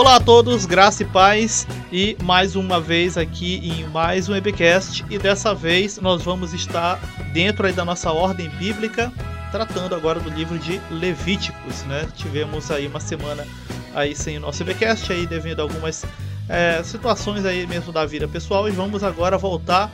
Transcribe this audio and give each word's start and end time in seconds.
Olá 0.00 0.16
a 0.16 0.20
todos, 0.20 0.64
graça 0.64 1.02
e 1.02 1.06
paz, 1.06 1.68
e 1.92 2.16
mais 2.22 2.56
uma 2.56 2.80
vez 2.80 3.18
aqui 3.18 3.56
em 3.62 3.86
mais 3.88 4.30
um 4.30 4.34
EBcast, 4.34 5.04
e 5.10 5.18
dessa 5.18 5.54
vez 5.54 5.98
nós 5.98 6.22
vamos 6.22 6.54
estar 6.54 6.98
dentro 7.34 7.70
da 7.70 7.84
nossa 7.84 8.10
ordem 8.10 8.48
bíblica, 8.48 9.12
tratando 9.52 9.94
agora 9.94 10.18
do 10.18 10.30
livro 10.30 10.58
de 10.58 10.80
Levíticos, 10.90 11.82
né? 11.82 12.08
Tivemos 12.16 12.70
aí 12.70 12.86
uma 12.86 12.98
semana 12.98 13.46
aí 13.94 14.16
sem 14.16 14.38
o 14.38 14.40
nosso 14.40 14.62
EBcast, 14.62 15.12
aí 15.12 15.26
devido 15.26 15.60
a 15.60 15.64
algumas 15.64 16.02
é, 16.48 16.82
situações 16.82 17.44
aí 17.44 17.66
mesmo 17.66 17.92
da 17.92 18.06
vida 18.06 18.26
pessoal, 18.26 18.66
e 18.66 18.72
vamos 18.72 19.04
agora 19.04 19.36
voltar 19.36 19.92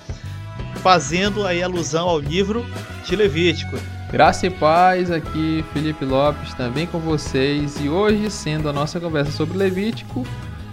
fazendo 0.84 1.44
aí 1.44 1.64
alusão 1.64 2.08
ao 2.08 2.20
livro 2.20 2.64
de 3.04 3.16
Levítico. 3.16 3.76
Graça 4.10 4.46
e 4.46 4.50
paz, 4.50 5.10
aqui 5.10 5.64
Felipe 5.72 6.04
Lopes 6.04 6.54
também 6.54 6.86
com 6.86 7.00
vocês 7.00 7.80
e 7.80 7.88
hoje, 7.88 8.30
sendo 8.30 8.68
a 8.68 8.72
nossa 8.72 9.00
conversa 9.00 9.32
sobre 9.32 9.58
Levítico, 9.58 10.24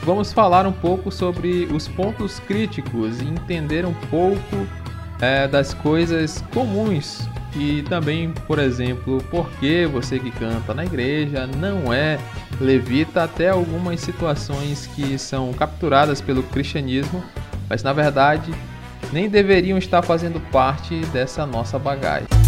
vamos 0.03 0.31
falar 0.31 0.67
um 0.67 0.71
pouco 0.71 1.11
sobre 1.11 1.67
os 1.73 1.87
pontos 1.87 2.39
críticos 2.39 3.19
e 3.21 3.25
entender 3.25 3.87
um 3.87 3.93
pouco 4.11 4.67
é, 5.19 5.47
das 5.47 5.73
coisas 5.73 6.43
comuns 6.53 7.27
e 7.55 7.81
também, 7.83 8.31
por 8.45 8.59
exemplo, 8.59 9.17
por 9.31 9.49
que 9.59 9.87
você 9.87 10.19
que 10.19 10.29
canta 10.29 10.71
na 10.71 10.85
igreja 10.85 11.47
não 11.47 11.91
é 11.91 12.19
levita 12.61 13.23
até 13.23 13.49
algumas 13.49 13.99
situações 13.99 14.87
que 14.95 15.17
são 15.17 15.51
capturadas 15.53 16.21
pelo 16.21 16.43
cristianismo, 16.43 17.23
mas 17.67 17.81
na 17.81 17.93
verdade 17.93 18.53
nem 19.11 19.27
deveriam 19.27 19.77
estar 19.77 20.03
fazendo 20.03 20.39
parte 20.51 20.99
dessa 21.07 21.47
nossa 21.47 21.79
bagagem. 21.79 22.42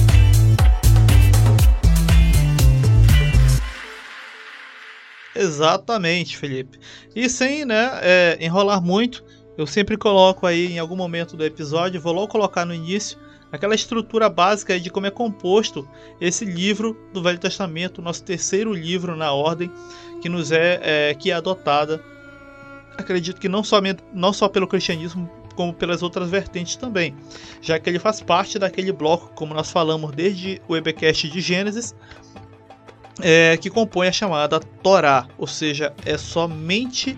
Exatamente, 5.36 6.38
Felipe. 6.38 6.80
E 7.14 7.30
sem 7.30 7.66
né, 7.66 7.92
é, 8.02 8.38
enrolar 8.40 8.82
muito, 8.82 9.24
eu 9.58 9.68
sempre 9.68 9.98
coloco 9.98 10.48
aí 10.48 10.74
em 10.74 10.80
algum 10.80 10.96
momento 10.96 11.36
do 11.36 11.44
episódio, 11.44 12.00
vou 12.00 12.14
logo 12.14 12.28
colocar 12.28 12.66
no 12.66 12.74
início, 12.74 13.18
aquela 13.52 13.76
estrutura 13.76 14.30
básica 14.30 14.80
de 14.80 14.90
como 14.90 15.08
é 15.08 15.12
composto 15.12 15.88
esse 16.20 16.46
livro 16.46 16.98
do 17.14 17.22
Velho 17.22 17.40
Testamento, 17.40 18.02
nosso 18.02 18.24
terceiro 18.24 18.74
livro 18.74 19.16
na 19.16 19.32
ordem 19.32 19.72
que 20.22 20.30
nos 20.30 20.52
é, 20.52 20.80
é 21.10 21.14
que 21.14 21.32
é 21.32 21.34
adotada. 21.34 22.02
Acredito 22.98 23.40
que 23.40 23.50
não 23.50 23.64
somente 23.64 24.02
não 24.14 24.32
só 24.32 24.48
pelo 24.48 24.68
cristianismo, 24.68 25.30
como 25.56 25.74
pelas 25.74 26.04
outras 26.04 26.30
vertentes 26.30 26.76
também, 26.76 27.16
já 27.62 27.80
que 27.80 27.90
ele 27.90 28.00
faz 28.00 28.22
parte 28.22 28.60
daquele 28.60 28.92
bloco, 28.92 29.32
como 29.36 29.54
nós 29.54 29.72
falamos 29.72 30.12
desde 30.12 30.62
o 30.68 30.76
EBcast 30.76 31.30
de 31.30 31.42
Gênesis, 31.42 31.96
é, 33.22 33.58
que 33.58 33.70
compõe 33.70 34.08
a 34.08 34.12
chamada 34.12 34.60
Torá, 34.60 35.28
ou 35.38 35.48
seja, 35.48 35.94
é 36.06 36.18
somente 36.18 37.18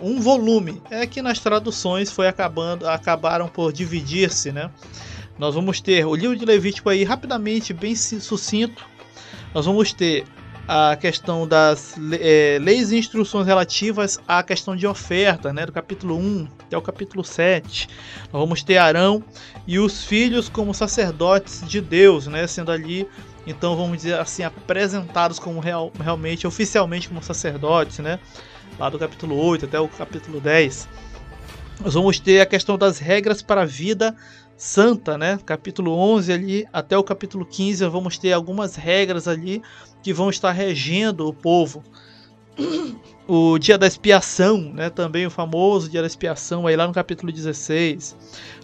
um 0.00 0.20
volume. 0.20 0.82
É 0.90 1.06
que 1.06 1.22
nas 1.22 1.38
traduções 1.38 2.10
foi 2.10 2.26
acabando, 2.26 2.88
acabaram 2.88 3.48
por 3.48 3.72
dividir-se, 3.72 4.52
né? 4.52 4.70
Nós 5.38 5.54
vamos 5.54 5.80
ter 5.80 6.04
o 6.04 6.14
livro 6.14 6.36
de 6.36 6.44
Levítico 6.44 6.88
aí 6.88 7.04
rapidamente, 7.04 7.72
bem 7.72 7.94
sucinto. 7.94 8.84
Nós 9.54 9.66
vamos 9.66 9.92
ter 9.92 10.24
a 10.66 10.96
questão 10.96 11.46
das 11.46 11.94
é, 12.20 12.58
leis 12.60 12.92
e 12.92 12.96
instruções 12.96 13.46
relativas 13.46 14.18
à 14.28 14.42
questão 14.42 14.76
de 14.76 14.86
oferta, 14.86 15.52
né, 15.52 15.66
do 15.66 15.72
capítulo 15.72 16.16
1 16.16 16.48
até 16.60 16.76
o 16.76 16.82
capítulo 16.82 17.24
7. 17.24 17.88
Nós 18.32 18.40
vamos 18.40 18.62
ter 18.62 18.76
Arão 18.76 19.22
e 19.66 19.78
os 19.78 20.04
filhos 20.04 20.48
como 20.48 20.72
sacerdotes 20.72 21.66
de 21.66 21.80
Deus, 21.80 22.26
né, 22.26 22.46
sendo 22.46 22.70
ali 22.70 23.08
então 23.46 23.76
vamos 23.76 23.98
dizer 23.98 24.18
assim 24.18 24.42
apresentados 24.42 25.38
como 25.38 25.60
real, 25.60 25.92
realmente 25.98 26.46
oficialmente 26.46 27.08
como 27.08 27.22
sacerdotes, 27.22 27.98
né? 27.98 28.18
Lá 28.78 28.88
do 28.88 28.98
capítulo 28.98 29.36
8 29.36 29.66
até 29.66 29.80
o 29.80 29.88
capítulo 29.88 30.40
10. 30.40 30.88
Nós 31.80 31.94
vamos 31.94 32.20
ter 32.20 32.40
a 32.40 32.46
questão 32.46 32.78
das 32.78 32.98
regras 32.98 33.42
para 33.42 33.62
a 33.62 33.66
vida 33.66 34.14
santa, 34.56 35.18
né? 35.18 35.38
Capítulo 35.44 35.92
11 35.92 36.32
ali 36.32 36.68
até 36.72 36.96
o 36.96 37.02
capítulo 37.02 37.44
15, 37.44 37.84
vamos 37.86 38.16
ter 38.16 38.32
algumas 38.32 38.76
regras 38.76 39.26
ali 39.26 39.60
que 40.02 40.12
vão 40.12 40.30
estar 40.30 40.52
regendo 40.52 41.26
o 41.26 41.34
povo. 41.34 41.82
O 43.26 43.58
dia 43.58 43.78
da 43.78 43.86
expiação, 43.86 44.72
né? 44.74 44.90
Também 44.90 45.26
o 45.26 45.30
famoso 45.30 45.88
dia 45.88 46.00
da 46.00 46.06
expiação 46.06 46.66
aí 46.66 46.76
lá 46.76 46.86
no 46.86 46.92
capítulo 46.92 47.32
16. 47.32 48.16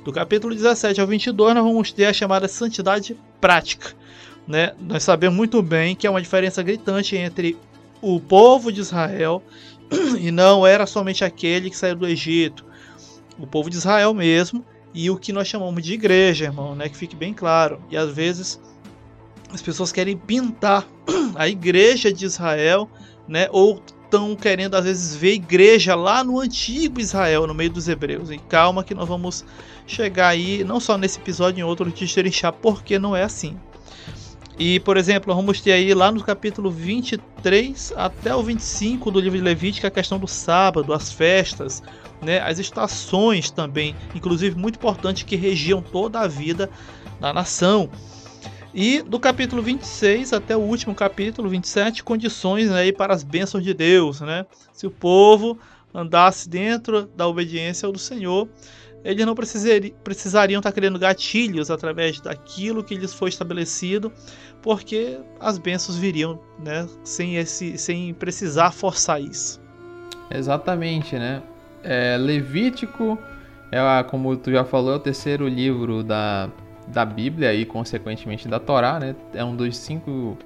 Do 0.05 0.13
capítulo 0.13 0.55
17 0.55 1.01
ao 1.01 1.07
22 1.07 1.55
nós 1.55 1.65
vamos 1.65 1.93
ter 1.93 2.05
a 2.05 2.13
chamada 2.13 2.47
santidade 2.47 3.17
prática 3.41 3.95
né, 4.49 4.73
nós 4.81 5.03
sabemos 5.03 5.37
muito 5.37 5.63
bem 5.63 5.95
que 5.95 6.07
é 6.07 6.11
uma 6.11 6.23
diferença 6.23 6.63
gritante 6.63 7.15
entre 7.15 7.55
o 8.01 8.19
povo 8.19 8.73
de 8.73 8.81
Israel 8.81 9.43
e 10.19 10.31
não 10.31 10.67
era 10.67 10.87
somente 10.87 11.23
aquele 11.23 11.69
que 11.69 11.77
saiu 11.77 11.95
do 11.95 12.07
Egito, 12.07 12.65
o 13.39 13.47
povo 13.47 13.69
de 13.69 13.77
Israel 13.77 14.15
mesmo 14.15 14.65
e 14.95 15.11
o 15.11 15.19
que 15.19 15.35
nós 15.35 15.47
chamamos 15.47 15.83
de 15.83 15.93
igreja, 15.93 16.47
irmão, 16.47 16.75
né, 16.75 16.89
que 16.89 16.97
fique 16.97 17.15
bem 17.15 17.35
claro. 17.35 17.79
E 17.91 17.97
às 17.97 18.11
vezes 18.11 18.59
as 19.53 19.61
pessoas 19.61 19.93
querem 19.93 20.17
pintar 20.17 20.89
a 21.37 21.47
igreja 21.47 22.11
de 22.11 22.25
Israel, 22.25 22.89
né, 23.29 23.49
ou 23.53 23.83
estão 24.03 24.35
querendo 24.35 24.75
às 24.75 24.85
vezes 24.85 25.15
ver 25.15 25.35
igreja 25.35 25.95
lá 25.95 26.25
no 26.25 26.41
antigo 26.41 26.99
Israel, 26.99 27.47
no 27.47 27.53
meio 27.53 27.71
dos 27.71 27.87
hebreus. 27.87 28.31
E 28.31 28.39
calma 28.39 28.83
que 28.83 28.95
nós 28.95 29.07
vamos 29.07 29.45
chegar 29.87 30.29
aí, 30.29 30.65
não 30.65 30.81
só 30.81 30.97
nesse 30.97 31.19
episódio, 31.19 31.61
em 31.61 31.65
outro 31.65 31.91
de 31.93 32.09
Xerixá, 32.09 32.51
porque 32.51 32.99
não 32.99 33.15
é 33.15 33.23
assim. 33.23 33.59
E, 34.59 34.81
por 34.81 34.97
exemplo, 34.97 35.33
vamos 35.33 35.61
ter 35.61 35.73
aí 35.73 35.95
lá 35.95 36.11
no 36.11 36.23
capítulo 36.23 36.69
23 36.69 37.93
até 37.97 38.35
o 38.35 38.43
25 38.43 39.09
do 39.09 39.21
livro 39.21 39.39
de 39.39 39.45
Levítico 39.45 39.87
a 39.87 39.91
questão 39.91 40.19
do 40.19 40.27
sábado, 40.27 40.93
as 40.93 41.13
festas, 41.13 41.81
né, 42.21 42.41
as 42.41 42.59
estações 42.59 43.53
também, 43.53 43.95
inclusive 44.17 44.59
muito 44.59 44.75
importante 44.75 45.25
que 45.25 45.37
regiam 45.37 45.81
toda 45.81 46.19
a 46.19 46.27
vida 46.27 46.69
da 47.21 47.33
nação. 47.33 47.89
E 48.75 49.01
do 49.01 49.21
capítulo 49.21 49.63
26 49.63 50.33
até 50.33 50.57
o 50.57 50.61
último 50.61 50.95
capítulo 50.95 51.49
27, 51.49 52.03
condições 52.03 52.71
aí 52.71 52.93
para 52.93 53.15
as 53.15 53.23
bênçãos 53.23 53.63
de 53.63 53.73
Deus, 53.73 54.21
né? 54.21 54.45
Se 54.73 54.87
o 54.87 54.91
povo 54.91 55.57
andasse 55.95 56.49
dentro 56.49 57.07
da 57.17 57.27
obediência 57.27 57.91
do 57.91 57.99
Senhor, 57.99 58.49
eles 59.05 59.25
não 59.25 59.35
precisariam 59.35 60.59
estar 60.59 60.73
criando 60.73 60.99
gatilhos 60.99 61.71
através 61.71 62.21
daquilo 62.21 62.83
que 62.83 62.95
lhes 62.95 63.15
foi 63.15 63.29
estabelecido, 63.29 64.13
porque 64.63 65.19
as 65.41 65.59
bênçãos 65.59 65.97
viriam 65.97 66.41
né, 66.59 66.87
sem, 67.05 67.37
esse, 67.37 67.79
sem 67.79 68.13
precisar 68.15 68.73
forçar 68.73 69.21
isso. 69.21 69.61
Exatamente, 70.31 71.17
né? 71.17 71.43
É, 71.83 72.17
Levítico, 72.19 73.19
é, 73.71 74.03
como 74.05 74.37
tu 74.37 74.51
já 74.51 74.65
falou, 74.65 74.93
é 74.93 74.97
o 74.97 75.01
terceiro 75.01 75.49
livro 75.49 76.03
da, 76.03 76.51
da 76.89 77.05
Bíblia 77.05 77.55
e, 77.55 77.65
consequentemente, 77.65 78.49
da 78.49 78.59
Torá, 78.59 78.99
né? 78.99 79.15
É 79.33 79.45
um 79.45 79.55
dos 79.55 79.77
cinco 79.77 80.37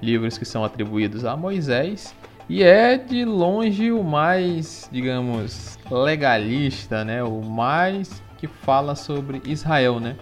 livros 0.00 0.38
que 0.38 0.44
são 0.44 0.64
atribuídos 0.64 1.24
a 1.24 1.36
Moisés. 1.36 2.14
E 2.48 2.62
é 2.62 2.96
de 2.96 3.24
longe 3.24 3.90
o 3.90 4.04
mais, 4.04 4.88
digamos, 4.92 5.78
legalista, 5.90 7.04
né? 7.04 7.22
O 7.22 7.42
mais 7.42 8.22
que 8.38 8.46
fala 8.46 8.94
sobre 8.94 9.42
Israel, 9.44 9.98
né? 9.98 10.16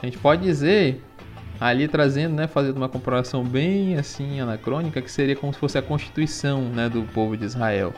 A 0.00 0.06
gente 0.06 0.18
pode 0.18 0.42
dizer 0.42 1.02
ali 1.60 1.88
trazendo, 1.88 2.34
né, 2.34 2.46
fazendo 2.46 2.76
uma 2.76 2.88
comparação 2.88 3.44
bem 3.44 3.96
assim 3.96 4.40
anacrônica, 4.40 5.00
que 5.00 5.10
seria 5.10 5.36
como 5.36 5.52
se 5.52 5.58
fosse 5.58 5.78
a 5.78 5.82
constituição, 5.82 6.62
né, 6.62 6.88
do 6.88 7.02
povo 7.02 7.36
de 7.36 7.44
Israel. 7.44 7.92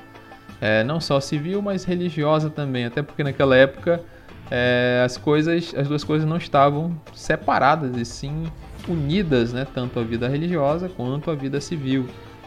É, 0.61 0.85
não 0.85 1.01
só 1.01 1.21
civil, 1.21 1.61
mas 1.61 1.85
religiosa 1.85 2.49
também, 2.49 2.85
até 2.85 3.03
porque 3.03 3.25
naquela 3.25 3.57
época 3.57 4.03
é, 4.51 5.03
as 5.05 5.17
coisas, 5.17 5.75
as 5.77 5.89
duas 5.89 6.05
coisas 6.05 6.29
não 6.29 6.37
estavam 6.37 6.99
separadas 7.15 7.97
e 7.97 8.05
sim 8.05 8.45
unidas, 8.89 9.53
né, 9.53 9.67
tanto 9.75 9.99
a 9.99 10.03
vida 10.03 10.29
religiosa 10.29 10.89
quanto 10.89 11.31
a 11.31 11.35
vida 11.35 11.61
civil 11.61 12.07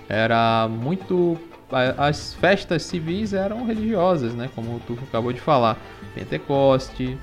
era 0.10 0.68
muito 0.68 1.38
as 1.72 2.34
festas 2.34 2.82
civis 2.84 3.32
eram 3.32 3.64
religiosas, 3.66 4.34
né, 4.34 4.50
como 4.56 4.80
tu 4.88 4.98
acabou 5.08 5.32
de 5.32 5.40
falar, 5.40 5.78
Pentecoste, 6.16 7.16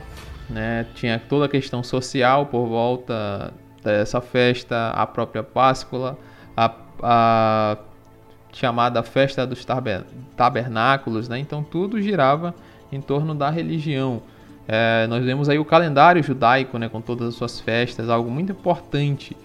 né, 0.48 0.86
tinha 0.94 1.18
toda 1.18 1.46
a 1.46 1.48
questão 1.48 1.82
social 1.82 2.46
por 2.46 2.66
volta 2.66 3.52
dessa 3.82 4.20
festa, 4.20 4.90
a 4.90 5.04
própria 5.04 5.42
Páscoa, 5.42 6.16
a, 6.56 6.72
a 7.02 7.76
chamada 8.52 9.02
festa 9.02 9.44
dos 9.44 9.66
tabernáculos, 10.36 11.28
né, 11.28 11.40
então 11.40 11.64
tudo 11.64 12.00
girava 12.00 12.54
em 12.92 13.00
torno 13.00 13.34
da 13.34 13.50
religião. 13.50 14.22
É, 14.68 15.06
nós 15.08 15.24
vemos 15.24 15.48
aí 15.48 15.58
o 15.58 15.64
calendário 15.64 16.22
judaico, 16.22 16.78
né, 16.78 16.88
com 16.88 17.00
todas 17.00 17.28
as 17.28 17.34
suas 17.34 17.58
festas, 17.58 18.08
algo 18.08 18.30
muito 18.30 18.52
importante, 18.52 19.36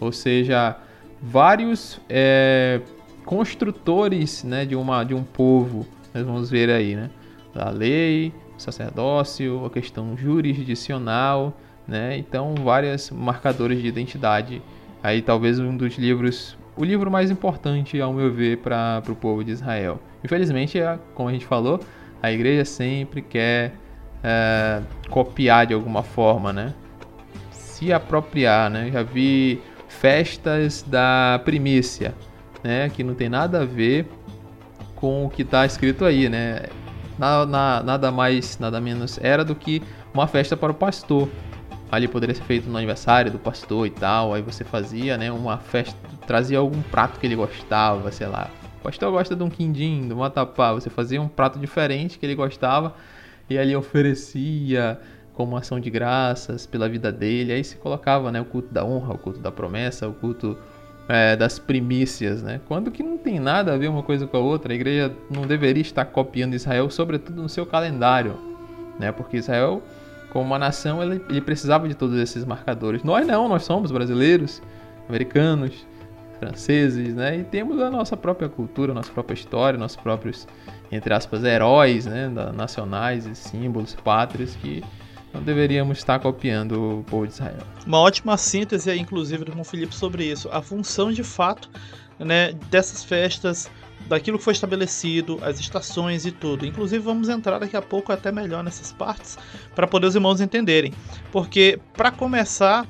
ou 0.00 0.12
seja, 0.12 0.76
vários 1.20 2.00
é, 2.08 2.80
construtores 3.24 4.44
né, 4.44 4.64
de, 4.64 4.76
uma, 4.76 5.04
de 5.04 5.14
um 5.14 5.22
povo. 5.22 5.86
Nós 6.14 6.24
vamos 6.24 6.50
ver 6.50 6.70
aí, 6.70 6.94
né? 6.94 7.10
A 7.54 7.70
lei, 7.70 8.32
o 8.56 8.60
sacerdócio, 8.60 9.64
a 9.64 9.70
questão 9.70 10.16
jurisdicional, 10.16 11.56
né? 11.88 12.16
Então, 12.18 12.54
vários 12.62 13.10
marcadores 13.10 13.80
de 13.80 13.88
identidade. 13.88 14.62
Aí, 15.02 15.22
talvez 15.22 15.58
um 15.58 15.76
dos 15.76 15.96
livros 15.96 16.56
o 16.76 16.84
livro 16.84 17.10
mais 17.10 17.30
importante, 17.30 17.98
ao 18.00 18.12
meu 18.12 18.30
ver, 18.30 18.58
para 18.58 19.02
o 19.08 19.16
povo 19.16 19.42
de 19.42 19.50
Israel. 19.50 19.98
Infelizmente, 20.22 20.78
é, 20.78 20.98
como 21.14 21.28
a 21.28 21.32
gente 21.32 21.46
falou, 21.46 21.80
a 22.22 22.30
igreja 22.30 22.64
sempre 22.66 23.22
quer 23.22 23.72
é, 24.22 24.82
copiar 25.08 25.66
de 25.66 25.72
alguma 25.72 26.02
forma, 26.02 26.52
né? 26.52 26.74
Se 27.50 27.92
apropriar, 27.92 28.68
né? 28.70 28.90
Já 28.92 29.02
vi 29.02 29.60
festas 30.00 30.82
da 30.82 31.40
primícia, 31.44 32.14
né? 32.62 32.88
Que 32.88 33.02
não 33.02 33.14
tem 33.14 33.28
nada 33.28 33.62
a 33.62 33.64
ver 33.64 34.06
com 34.94 35.26
o 35.26 35.30
que 35.30 35.42
está 35.42 35.64
escrito 35.66 36.04
aí, 36.04 36.28
né? 36.28 36.64
Na, 37.18 37.46
na, 37.46 37.82
nada 37.82 38.10
mais, 38.10 38.58
nada 38.58 38.80
menos 38.80 39.18
era 39.22 39.44
do 39.44 39.54
que 39.54 39.82
uma 40.12 40.26
festa 40.26 40.56
para 40.56 40.72
o 40.72 40.74
pastor. 40.74 41.28
Ali 41.90 42.08
poderia 42.08 42.34
ser 42.34 42.42
feito 42.42 42.68
no 42.68 42.76
aniversário 42.76 43.30
do 43.30 43.38
pastor 43.38 43.86
e 43.86 43.90
tal. 43.90 44.34
Aí 44.34 44.42
você 44.42 44.64
fazia, 44.64 45.16
né? 45.16 45.30
Uma 45.30 45.58
festa, 45.58 45.96
trazia 46.26 46.58
algum 46.58 46.82
prato 46.82 47.18
que 47.18 47.26
ele 47.26 47.36
gostava, 47.36 48.10
sei 48.10 48.26
lá. 48.26 48.50
O 48.80 48.82
pastor 48.82 49.10
gosta 49.12 49.34
de 49.34 49.42
um 49.42 49.48
quindim, 49.48 50.06
de 50.06 50.12
um 50.12 50.18
matapá. 50.18 50.72
Você 50.72 50.90
fazia 50.90 51.22
um 51.22 51.28
prato 51.28 51.58
diferente 51.58 52.18
que 52.18 52.26
ele 52.26 52.34
gostava 52.34 52.94
e 53.48 53.56
ali 53.56 53.74
oferecia 53.76 55.00
como 55.36 55.56
ação 55.56 55.78
de 55.78 55.90
graças 55.90 56.66
pela 56.66 56.88
vida 56.88 57.12
dele. 57.12 57.52
Aí 57.52 57.62
se 57.62 57.76
colocava, 57.76 58.32
né? 58.32 58.40
O 58.40 58.44
culto 58.44 58.72
da 58.72 58.84
honra, 58.84 59.14
o 59.14 59.18
culto 59.18 59.38
da 59.38 59.52
promessa, 59.52 60.08
o 60.08 60.14
culto 60.14 60.56
é, 61.08 61.36
das 61.36 61.58
primícias, 61.58 62.42
né? 62.42 62.60
Quando 62.66 62.90
que 62.90 63.02
não 63.02 63.18
tem 63.18 63.38
nada 63.38 63.74
a 63.74 63.76
ver 63.76 63.88
uma 63.88 64.02
coisa 64.02 64.26
com 64.26 64.36
a 64.36 64.40
outra, 64.40 64.72
a 64.72 64.74
igreja 64.74 65.12
não 65.30 65.46
deveria 65.46 65.82
estar 65.82 66.06
copiando 66.06 66.54
Israel, 66.54 66.90
sobretudo 66.90 67.42
no 67.42 67.48
seu 67.48 67.66
calendário, 67.66 68.34
né? 68.98 69.12
Porque 69.12 69.36
Israel, 69.36 69.82
como 70.32 70.46
uma 70.46 70.58
nação, 70.58 71.02
ele, 71.02 71.22
ele 71.28 71.42
precisava 71.42 71.86
de 71.86 71.94
todos 71.94 72.18
esses 72.18 72.44
marcadores. 72.44 73.04
Nós 73.04 73.26
não, 73.26 73.46
nós 73.46 73.62
somos 73.62 73.92
brasileiros, 73.92 74.62
americanos, 75.06 75.86
franceses, 76.38 77.14
né? 77.14 77.36
E 77.36 77.44
temos 77.44 77.78
a 77.80 77.90
nossa 77.90 78.16
própria 78.16 78.48
cultura, 78.48 78.94
nossa 78.94 79.12
própria 79.12 79.34
história, 79.34 79.78
nossos 79.78 79.98
próprios, 79.98 80.48
entre 80.90 81.12
aspas, 81.12 81.44
heróis, 81.44 82.06
né? 82.06 82.28
nacionais 82.54 83.26
e 83.26 83.34
símbolos, 83.34 83.94
pátrios 83.94 84.56
que 84.56 84.82
não 85.36 85.42
deveríamos 85.42 85.98
estar 85.98 86.18
copiando 86.18 87.00
o 87.00 87.04
povo 87.04 87.26
de 87.26 87.34
Israel. 87.34 87.58
Uma 87.86 87.98
ótima 87.98 88.36
síntese 88.36 88.92
inclusive, 88.96 89.44
do 89.44 89.52
irmão 89.52 89.64
Felipe 89.64 89.94
sobre 89.94 90.24
isso. 90.24 90.48
A 90.50 90.62
função 90.62 91.12
de 91.12 91.22
fato 91.22 91.68
né, 92.18 92.52
dessas 92.70 93.04
festas, 93.04 93.70
daquilo 94.08 94.38
que 94.38 94.44
foi 94.44 94.54
estabelecido, 94.54 95.38
as 95.42 95.60
estações 95.60 96.24
e 96.24 96.32
tudo. 96.32 96.64
Inclusive, 96.64 97.02
vamos 97.02 97.28
entrar 97.28 97.58
daqui 97.58 97.76
a 97.76 97.82
pouco 97.82 98.12
até 98.12 98.32
melhor 98.32 98.64
nessas 98.64 98.92
partes 98.92 99.36
para 99.74 99.86
poder 99.86 100.06
os 100.06 100.14
irmãos 100.14 100.40
entenderem. 100.40 100.92
Porque, 101.30 101.78
para 101.92 102.10
começar, 102.10 102.86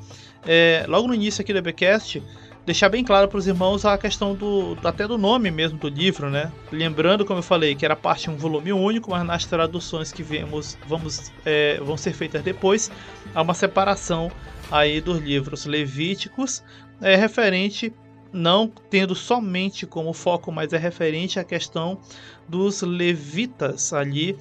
é, 0.47 0.85
logo 0.89 1.09
no 1.09 1.15
início 1.15 1.43
aqui 1.43 1.53
do 1.53 1.59
EBcast, 1.59 2.23
deixar 2.67 2.89
bem 2.89 3.05
claro 3.05 3.29
para 3.29 3.39
os 3.39 3.47
irmãos 3.47 3.85
a 3.85 3.97
questão 3.97 4.35
do 4.35 4.77
até 4.83 5.07
do 5.07 5.17
nome 5.17 5.53
mesmo 5.53 5.79
do 5.79 5.89
livro, 5.89 6.29
né? 6.29 6.53
Lembrando, 6.73 7.25
como 7.25 7.39
eu 7.39 7.43
falei, 7.43 7.77
que 7.77 7.85
era 7.85 7.95
parte 7.95 8.25
de 8.25 8.31
um 8.31 8.37
volume 8.37 8.73
único, 8.73 9.13
mas 9.13 9.25
nas 9.25 9.47
traduções 9.47 10.13
que 10.13 10.23
vemos 10.23 10.77
vamos 10.89 11.33
é, 11.45 11.79
vão 11.81 11.97
ser 11.97 12.13
feitas 12.13 12.43
depois, 12.43 12.91
há 13.33 13.41
uma 13.41 13.55
separação 13.55 14.31
aí 14.71 15.01
dos 15.01 15.21
livros 15.21 15.65
levíticos, 15.65 16.63
é 17.01 17.15
referente 17.15 17.95
não 18.33 18.71
tendo 18.91 19.15
somente 19.15 19.87
como 19.87 20.13
foco, 20.13 20.51
mas 20.51 20.73
é 20.73 20.77
referente 20.77 21.39
à 21.39 21.45
questão 21.45 21.99
dos 22.49 22.83
levitas 22.83 23.93
ali 23.93 24.37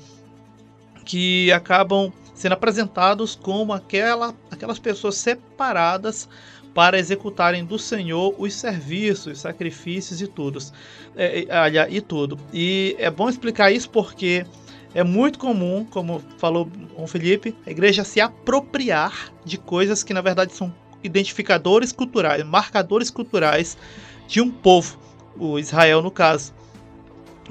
que 1.05 1.51
acabam 1.51 2.11
sendo 2.33 2.53
apresentados 2.53 3.35
como 3.35 3.71
aquela, 3.71 4.35
aquelas 4.51 4.79
pessoas 4.79 5.15
separadas 5.15 6.27
para 6.75 6.99
executarem 6.99 7.63
do 7.63 7.79
Senhor 7.79 8.35
os 8.37 8.53
serviços, 8.53 9.27
os 9.27 9.39
sacrifícios 9.39 10.21
e 10.21 10.27
tudo. 10.27 10.59
É, 11.15 11.45
é 11.47 11.87
e 11.89 12.01
tudo. 12.01 12.37
E 12.53 12.97
é 12.99 13.09
bom 13.09 13.29
explicar 13.29 13.71
isso 13.71 13.89
porque 13.89 14.45
é 14.93 15.01
muito 15.01 15.39
comum, 15.39 15.85
como 15.89 16.21
falou 16.37 16.69
o 16.97 17.07
Felipe, 17.07 17.55
a 17.65 17.71
igreja 17.71 18.03
se 18.03 18.19
apropriar 18.19 19.31
de 19.45 19.57
coisas 19.57 20.03
que 20.03 20.13
na 20.13 20.19
verdade 20.19 20.53
são 20.53 20.75
identificadores 21.01 21.93
culturais, 21.93 22.43
marcadores 22.43 23.09
culturais 23.09 23.77
de 24.27 24.41
um 24.41 24.51
povo, 24.51 24.99
o 25.37 25.57
Israel 25.57 26.01
no 26.01 26.11
caso, 26.11 26.53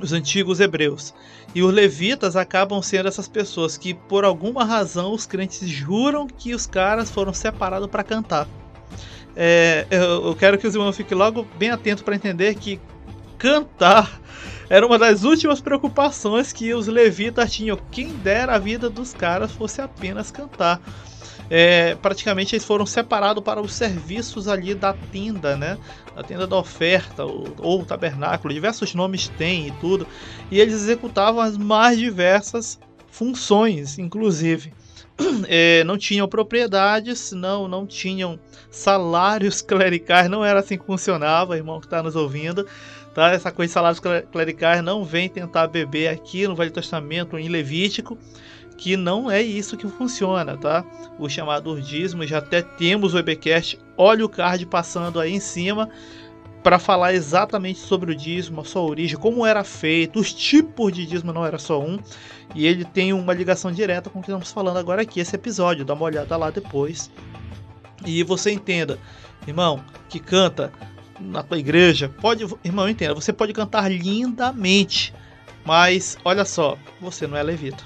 os 0.03 0.12
antigos 0.12 0.61
hebreus. 0.61 1.15
E 1.55 1.62
os 1.62 1.73
levitas 1.73 2.37
acabam 2.37 2.82
sendo 2.82 3.09
essas 3.09 3.29
pessoas 3.29 3.79
que, 3.79 3.94
por 3.94 4.25
alguma 4.25 4.65
razão, 4.65 5.12
os 5.12 5.25
crentes 5.25 5.67
juram 5.67 6.27
que 6.27 6.53
os 6.53 6.67
caras 6.67 7.11
foram 7.11 7.32
separados 7.32 7.88
para 7.88 8.03
cantar. 8.03 8.47
É, 9.37 9.87
eu, 9.91 10.27
eu, 10.27 10.37
quero 10.37 10.57
que 10.59 10.67
os 10.67 10.75
irmãos 10.75 10.97
fiquem 10.97 11.17
logo 11.17 11.47
bem 11.57 11.71
atentos 11.71 12.03
para 12.03 12.15
entender 12.15 12.55
que 12.55 12.81
cantar 13.37 14.21
era 14.71 14.87
uma 14.87 14.99
das 14.99 15.25
últimas 15.25 15.61
preocupações 15.61 16.53
que 16.53 16.73
os 16.73 16.87
levitas 16.87 17.53
tinham. 17.53 17.79
Quem 17.91 18.15
dera 18.15 18.55
a 18.55 18.59
vida 18.59 18.89
dos 18.89 19.13
caras 19.13 19.53
fosse 19.53 19.81
apenas 19.81 20.31
cantar. 20.31 20.81
É, 21.51 21.95
praticamente 21.97 22.55
eles 22.55 22.65
foram 22.65 22.87
separados 22.87 23.45
para 23.45 23.61
os 23.61 23.75
serviços 23.75 24.49
ali 24.49 24.75
da 24.75 24.95
tenda, 24.95 25.57
né? 25.57 25.77
A 26.17 26.23
tenda 26.23 26.47
da 26.47 26.57
oferta 26.57 27.25
ou, 27.25 27.55
ou 27.59 27.85
tabernáculo, 27.85 28.55
diversos 28.55 28.95
nomes 28.95 29.29
tem 29.29 29.69
e 29.69 29.71
tudo. 29.73 30.07
E 30.51 30.59
eles 30.59 30.75
executavam 30.75 31.41
as 31.41 31.59
mais 31.59 31.99
diversas 31.99 32.79
funções, 33.11 33.99
inclusive. 33.99 34.73
é, 35.49 35.85
não 35.85 35.97
tinham 35.97 36.29
propriedades, 36.29 37.33
não, 37.33 37.69
não 37.69 37.87
tinham 37.87 38.39
salários 38.71 39.61
clericais, 39.63 40.29
não 40.29 40.45
era 40.45 40.61
assim 40.61 40.79
que 40.79 40.85
funcionava, 40.87 41.57
irmão 41.57 41.81
que 41.81 41.87
está 41.87 42.03
nos 42.03 42.17
ouvindo. 42.17 42.67
Tá? 43.15 43.31
Essa 43.31 43.53
coisa 43.53 43.71
de 43.71 43.75
salários 43.75 44.01
clericais 44.33 44.83
não 44.83 45.05
vem 45.05 45.29
tentar 45.29 45.69
beber 45.69 46.09
aqui 46.09 46.49
no 46.49 46.57
Velho 46.57 46.73
Testamento 46.73 47.39
em 47.39 47.49
Levítico, 47.49 48.19
que 48.77 48.97
não 48.97 49.31
é 49.31 49.41
isso 49.41 49.77
que 49.77 49.87
funciona, 49.87 50.57
tá? 50.57 50.85
O 51.17 51.29
chamado 51.29 51.81
dízimo, 51.81 52.27
já 52.27 52.39
até 52.39 52.61
temos 52.61 53.15
o 53.15 53.19
EBcast, 53.19 53.79
olha 53.97 54.25
o 54.25 54.29
card 54.29 54.67
passando 54.67 55.21
aí 55.21 55.33
em 55.33 55.39
cima 55.39 55.89
para 56.65 56.79
falar 56.79 57.13
exatamente 57.13 57.79
sobre 57.79 58.11
o 58.11 58.17
dízimo, 58.17 58.63
a 58.63 58.65
sua 58.65 58.81
origem, 58.81 59.19
como 59.19 59.45
era 59.45 59.63
feito, 59.63 60.19
os 60.19 60.33
tipos 60.33 60.91
de 60.95 61.05
dízimo 61.05 61.31
não 61.31 61.45
era 61.45 61.59
só 61.59 61.79
um, 61.79 61.99
e 62.55 62.67
ele 62.67 62.87
tem 62.87 63.13
uma 63.13 63.35
ligação 63.35 63.71
direta 63.71 64.09
com 64.09 64.19
o 64.19 64.23
que 64.23 64.31
estamos 64.31 64.51
falando 64.51 64.79
agora 64.79 65.03
aqui, 65.03 65.21
esse 65.21 65.37
episódio, 65.37 65.85
dá 65.85 65.93
uma 65.93 66.07
olhada 66.07 66.35
lá 66.39 66.49
depois. 66.49 67.11
E 68.07 68.23
você 68.23 68.51
entenda, 68.51 68.99
irmão, 69.47 69.85
que 70.09 70.19
canta 70.19 70.73
na 71.21 71.43
tua 71.43 71.59
igreja, 71.59 72.09
pode, 72.09 72.47
irmão, 72.65 72.89
entenda, 72.89 73.13
você 73.13 73.33
pode 73.33 73.53
cantar 73.53 73.91
lindamente, 73.91 75.13
mas 75.67 76.17
olha 76.25 76.47
só, 76.47 76.79
você 76.99 77.27
não 77.27 77.37
é 77.37 77.43
levita. 77.43 77.85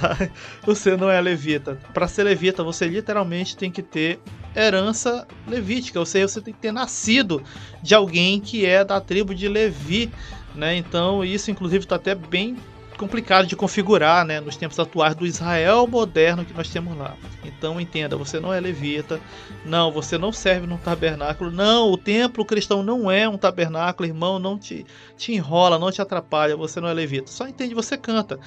Tá? 0.00 0.16
Você 0.66 0.94
não 0.94 1.08
é 1.08 1.18
levita. 1.22 1.78
Para 1.94 2.06
ser 2.06 2.24
levita, 2.24 2.62
você 2.62 2.86
literalmente 2.86 3.56
tem 3.56 3.70
que 3.70 3.80
ter 3.80 4.20
herança 4.56 5.26
levítica, 5.46 6.00
ou 6.00 6.06
seja, 6.06 6.26
você 6.26 6.40
tem 6.40 6.54
que 6.54 6.60
ter 6.60 6.72
nascido 6.72 7.42
de 7.82 7.94
alguém 7.94 8.40
que 8.40 8.64
é 8.64 8.84
da 8.84 9.00
tribo 9.00 9.34
de 9.34 9.48
Levi, 9.48 10.10
né? 10.54 10.74
Então 10.76 11.22
isso 11.24 11.50
inclusive 11.50 11.84
está 11.84 11.96
até 11.96 12.14
bem 12.14 12.56
complicado 12.96 13.46
de 13.46 13.54
configurar, 13.54 14.24
né, 14.24 14.40
nos 14.40 14.56
tempos 14.56 14.78
atuais 14.80 15.14
do 15.14 15.26
Israel 15.26 15.86
moderno 15.86 16.44
que 16.44 16.54
nós 16.54 16.70
temos 16.70 16.96
lá. 16.96 17.14
Então 17.44 17.80
entenda, 17.80 18.16
você 18.16 18.40
não 18.40 18.52
é 18.52 18.58
levita, 18.58 19.20
não, 19.64 19.92
você 19.92 20.16
não 20.16 20.32
serve 20.32 20.66
num 20.66 20.78
tabernáculo, 20.78 21.50
não, 21.50 21.90
o 21.90 21.98
templo 21.98 22.44
cristão 22.44 22.82
não 22.82 23.10
é 23.10 23.28
um 23.28 23.36
tabernáculo, 23.36 24.08
irmão, 24.08 24.38
não 24.38 24.58
te, 24.58 24.84
te 25.16 25.32
enrola, 25.32 25.78
não 25.78 25.92
te 25.92 26.00
atrapalha, 26.00 26.56
você 26.56 26.80
não 26.80 26.88
é 26.88 26.94
levita. 26.94 27.30
Só 27.30 27.46
entende, 27.46 27.74
você 27.74 27.96
canta. 27.96 28.40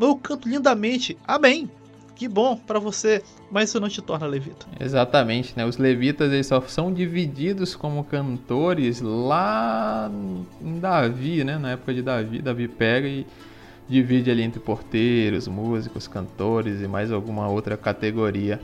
Eu 0.00 0.16
canto 0.16 0.48
lindamente, 0.48 1.16
amém. 1.24 1.70
Que 2.14 2.28
bom 2.28 2.56
para 2.56 2.78
você, 2.78 3.22
mas 3.50 3.68
isso 3.68 3.80
não 3.80 3.88
te 3.88 4.00
torna 4.02 4.26
levita. 4.26 4.66
Exatamente, 4.78 5.54
né? 5.56 5.64
Os 5.64 5.76
levitas 5.76 6.32
eles 6.32 6.46
só 6.46 6.60
são 6.62 6.92
divididos 6.92 7.74
como 7.74 8.04
cantores 8.04 9.00
lá 9.00 10.10
em 10.60 10.78
Davi, 10.78 11.42
né? 11.42 11.58
Na 11.58 11.72
época 11.72 11.94
de 11.94 12.02
Davi, 12.02 12.40
Davi 12.40 12.68
pega 12.68 13.08
e 13.08 13.26
divide 13.88 14.30
ali 14.30 14.42
entre 14.42 14.60
porteiros, 14.60 15.48
músicos, 15.48 16.06
cantores 16.06 16.80
e 16.80 16.86
mais 16.86 17.10
alguma 17.10 17.48
outra 17.48 17.76
categoria. 17.76 18.60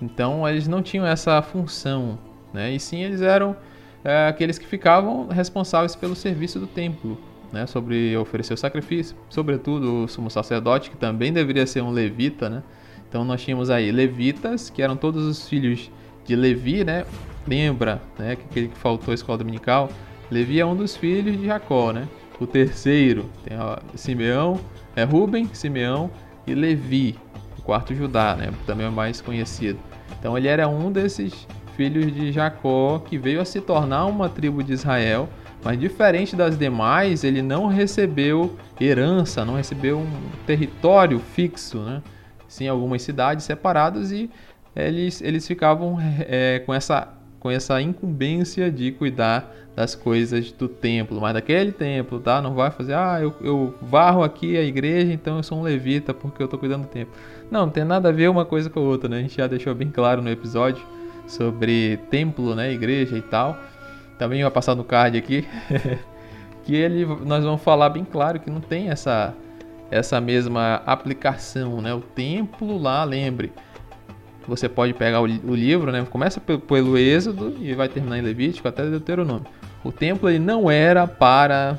Então 0.00 0.48
eles 0.48 0.68
não 0.68 0.82
tinham 0.82 1.06
essa 1.06 1.40
função, 1.42 2.18
né? 2.52 2.72
E 2.72 2.80
sim 2.80 3.02
eles 3.02 3.20
eram 3.20 3.56
é, 4.04 4.28
aqueles 4.28 4.58
que 4.58 4.66
ficavam 4.66 5.26
responsáveis 5.28 5.94
pelo 5.94 6.14
serviço 6.14 6.58
do 6.58 6.66
templo, 6.66 7.18
né? 7.52 7.66
Sobre 7.66 8.16
oferecer 8.16 8.54
o 8.54 8.56
sacrifício, 8.56 9.16
sobretudo 9.28 10.04
o 10.04 10.08
sumo 10.08 10.30
sacerdote 10.30 10.90
que 10.90 10.96
também 10.96 11.32
deveria 11.32 11.66
ser 11.66 11.82
um 11.82 11.90
levita, 11.90 12.48
né? 12.48 12.62
Então 13.10 13.24
nós 13.24 13.42
tínhamos 13.42 13.70
aí 13.70 13.90
levitas, 13.90 14.70
que 14.70 14.80
eram 14.80 14.96
todos 14.96 15.24
os 15.26 15.48
filhos 15.48 15.90
de 16.24 16.36
Levi, 16.36 16.84
né? 16.84 17.04
Lembra, 17.44 18.00
né, 18.16 18.36
que 18.36 18.44
aquele 18.44 18.68
que 18.68 18.78
faltou 18.78 19.10
a 19.10 19.14
escola 19.14 19.38
dominical, 19.38 19.90
Levi 20.30 20.60
é 20.60 20.64
um 20.64 20.76
dos 20.76 20.96
filhos 20.96 21.36
de 21.36 21.46
Jacó, 21.46 21.92
né? 21.92 22.06
O 22.38 22.46
terceiro 22.46 23.28
tem 23.44 23.58
Simeão, 23.96 24.60
é 24.94 25.02
Ruben, 25.02 25.50
Simeão 25.52 26.08
e 26.46 26.54
Levi, 26.54 27.18
o 27.58 27.62
quarto 27.62 27.92
Judá, 27.96 28.36
né? 28.36 28.52
Também 28.64 28.86
é 28.86 28.90
mais 28.90 29.20
conhecido. 29.20 29.80
Então 30.18 30.38
ele 30.38 30.46
era 30.46 30.68
um 30.68 30.92
desses 30.92 31.48
filhos 31.76 32.14
de 32.14 32.30
Jacó, 32.30 33.00
que 33.00 33.18
veio 33.18 33.40
a 33.40 33.44
se 33.44 33.60
tornar 33.60 34.06
uma 34.06 34.28
tribo 34.28 34.62
de 34.62 34.72
Israel, 34.72 35.28
mas 35.64 35.80
diferente 35.80 36.36
das 36.36 36.56
demais, 36.56 37.24
ele 37.24 37.42
não 37.42 37.66
recebeu 37.66 38.56
herança, 38.80 39.44
não 39.44 39.56
recebeu 39.56 39.98
um 39.98 40.08
território 40.46 41.18
fixo, 41.18 41.78
né? 41.80 42.00
Sim, 42.50 42.66
algumas 42.66 43.00
cidades 43.02 43.44
separadas 43.44 44.10
e 44.10 44.28
eles, 44.74 45.22
eles 45.22 45.46
ficavam 45.46 45.98
é, 46.26 46.58
com, 46.66 46.74
essa, 46.74 47.06
com 47.38 47.48
essa 47.48 47.80
incumbência 47.80 48.72
de 48.72 48.90
cuidar 48.90 49.54
das 49.76 49.94
coisas 49.94 50.50
do 50.50 50.68
templo, 50.68 51.20
mas 51.20 51.32
daquele 51.32 51.70
templo, 51.70 52.18
tá? 52.18 52.42
Não 52.42 52.52
vai 52.52 52.72
fazer, 52.72 52.94
ah, 52.94 53.18
eu, 53.22 53.32
eu 53.40 53.74
varro 53.80 54.24
aqui 54.24 54.56
a 54.56 54.64
igreja, 54.64 55.12
então 55.12 55.36
eu 55.36 55.44
sou 55.44 55.58
um 55.58 55.62
levita 55.62 56.12
porque 56.12 56.42
eu 56.42 56.46
estou 56.46 56.58
cuidando 56.58 56.82
do 56.82 56.88
templo. 56.88 57.14
Não, 57.52 57.66
não 57.66 57.70
tem 57.70 57.84
nada 57.84 58.08
a 58.08 58.12
ver 58.12 58.28
uma 58.28 58.44
coisa 58.44 58.68
com 58.68 58.80
a 58.80 58.82
outra, 58.82 59.08
né? 59.08 59.18
A 59.18 59.22
gente 59.22 59.36
já 59.36 59.46
deixou 59.46 59.72
bem 59.72 59.88
claro 59.88 60.20
no 60.20 60.28
episódio 60.28 60.84
sobre 61.28 61.98
templo, 62.10 62.56
né, 62.56 62.72
igreja 62.72 63.16
e 63.16 63.22
tal. 63.22 63.56
Também 64.18 64.42
vai 64.42 64.50
passar 64.50 64.74
no 64.74 64.82
card 64.82 65.16
aqui 65.16 65.46
que 66.66 66.74
ele 66.74 67.06
nós 67.24 67.44
vamos 67.44 67.62
falar 67.62 67.90
bem 67.90 68.04
claro 68.04 68.40
que 68.40 68.50
não 68.50 68.60
tem 68.60 68.90
essa 68.90 69.32
essa 69.90 70.20
mesma 70.20 70.82
aplicação, 70.86 71.80
né? 71.80 71.92
O 71.92 72.00
templo 72.00 72.78
lá, 72.78 73.02
lembre, 73.04 73.52
você 74.46 74.68
pode 74.68 74.94
pegar 74.94 75.20
o, 75.20 75.24
o 75.24 75.54
livro, 75.54 75.90
né? 75.90 76.06
Começa 76.08 76.40
pelo, 76.40 76.60
pelo 76.60 76.96
Êxodo 76.96 77.56
e 77.60 77.74
vai 77.74 77.88
terminar 77.88 78.18
em 78.18 78.22
Levítico 78.22 78.68
até 78.68 78.84
Deuteronômio. 78.88 79.46
O 79.82 79.90
templo 79.90 80.28
ele 80.28 80.38
não 80.38 80.70
era 80.70 81.06
para 81.06 81.78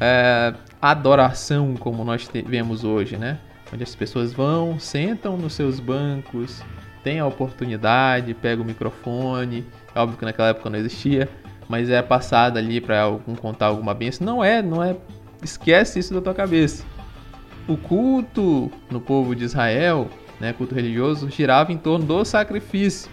é, 0.00 0.54
adoração 0.80 1.74
como 1.74 2.04
nós 2.04 2.28
vemos 2.46 2.84
hoje, 2.84 3.16
né? 3.16 3.38
Onde 3.72 3.82
as 3.82 3.94
pessoas 3.94 4.32
vão, 4.32 4.78
sentam 4.78 5.36
nos 5.36 5.54
seus 5.54 5.80
bancos, 5.80 6.62
têm 7.02 7.18
a 7.18 7.26
oportunidade, 7.26 8.32
pega 8.34 8.62
o 8.62 8.64
microfone. 8.64 9.66
É 9.94 10.00
óbvio 10.00 10.18
que 10.18 10.24
naquela 10.24 10.48
época 10.48 10.70
não 10.70 10.78
existia, 10.78 11.28
mas 11.68 11.90
é 11.90 12.00
passada 12.00 12.60
ali 12.60 12.80
para 12.80 13.02
algum 13.02 13.34
contar 13.34 13.66
alguma 13.66 13.92
bênção. 13.92 14.24
Não 14.24 14.42
é, 14.42 14.62
não 14.62 14.82
é. 14.82 14.96
Esquece 15.42 15.98
isso 15.98 16.14
da 16.14 16.20
tua 16.20 16.34
cabeça. 16.34 16.84
O 17.68 17.76
culto 17.76 18.70
no 18.90 19.00
povo 19.00 19.34
de 19.34 19.44
Israel, 19.44 20.08
né, 20.38 20.52
culto 20.52 20.74
religioso, 20.74 21.28
girava 21.30 21.72
em 21.72 21.76
torno 21.76 22.04
do 22.04 22.24
sacrifício. 22.24 23.10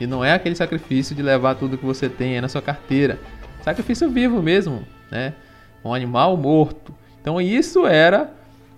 E 0.00 0.06
não 0.06 0.24
é 0.24 0.32
aquele 0.32 0.54
sacrifício 0.54 1.14
de 1.14 1.22
levar 1.22 1.54
tudo 1.54 1.78
que 1.78 1.84
você 1.84 2.08
tem 2.08 2.34
aí 2.34 2.40
na 2.40 2.48
sua 2.48 2.62
carteira. 2.62 3.18
Sacrifício 3.62 4.08
vivo 4.10 4.42
mesmo, 4.42 4.84
né? 5.10 5.34
Um 5.84 5.92
animal 5.92 6.36
morto. 6.36 6.94
Então 7.20 7.40
isso 7.40 7.86
era 7.86 8.32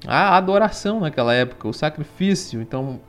a 0.07 0.37
adoração 0.37 1.01
naquela 1.01 1.35
época, 1.35 1.69
o 1.69 1.73
sacrifício. 1.73 2.63
Então 2.63 3.01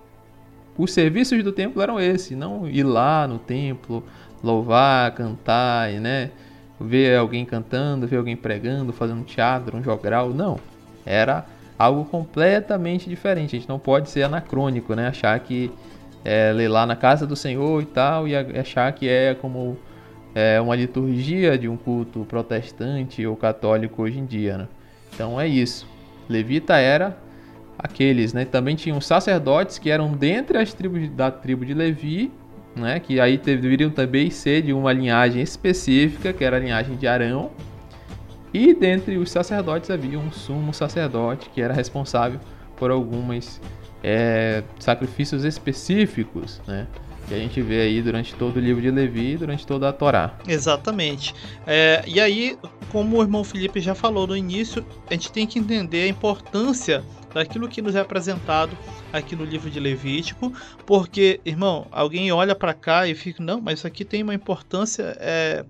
os 0.78 0.92
serviços 0.92 1.42
do 1.44 1.52
templo 1.52 1.82
eram 1.82 2.00
esses, 2.00 2.38
não 2.38 2.68
ir 2.68 2.84
lá 2.84 3.28
no 3.28 3.38
templo, 3.40 4.04
louvar, 4.44 5.12
cantar, 5.14 5.90
né? 5.92 6.32
Ver 6.80 7.18
alguém 7.18 7.46
cantando, 7.46 8.08
ver 8.08 8.18
alguém 8.18 8.36
pregando, 8.36 8.92
fazendo 8.92 9.24
teatro, 9.24 9.78
um 9.78 9.84
jogral, 9.84 10.30
não. 10.30 10.60
Era 11.06 11.46
algo 11.82 12.06
completamente 12.06 13.10
diferente. 13.10 13.56
A 13.56 13.60
gente 13.60 13.70
não 13.70 13.80
pode 13.80 14.10
ser 14.10 14.24
anacrônico, 14.24 14.94
né? 14.94 15.08
Achar 15.08 15.40
que 15.40 15.72
é 16.24 16.52
ler 16.54 16.68
lá 16.68 16.86
na 16.86 16.96
casa 16.96 17.26
do 17.26 17.36
Senhor 17.36 17.82
e 17.82 17.86
tal 17.86 18.28
e 18.28 18.36
achar 18.36 18.92
que 18.94 19.10
é 19.10 19.34
como 19.34 19.78
é, 20.36 20.62
uma 20.62 20.76
liturgia 20.76 21.58
de 21.58 21.68
um 21.68 21.76
culto 21.76 22.24
protestante 22.26 23.26
ou 23.26 23.36
católico 23.36 24.04
hoje 24.04 24.20
em 24.20 24.26
dia, 24.26 24.58
né? 24.60 24.68
Então 25.14 25.42
é 25.42 25.48
isso. 25.48 25.88
Levita 26.30 26.78
era 26.78 27.18
aqueles, 27.78 28.32
né? 28.32 28.46
Também 28.46 28.76
tinham 28.76 29.02
sacerdotes 29.02 29.80
que 29.80 29.90
eram 29.90 30.14
dentre 30.14 30.60
as 30.60 30.74
tribos 30.74 31.10
da 31.10 31.32
tribo 31.32 31.66
de 31.66 31.74
Levi, 31.74 32.32
né? 32.76 33.00
Que 33.00 33.20
aí 33.20 33.38
deveriam 33.38 33.90
também 33.90 34.30
ser 34.30 34.62
de 34.62 34.72
uma 34.72 34.94
linhagem 34.94 35.42
específica, 35.42 36.32
que 36.32 36.44
era 36.44 36.58
a 36.58 36.60
linhagem 36.60 36.96
de 36.96 37.08
Arão. 37.08 37.50
E 38.54 38.74
dentre 38.74 39.18
os 39.18 39.32
sacerdotes 39.32 39.90
havia 39.90 40.20
um 40.20 40.32
sumo 40.32 40.74
sacerdote 40.74 41.50
que 41.50 41.62
era 41.62 41.74
responsável 41.74 42.40
por 42.76 42.92
alguns 42.92 43.62
é, 44.04 44.64
sacrifícios 44.80 45.44
específicos, 45.44 46.62
né? 46.68 46.88
Que 47.28 47.36
a 47.36 47.38
gente 47.38 47.62
vê 47.62 47.82
aí 47.82 48.02
durante 48.02 48.34
todo 48.34 48.58
o 48.58 48.60
livro 48.60 48.82
de 48.82 48.90
Levi 48.90 49.34
e 49.34 49.38
durante 49.38 49.66
toda 49.66 49.88
a 49.88 49.94
Torá. 49.94 50.36
Exatamente. 50.48 51.34
É, 51.66 52.04
e 52.06 52.20
aí, 52.20 52.58
como 52.92 53.18
o 53.18 53.22
irmão 53.22 53.44
Felipe 53.44 53.80
já 53.80 53.94
falou 53.94 54.28
no 54.28 54.36
início, 54.36 54.86
a 55.10 55.14
gente 55.14 55.32
tem 55.32 55.46
que 55.46 55.60
entender 55.60 56.04
a 56.04 56.08
importância 56.08 57.04
daquilo 57.34 57.70
que 57.70 57.82
nos 57.82 57.96
é 57.96 58.00
apresentado 58.00 58.78
aqui 59.14 59.36
no 59.36 59.46
livro 59.46 59.70
de 59.70 59.80
Levítico, 59.80 60.52
porque, 60.86 61.40
irmão, 61.46 61.88
alguém 61.92 62.32
olha 62.32 62.56
para 62.56 62.74
cá 62.74 63.08
e 63.08 63.16
fica, 63.16 63.42
não, 63.42 63.62
mas 63.62 63.80
isso 63.80 63.88
aqui 63.88 64.04
tem 64.04 64.24
uma 64.24 64.34
importância 64.34 65.16
é, 65.20 65.66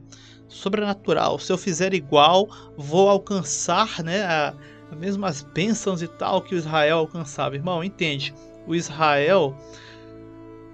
sobrenatural. 0.51 1.39
Se 1.39 1.51
eu 1.51 1.57
fizer 1.57 1.93
igual, 1.93 2.47
vou 2.77 3.09
alcançar, 3.09 4.03
né, 4.03 4.23
a, 4.23 4.53
as 4.91 4.97
mesmas 4.97 5.41
bênçãos 5.41 6.01
e 6.01 6.07
tal 6.07 6.41
que 6.41 6.53
o 6.53 6.57
Israel 6.57 6.99
alcançava. 6.99 7.55
Irmão, 7.55 7.83
entende? 7.83 8.33
O 8.67 8.75
Israel 8.75 9.55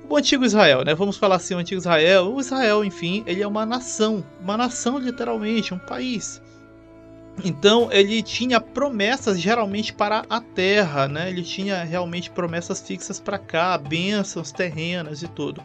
o 0.09 0.15
antigo 0.15 0.45
Israel, 0.45 0.85
né? 0.85 0.95
Vamos 0.95 1.17
falar 1.17 1.35
assim, 1.35 1.53
o 1.53 1.57
antigo 1.57 1.79
Israel. 1.79 2.33
O 2.33 2.39
Israel, 2.39 2.83
enfim, 2.83 3.23
ele 3.27 3.41
é 3.41 3.47
uma 3.47 3.65
nação, 3.65 4.23
uma 4.41 4.55
nação 4.55 4.97
literalmente, 4.97 5.73
um 5.73 5.79
país. 5.79 6.41
Então 7.43 7.91
ele 7.91 8.23
tinha 8.23 8.59
promessas 8.59 9.39
geralmente 9.39 9.93
para 9.93 10.25
a 10.29 10.41
terra, 10.41 11.07
né? 11.07 11.29
Ele 11.29 11.43
tinha 11.43 11.83
realmente 11.83 12.29
promessas 12.29 12.81
fixas 12.81 13.19
para 13.19 13.37
cá, 13.37 13.77
bênçãos 13.77 14.51
terrenas 14.51 15.21
e 15.21 15.27
tudo. 15.27 15.63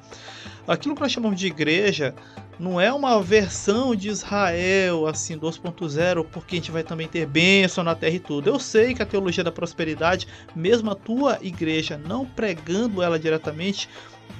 Aquilo 0.67 0.95
que 0.95 1.00
nós 1.00 1.11
chamamos 1.11 1.41
de 1.41 1.47
igreja 1.47 2.14
não 2.59 2.81
é 2.81 2.93
uma 2.93 3.21
versão 3.21 3.97
de 3.97 4.09
Israel 4.09 5.07
assim 5.07 5.37
2.0, 5.37 6.25
porque 6.31 6.57
a 6.57 6.59
gente 6.59 6.71
vai 6.71 6.85
também 6.85 7.09
ter 7.09 7.26
bênção 7.26 7.83
na 7.83 7.95
terra 7.95 8.14
e 8.14 8.21
tudo. 8.21 8.49
Eu 8.49 8.61
sei 8.61 8.95
que 8.95 9.02
a 9.02 9.07
teologia 9.07 9.43
da 9.43 9.50
prosperidade, 9.50 10.29
mesmo 10.55 10.91
a 10.91 10.95
tua 10.95 11.38
igreja 11.43 11.99
não 11.99 12.25
pregando 12.25 13.02
ela 13.02 13.19
diretamente, 13.19 13.88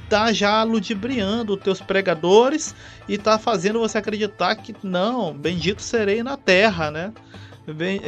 tá 0.09 0.33
já 0.33 0.62
ludibriando 0.62 1.55
os 1.55 1.62
teus 1.62 1.81
pregadores 1.81 2.75
e 3.09 3.17
tá 3.17 3.39
fazendo 3.39 3.79
você 3.79 3.97
acreditar 3.99 4.55
que 4.57 4.75
não, 4.83 5.33
bendito 5.33 5.81
serei 5.81 6.23
na 6.23 6.37
terra, 6.37 6.91
né? 6.91 7.12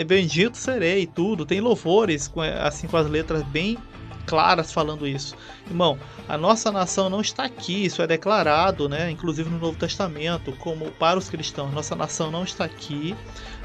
Bendito 0.07 0.57
serei, 0.57 1.07
tudo. 1.07 1.47
Tem 1.47 1.61
louvores 1.61 2.31
assim 2.61 2.87
com 2.87 2.97
as 2.97 3.09
letras 3.09 3.43
bem 3.45 3.79
claras 4.27 4.73
falando 4.73 5.07
isso. 5.07 5.37
Irmão, 5.67 5.99
a 6.29 6.37
nossa 6.37 6.71
nação 6.71 7.09
não 7.09 7.21
está 7.21 7.45
aqui, 7.45 7.85
isso 7.85 8.03
é 8.03 8.07
declarado, 8.07 8.89
né, 8.89 9.11
inclusive 9.11 9.49
no 9.49 9.59
Novo 9.59 9.79
Testamento, 9.79 10.53
como 10.59 10.91
para 10.93 11.19
os 11.19 11.29
cristãos. 11.29 11.73
Nossa 11.73 11.95
nação 11.95 12.31
não 12.31 12.45
está 12.45 12.65
aqui, 12.65 13.15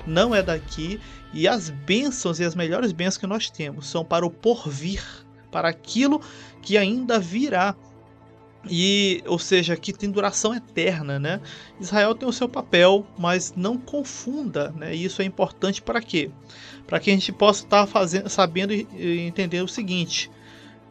não 0.06 0.34
é 0.34 0.44
daqui, 0.44 1.00
e 1.34 1.48
as 1.48 1.70
bênçãos 1.70 2.39
e 2.39 2.44
as 2.44 2.56
melhores 2.56 2.92
bênçãos 2.92 3.18
que 3.18 3.28
nós 3.28 3.50
temos 3.50 3.88
são 3.88 4.04
para 4.04 4.25
o 4.25 4.30
porvir, 4.30 5.04
para 5.51 5.70
aquilo 5.70 6.22
que 6.62 6.78
ainda 6.78 7.20
virá 7.20 7.75
e 8.68 9.24
ou 9.25 9.39
seja 9.39 9.78
que 9.78 9.94
tem 9.94 10.10
duração 10.10 10.54
eterna, 10.54 11.18
né? 11.18 11.39
Israel 11.80 12.16
tem 12.16 12.28
o 12.28 12.34
seu 12.34 12.50
papel, 12.50 13.06
mas 13.18 13.54
não 13.56 13.78
confunda, 13.78 14.74
né? 14.75 14.94
Isso 14.94 15.22
é 15.22 15.25
importante 15.25 15.82
para 15.82 16.01
quê? 16.01 16.30
Para 16.86 17.00
que 17.00 17.10
a 17.10 17.13
gente 17.13 17.32
possa 17.32 17.63
estar 17.63 17.88
fazendo, 17.88 18.30
sabendo 18.30 18.74
e 18.74 19.20
entender 19.22 19.62
o 19.62 19.68
seguinte: 19.68 20.30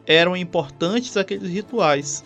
eram 0.05 0.35
importantes 0.35 1.15
aqueles 1.15 1.49
rituais, 1.49 2.23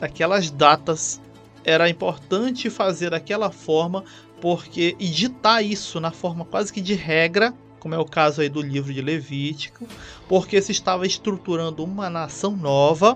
aquelas 0.00 0.50
datas, 0.50 1.20
era 1.64 1.88
importante 1.88 2.70
fazer 2.70 3.10
daquela 3.10 3.50
forma, 3.50 4.04
porque 4.40 4.94
e 4.98 5.08
ditar 5.08 5.62
isso 5.62 5.98
na 5.98 6.10
forma 6.12 6.44
quase 6.44 6.72
que 6.72 6.80
de 6.80 6.94
regra 6.94 7.52
como 7.84 7.94
é 7.94 7.98
o 7.98 8.06
caso 8.06 8.40
aí 8.40 8.48
do 8.48 8.62
livro 8.62 8.94
de 8.94 9.02
Levítico, 9.02 9.86
porque 10.26 10.62
se 10.62 10.72
estava 10.72 11.06
estruturando 11.06 11.84
uma 11.84 12.08
nação 12.08 12.56
nova, 12.56 13.14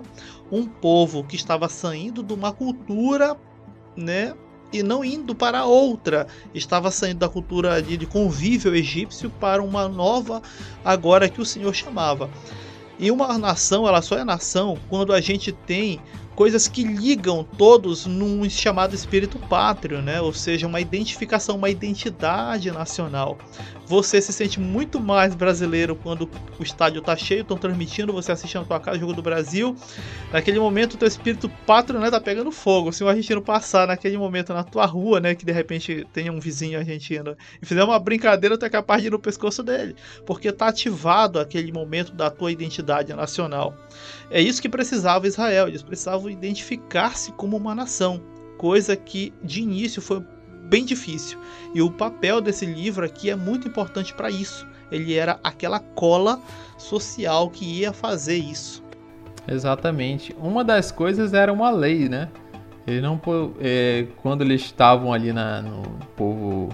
um 0.51 0.65
povo 0.65 1.23
que 1.23 1.35
estava 1.35 1.69
saindo 1.69 2.23
de 2.23 2.33
uma 2.33 2.51
cultura, 2.51 3.37
né, 3.95 4.33
e 4.71 4.83
não 4.83 5.03
indo 5.03 5.33
para 5.33 5.65
outra, 5.65 6.27
estava 6.53 6.91
saindo 6.91 7.19
da 7.19 7.29
cultura 7.29 7.81
de, 7.81 7.97
de 7.97 8.05
convívio 8.05 8.75
egípcio 8.75 9.29
para 9.29 9.63
uma 9.63 9.87
nova 9.87 10.41
agora 10.85 11.29
que 11.29 11.41
o 11.41 11.45
Senhor 11.45 11.73
chamava. 11.73 12.29
E 12.99 13.09
uma 13.11 13.37
nação, 13.37 13.87
ela 13.87 14.01
só 14.01 14.17
é 14.17 14.23
nação 14.23 14.77
quando 14.89 15.13
a 15.13 15.21
gente 15.21 15.51
tem 15.51 16.01
coisas 16.39 16.69
que 16.69 16.85
ligam 16.85 17.43
todos 17.43 18.05
num 18.05 18.49
chamado 18.49 18.95
espírito 18.95 19.37
pátrio, 19.37 20.01
né? 20.01 20.21
Ou 20.21 20.31
seja, 20.31 20.67
uma 20.67 20.79
identificação, 20.79 21.57
uma 21.57 21.69
identidade 21.69 22.71
nacional. 22.71 23.37
Você 23.85 24.21
se 24.21 24.31
sente 24.31 24.57
muito 24.57 25.01
mais 25.01 25.35
brasileiro 25.35 25.95
quando 25.95 26.29
o 26.57 26.63
estádio 26.63 26.99
está 26.99 27.17
cheio, 27.17 27.41
estão 27.41 27.57
transmitindo, 27.57 28.13
você 28.13 28.31
assiste 28.31 28.55
na 28.55 28.63
tua 28.63 28.79
casa 28.79 28.99
jogo 28.99 29.13
do 29.13 29.21
Brasil. 29.21 29.75
Naquele 30.31 30.59
momento, 30.59 30.93
o 30.93 30.97
teu 30.97 31.07
espírito 31.07 31.49
pátrio, 31.65 31.99
né, 31.99 32.09
tá 32.09 32.21
pegando 32.21 32.51
fogo. 32.51 32.93
Se 32.93 33.03
o 33.03 33.09
argentino 33.09 33.41
passar 33.41 33.87
naquele 33.87 34.15
momento 34.15 34.53
na 34.53 34.63
tua 34.63 34.85
rua, 34.85 35.19
né, 35.19 35.35
que 35.35 35.43
de 35.43 35.51
repente 35.51 36.07
tem 36.13 36.29
um 36.29 36.39
vizinho 36.39 36.77
argentino 36.77 37.35
e 37.59 37.65
fizer 37.65 37.83
uma 37.83 37.99
brincadeira, 37.99 38.57
tu 38.57 38.63
é 38.63 38.69
capaz 38.69 39.01
de 39.01 39.07
ir 39.07 39.11
no 39.11 39.19
pescoço 39.19 39.61
dele, 39.61 39.95
porque 40.25 40.51
tá 40.51 40.67
ativado 40.67 41.39
aquele 41.39 41.71
momento 41.71 42.13
da 42.13 42.29
tua 42.29 42.51
identidade 42.51 43.11
nacional. 43.13 43.75
É 44.29 44.39
isso 44.39 44.61
que 44.61 44.69
precisava 44.69 45.27
Israel, 45.27 45.67
eles 45.67 45.81
precisavam 45.81 46.28
identificar-se 46.31 47.31
como 47.33 47.57
uma 47.57 47.75
nação. 47.75 48.21
coisa 48.57 48.95
que 48.95 49.33
de 49.41 49.61
início 49.61 50.01
foi 50.01 50.21
bem 50.65 50.83
difícil. 50.83 51.39
E 51.73 51.81
o 51.81 51.89
papel 51.89 52.41
desse 52.41 52.65
livro 52.65 53.05
aqui 53.05 53.29
é 53.29 53.35
muito 53.35 53.67
importante 53.67 54.13
para 54.13 54.29
isso. 54.29 54.67
Ele 54.91 55.15
era 55.15 55.39
aquela 55.43 55.79
cola 55.79 56.41
social 56.77 57.49
que 57.49 57.63
ia 57.63 57.93
fazer 57.93 58.37
isso. 58.37 58.83
Exatamente. 59.47 60.35
Uma 60.37 60.63
das 60.63 60.91
coisas 60.91 61.33
era 61.33 61.51
uma 61.51 61.71
lei, 61.71 62.09
né? 62.09 62.29
Ele 62.85 63.01
não 63.01 63.19
é, 63.59 64.07
quando 64.17 64.41
eles 64.41 64.61
estavam 64.61 65.13
ali 65.13 65.31
na, 65.31 65.61
no 65.61 65.83
povo 66.15 66.69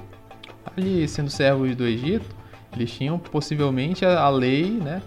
ali 0.75 1.07
sendo 1.07 1.29
servos 1.29 1.75
do 1.75 1.85
Egito, 1.85 2.25
eles 2.73 2.91
tinham 2.91 3.19
possivelmente 3.19 4.05
a, 4.05 4.21
a 4.21 4.29
lei, 4.29 4.69
né? 4.71 5.01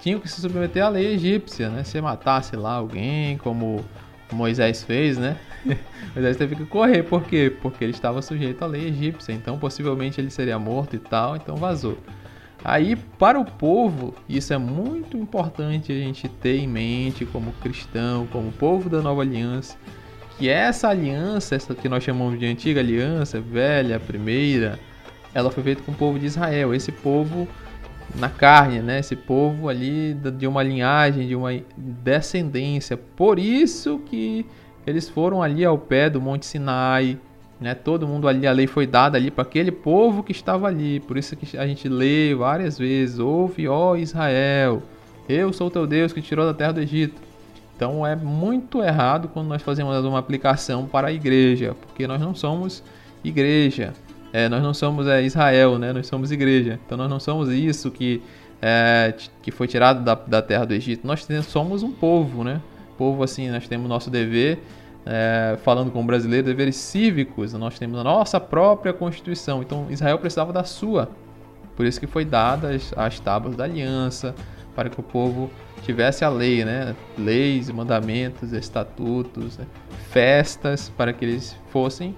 Tinham 0.00 0.20
que 0.20 0.28
se 0.28 0.40
submeter 0.40 0.84
à 0.84 0.88
lei 0.88 1.14
egípcia, 1.14 1.68
né? 1.68 1.84
Se 1.84 2.00
matasse 2.00 2.56
lá 2.56 2.74
alguém, 2.74 3.36
como 3.38 3.84
Moisés 4.32 4.82
fez, 4.82 5.18
né? 5.18 5.36
Moisés 6.14 6.36
teve 6.36 6.56
que 6.56 6.64
correr, 6.64 7.02
por 7.02 7.24
quê? 7.24 7.52
Porque 7.62 7.84
ele 7.84 7.92
estava 7.92 8.22
sujeito 8.22 8.62
à 8.62 8.66
lei 8.66 8.88
egípcia, 8.88 9.32
então 9.32 9.58
possivelmente 9.58 10.20
ele 10.20 10.30
seria 10.30 10.58
morto 10.58 10.96
e 10.96 10.98
tal, 10.98 11.36
então 11.36 11.56
vazou. 11.56 11.98
Aí, 12.64 12.96
para 12.96 13.38
o 13.38 13.44
povo, 13.44 14.14
isso 14.28 14.52
é 14.52 14.58
muito 14.58 15.16
importante 15.16 15.92
a 15.92 15.94
gente 15.94 16.28
ter 16.28 16.58
em 16.58 16.66
mente 16.66 17.24
como 17.24 17.52
cristão, 17.52 18.26
como 18.26 18.50
povo 18.50 18.90
da 18.90 19.00
nova 19.00 19.22
aliança, 19.22 19.76
que 20.36 20.48
essa 20.48 20.88
aliança, 20.88 21.54
essa 21.54 21.74
que 21.74 21.88
nós 21.88 22.02
chamamos 22.02 22.38
de 22.38 22.46
antiga 22.46 22.80
aliança, 22.80 23.40
velha, 23.40 24.00
primeira, 24.00 24.78
ela 25.32 25.50
foi 25.50 25.62
feita 25.62 25.82
com 25.82 25.92
o 25.92 25.94
povo 25.94 26.18
de 26.18 26.26
Israel, 26.26 26.74
esse 26.74 26.90
povo 26.90 27.46
na 28.14 28.28
carne, 28.28 28.80
né? 28.80 29.00
Esse 29.00 29.16
povo 29.16 29.68
ali 29.68 30.14
de 30.14 30.46
uma 30.46 30.62
linhagem, 30.62 31.26
de 31.26 31.34
uma 31.34 31.50
descendência. 31.76 32.96
Por 32.96 33.38
isso 33.38 33.98
que 34.06 34.46
eles 34.86 35.08
foram 35.08 35.42
ali 35.42 35.64
ao 35.64 35.78
pé 35.78 36.08
do 36.08 36.20
Monte 36.20 36.46
Sinai, 36.46 37.18
né? 37.60 37.74
Todo 37.74 38.06
mundo 38.06 38.28
ali, 38.28 38.46
a 38.46 38.52
lei 38.52 38.66
foi 38.66 38.86
dada 38.86 39.18
ali 39.18 39.30
para 39.30 39.42
aquele 39.42 39.70
povo 39.70 40.22
que 40.22 40.32
estava 40.32 40.66
ali. 40.66 41.00
Por 41.00 41.16
isso 41.16 41.36
que 41.36 41.56
a 41.56 41.66
gente 41.66 41.88
lê 41.88 42.34
várias 42.34 42.78
vezes: 42.78 43.18
Ouve, 43.18 43.68
ó 43.68 43.96
Israel, 43.96 44.82
eu 45.28 45.52
sou 45.52 45.70
teu 45.70 45.86
Deus 45.86 46.12
que 46.12 46.22
tirou 46.22 46.46
da 46.46 46.54
terra 46.54 46.72
do 46.72 46.80
Egito. 46.80 47.20
Então 47.76 48.04
é 48.04 48.16
muito 48.16 48.82
errado 48.82 49.28
quando 49.28 49.46
nós 49.46 49.62
fazemos 49.62 50.04
uma 50.04 50.18
aplicação 50.18 50.86
para 50.86 51.08
a 51.08 51.12
igreja, 51.12 51.76
porque 51.80 52.06
nós 52.08 52.20
não 52.20 52.34
somos 52.34 52.82
igreja. 53.22 53.92
É, 54.32 54.48
nós 54.48 54.62
não 54.62 54.74
somos 54.74 55.06
é, 55.06 55.22
Israel, 55.22 55.78
né? 55.78 55.92
Nós 55.92 56.06
somos 56.06 56.30
igreja. 56.30 56.78
Então 56.84 56.98
nós 56.98 57.08
não 57.08 57.18
somos 57.18 57.50
isso 57.50 57.90
que, 57.90 58.22
é, 58.60 59.14
que 59.42 59.50
foi 59.50 59.66
tirado 59.66 60.04
da, 60.04 60.14
da 60.14 60.42
terra 60.42 60.64
do 60.64 60.74
Egito. 60.74 61.06
Nós 61.06 61.26
somos 61.46 61.82
um 61.82 61.90
povo, 61.90 62.44
né? 62.44 62.60
Povo 62.96 63.22
assim, 63.22 63.48
nós 63.50 63.66
temos 63.68 63.88
nosso 63.88 64.10
dever 64.10 64.60
é, 65.08 65.56
falando 65.62 65.90
como 65.90 66.06
brasileiro, 66.06 66.46
deveres 66.46 66.76
cívicos, 66.76 67.54
nós 67.54 67.78
temos 67.78 67.98
a 67.98 68.04
nossa 68.04 68.38
própria 68.38 68.92
Constituição. 68.92 69.62
Então 69.62 69.86
Israel 69.88 70.18
precisava 70.18 70.52
da 70.52 70.64
sua. 70.64 71.08
Por 71.74 71.86
isso 71.86 71.98
que 71.98 72.06
foi 72.06 72.24
dadas 72.24 72.92
as 72.94 73.18
tábuas 73.18 73.56
da 73.56 73.64
aliança, 73.64 74.34
para 74.74 74.90
que 74.90 75.00
o 75.00 75.02
povo 75.02 75.50
tivesse 75.82 76.24
a 76.24 76.28
lei, 76.28 76.64
né? 76.64 76.94
Leis, 77.16 77.70
mandamentos, 77.70 78.52
estatutos, 78.52 79.56
né? 79.56 79.64
festas, 80.10 80.92
para 80.96 81.12
que 81.12 81.24
eles 81.24 81.56
fossem 81.70 82.14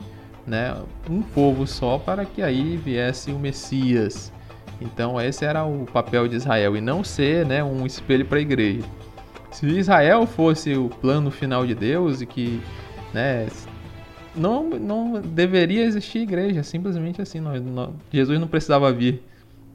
né? 0.46 0.76
um 1.08 1.22
povo 1.22 1.66
só, 1.66 1.98
para 1.98 2.24
que 2.24 2.42
aí 2.42 2.76
viesse 2.76 3.30
o 3.30 3.38
Messias. 3.38 4.32
Então 4.80 5.20
esse 5.20 5.44
era 5.44 5.64
o 5.64 5.84
papel 5.86 6.26
de 6.26 6.36
Israel 6.36 6.76
e 6.76 6.80
não 6.80 7.04
ser 7.04 7.44
né, 7.44 7.62
um 7.62 7.84
espelho 7.84 8.24
para 8.24 8.38
a 8.38 8.42
igreja. 8.42 8.86
Se 9.50 9.66
Israel 9.66 10.26
fosse 10.26 10.74
o 10.74 10.88
plano 10.88 11.30
final 11.30 11.66
de 11.66 11.74
Deus 11.74 12.20
e 12.20 12.26
que 12.26 12.60
né, 13.12 13.46
não, 14.34 14.70
não 14.70 15.20
deveria 15.20 15.84
existir 15.84 16.20
igreja, 16.20 16.62
simplesmente 16.62 17.20
assim. 17.20 17.40
Jesus 18.10 18.38
não 18.38 18.48
precisava 18.48 18.92
vir. 18.92 19.22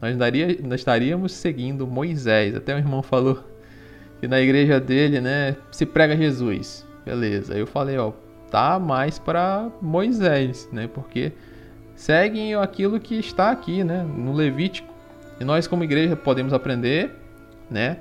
Nós, 0.01 0.17
daria, 0.17 0.57
nós 0.63 0.81
estaríamos 0.81 1.33
seguindo 1.33 1.85
Moisés. 1.85 2.55
Até 2.55 2.74
o 2.74 2.77
irmão 2.77 3.01
falou 3.01 3.44
que 4.20 4.27
na 4.27 4.40
igreja 4.42 4.79
dele 4.79 5.20
né, 5.20 5.55
se 5.72 5.85
prega 5.85 6.16
Jesus. 6.16 6.85
Beleza. 7.05 7.53
Eu 7.53 7.68
falei, 7.68 7.98
ó, 7.98 8.13
tá 8.51 8.79
mais 8.79 9.20
para 9.20 9.70
Moisés, 9.81 10.70
né? 10.72 10.88
Porque 10.88 11.31
seguem 11.96 12.55
aquilo 12.55 13.00
que 13.00 13.16
está 13.16 13.51
aqui, 13.51 13.84
né, 13.84 14.03
no 14.03 14.34
Levítico. 14.34 14.94
E 15.40 15.44
nós 15.44 15.68
como 15.68 15.84
igreja 15.84 16.16
podemos 16.16 16.53
aprender, 16.53 17.16
né, 17.70 17.98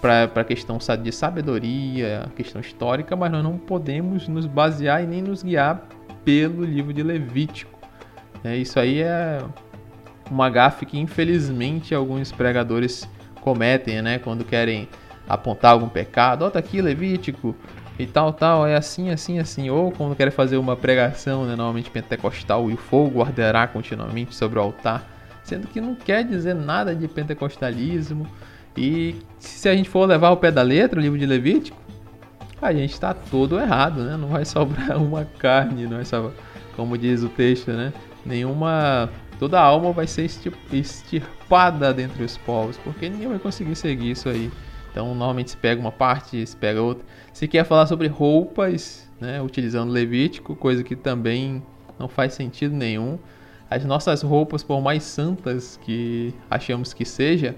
para 0.00 0.24
a 0.34 0.44
questão 0.44 0.78
de 1.02 1.12
sabedoria, 1.12 2.26
questão 2.36 2.60
histórica, 2.60 3.16
mas 3.16 3.30
nós 3.30 3.42
não 3.42 3.58
podemos 3.58 4.28
nos 4.28 4.46
basear 4.46 5.02
e 5.02 5.06
nem 5.06 5.22
nos 5.22 5.42
guiar 5.42 5.86
pelo 6.24 6.64
livro 6.64 6.92
de 6.92 7.02
Levítico. 7.02 7.78
É, 8.42 8.56
isso 8.56 8.78
aí 8.78 9.02
é 9.02 9.42
uma 10.30 10.48
gafe 10.48 10.86
que 10.86 10.98
infelizmente 10.98 11.94
alguns 11.94 12.32
pregadores 12.32 13.08
cometem, 13.40 14.00
né? 14.00 14.18
Quando 14.18 14.44
querem 14.44 14.88
apontar 15.28 15.72
algum 15.72 15.88
pecado, 15.88 16.44
ó, 16.44 16.50
tá 16.50 16.58
aqui 16.58 16.80
Levítico 16.80 17.54
e 18.02 18.06
tal, 18.06 18.32
tal, 18.32 18.66
é 18.66 18.76
assim, 18.76 19.10
assim, 19.10 19.38
assim. 19.38 19.70
Ou 19.70 19.92
quando 19.92 20.16
querem 20.16 20.32
fazer 20.32 20.56
uma 20.56 20.76
pregação, 20.76 21.44
né, 21.44 21.50
normalmente 21.50 21.90
pentecostal, 21.90 22.70
e 22.70 22.74
o 22.74 22.76
fogo 22.76 23.22
arderá 23.22 23.66
continuamente 23.66 24.34
sobre 24.34 24.58
o 24.58 24.62
altar, 24.62 25.04
sendo 25.42 25.66
que 25.66 25.80
não 25.80 25.94
quer 25.94 26.24
dizer 26.24 26.54
nada 26.54 26.94
de 26.94 27.06
pentecostalismo, 27.08 28.26
e 28.76 29.16
se 29.38 29.68
a 29.68 29.74
gente 29.74 29.88
for 29.88 30.06
levar 30.06 30.30
o 30.30 30.36
pé 30.36 30.50
da 30.50 30.62
letra, 30.62 30.98
o 30.98 31.02
livro 31.02 31.18
de 31.18 31.26
Levítico, 31.26 31.76
a 32.62 32.72
gente 32.72 32.92
está 32.92 33.14
todo 33.14 33.58
errado, 33.58 34.02
né? 34.02 34.16
Não 34.16 34.28
vai 34.28 34.44
sobrar 34.44 34.96
uma 35.02 35.24
carne, 35.24 35.84
não 35.84 35.96
vai 35.96 36.04
sobrar, 36.04 36.32
como 36.76 36.96
diz 36.96 37.22
o 37.22 37.28
texto, 37.28 37.70
né? 37.72 37.92
Nenhuma. 38.24 39.10
Toda 39.38 39.58
alma 39.58 39.90
vai 39.90 40.06
ser 40.06 40.30
extirpada 40.70 41.94
dentre 41.94 42.22
os 42.22 42.36
povos, 42.36 42.76
porque 42.76 43.08
ninguém 43.08 43.28
vai 43.28 43.38
conseguir 43.38 43.74
seguir 43.74 44.10
isso 44.10 44.28
aí. 44.28 44.50
Então, 44.90 45.06
normalmente 45.08 45.52
se 45.52 45.56
pega 45.56 45.80
uma 45.80 45.92
parte, 45.92 46.46
se 46.46 46.54
pega 46.54 46.82
outra. 46.82 47.04
Se 47.40 47.48
quer 47.48 47.64
falar 47.64 47.86
sobre 47.86 48.06
roupas, 48.06 49.08
né? 49.18 49.40
Utilizando 49.40 49.90
Levítico, 49.90 50.54
coisa 50.54 50.84
que 50.84 50.94
também 50.94 51.62
não 51.98 52.06
faz 52.06 52.34
sentido 52.34 52.76
nenhum. 52.76 53.18
As 53.70 53.82
nossas 53.82 54.20
roupas, 54.20 54.62
por 54.62 54.82
mais 54.82 55.04
santas 55.04 55.80
que 55.82 56.34
achamos 56.50 56.92
que 56.92 57.02
seja, 57.02 57.56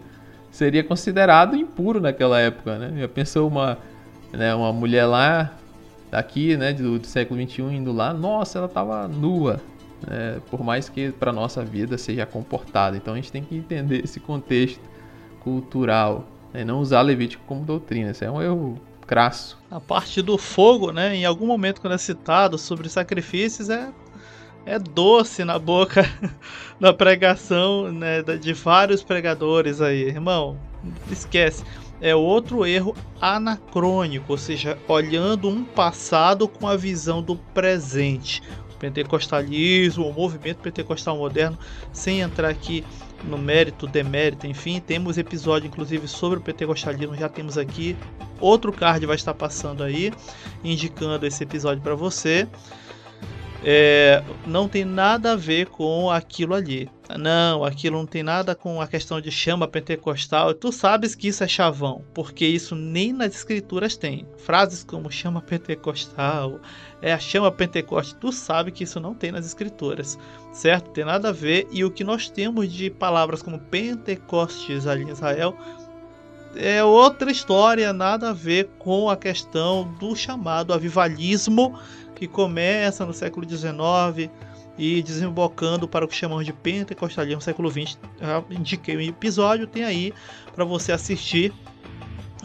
seria 0.52 0.84
considerado 0.84 1.56
impuro 1.56 2.00
naquela 2.00 2.38
época, 2.38 2.78
né? 2.78 3.00
Já 3.00 3.08
pensou 3.08 3.48
uma, 3.48 3.76
né, 4.32 4.54
uma 4.54 4.72
mulher 4.72 5.04
lá, 5.06 5.52
daqui, 6.12 6.56
né, 6.56 6.72
do, 6.72 7.00
do 7.00 7.06
século 7.08 7.40
21 7.40 7.72
indo 7.72 7.90
lá, 7.90 8.14
nossa, 8.14 8.58
ela 8.58 8.68
estava 8.68 9.08
nua, 9.08 9.60
né? 10.06 10.40
por 10.48 10.62
mais 10.62 10.88
que 10.88 11.10
para 11.10 11.32
nossa 11.32 11.64
vida 11.64 11.98
seja 11.98 12.24
comportada. 12.24 12.96
Então 12.96 13.14
a 13.14 13.16
gente 13.16 13.32
tem 13.32 13.42
que 13.42 13.56
entender 13.56 14.04
esse 14.04 14.20
contexto 14.20 14.80
cultural, 15.40 16.24
né? 16.54 16.64
não 16.64 16.78
usar 16.78 17.02
Levítico 17.02 17.42
como 17.48 17.64
doutrina. 17.64 18.12
Isso 18.12 18.24
é 18.24 18.30
um 18.30 18.40
erro 18.40 18.80
crasso. 19.12 19.58
A 19.70 19.78
parte 19.78 20.22
do 20.22 20.38
fogo, 20.38 20.90
né, 20.90 21.14
em 21.14 21.26
algum 21.26 21.46
momento 21.46 21.82
quando 21.82 21.92
é 21.92 21.98
citado 21.98 22.56
sobre 22.56 22.88
sacrifícios 22.88 23.68
é 23.68 23.90
é 24.64 24.78
doce 24.78 25.44
na 25.44 25.58
boca 25.58 26.02
da 26.80 26.94
pregação 26.94 27.92
né, 27.92 28.22
de 28.22 28.54
vários 28.54 29.02
pregadores 29.02 29.82
aí, 29.82 30.04
irmão. 30.04 30.56
Esquece. 31.10 31.62
É 32.00 32.14
outro 32.14 32.64
erro 32.64 32.96
anacrônico, 33.20 34.32
ou 34.32 34.38
seja, 34.38 34.78
olhando 34.88 35.48
um 35.48 35.62
passado 35.62 36.48
com 36.48 36.66
a 36.66 36.76
visão 36.76 37.22
do 37.22 37.36
presente. 37.36 38.42
O 38.72 38.78
pentecostalismo, 38.78 40.08
o 40.08 40.12
movimento 40.12 40.58
pentecostal 40.58 41.18
moderno, 41.18 41.58
sem 41.92 42.20
entrar 42.20 42.48
aqui 42.48 42.82
no 43.24 43.38
mérito, 43.38 43.86
demérito, 43.86 44.46
enfim, 44.46 44.80
temos 44.80 45.18
episódio 45.18 45.68
inclusive 45.68 46.08
sobre 46.08 46.38
o 46.38 46.42
pentecostalismo, 46.42 47.16
já 47.16 47.28
temos 47.28 47.56
aqui. 47.56 47.96
Outro 48.40 48.72
card 48.72 49.06
vai 49.06 49.16
estar 49.16 49.34
passando 49.34 49.84
aí, 49.84 50.12
indicando 50.64 51.26
esse 51.26 51.42
episódio 51.44 51.82
para 51.82 51.94
você 51.94 52.48
é, 53.64 54.22
não 54.46 54.68
tem 54.68 54.84
nada 54.84 55.32
a 55.32 55.36
ver 55.36 55.66
com 55.66 56.10
aquilo 56.10 56.54
ali. 56.54 56.90
Não, 57.18 57.64
aquilo 57.64 57.98
não 57.98 58.06
tem 58.06 58.22
nada 58.22 58.54
com 58.54 58.80
a 58.80 58.88
questão 58.88 59.20
de 59.20 59.30
chama 59.30 59.68
pentecostal. 59.68 60.54
Tu 60.54 60.72
sabes 60.72 61.14
que 61.14 61.28
isso 61.28 61.44
é 61.44 61.48
chavão, 61.48 62.04
porque 62.14 62.44
isso 62.44 62.74
nem 62.74 63.12
nas 63.12 63.34
escrituras 63.34 63.96
tem. 63.96 64.26
Frases 64.38 64.82
como 64.82 65.10
chama 65.10 65.40
pentecostal, 65.40 66.58
é 67.00 67.12
a 67.12 67.18
chama 67.18 67.52
pentecoste, 67.52 68.14
tu 68.16 68.32
sabe 68.32 68.72
que 68.72 68.84
isso 68.84 68.98
não 68.98 69.14
tem 69.14 69.30
nas 69.30 69.46
escrituras, 69.46 70.18
certo? 70.52 70.90
Tem 70.90 71.04
nada 71.04 71.28
a 71.28 71.32
ver. 71.32 71.68
E 71.70 71.84
o 71.84 71.90
que 71.90 72.02
nós 72.02 72.28
temos 72.28 72.72
de 72.72 72.90
palavras 72.90 73.42
como 73.42 73.58
pentecostes 73.58 74.86
ali 74.86 75.04
em 75.04 75.10
Israel 75.10 75.56
é 76.54 76.82
outra 76.84 77.30
história, 77.30 77.92
nada 77.92 78.30
a 78.30 78.32
ver 78.32 78.68
com 78.78 79.08
a 79.08 79.16
questão 79.16 79.90
do 79.98 80.14
chamado 80.14 80.72
avivalismo 80.72 81.78
que 82.22 82.28
começa 82.28 83.04
no 83.04 83.12
século 83.12 83.44
XIX 83.48 84.30
e 84.78 85.02
desembocando 85.02 85.88
para 85.88 86.04
o 86.04 86.08
que 86.08 86.14
chamamos 86.14 86.46
de 86.46 86.52
pentecostalismo 86.52 87.40
século 87.40 87.68
XX. 87.68 87.98
Já 88.20 88.44
indiquei 88.48 88.96
um 88.96 89.00
episódio, 89.00 89.66
tem 89.66 89.82
aí 89.82 90.14
para 90.54 90.64
você 90.64 90.92
assistir 90.92 91.52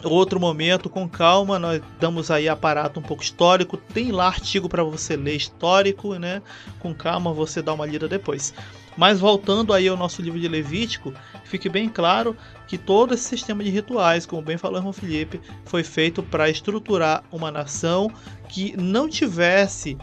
outro 0.02 0.40
momento, 0.40 0.90
com 0.90 1.08
calma, 1.08 1.60
nós 1.60 1.80
damos 2.00 2.28
aí 2.28 2.48
aparato 2.48 2.98
um 2.98 3.02
pouco 3.04 3.22
histórico. 3.22 3.76
Tem 3.76 4.10
lá 4.10 4.26
artigo 4.26 4.68
para 4.68 4.82
você 4.82 5.16
ler 5.16 5.36
histórico, 5.36 6.16
né? 6.16 6.42
Com 6.80 6.92
calma 6.92 7.32
você 7.32 7.62
dá 7.62 7.72
uma 7.72 7.86
lida 7.86 8.08
depois. 8.08 8.52
Mas 8.98 9.20
voltando 9.20 9.72
aí 9.72 9.86
ao 9.86 9.96
nosso 9.96 10.20
livro 10.20 10.40
de 10.40 10.48
Levítico, 10.48 11.14
fique 11.44 11.68
bem 11.68 11.88
claro 11.88 12.36
que 12.66 12.76
todo 12.76 13.14
esse 13.14 13.22
sistema 13.22 13.62
de 13.62 13.70
rituais, 13.70 14.26
como 14.26 14.42
bem 14.42 14.58
falou 14.58 14.78
irmão 14.78 14.92
Felipe, 14.92 15.40
foi 15.64 15.84
feito 15.84 16.20
para 16.20 16.50
estruturar 16.50 17.22
uma 17.30 17.48
nação 17.48 18.10
que 18.48 18.76
não 18.76 19.08
tivesse 19.08 19.96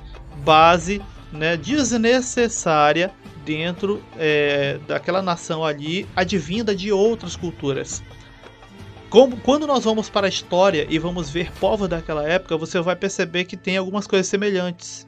base 0.46 1.02
né, 1.30 1.58
desnecessária 1.58 3.12
dentro 3.44 4.02
é, 4.18 4.80
daquela 4.88 5.22
nação 5.22 5.66
ali, 5.66 6.08
advinda 6.16 6.74
de 6.74 6.90
outras 6.90 7.36
culturas. 7.36 8.02
Como, 9.10 9.36
quando 9.36 9.68
nós 9.68 9.84
vamos 9.84 10.10
para 10.10 10.28
a 10.28 10.30
história 10.30 10.88
e 10.90 10.98
vamos 10.98 11.30
ver 11.30 11.52
povos 11.60 11.90
daquela 11.90 12.26
época, 12.26 12.56
você 12.56 12.80
vai 12.80 12.96
perceber 12.96 13.44
que 13.44 13.58
tem 13.58 13.76
algumas 13.76 14.08
coisas 14.08 14.28
semelhantes. 14.28 15.06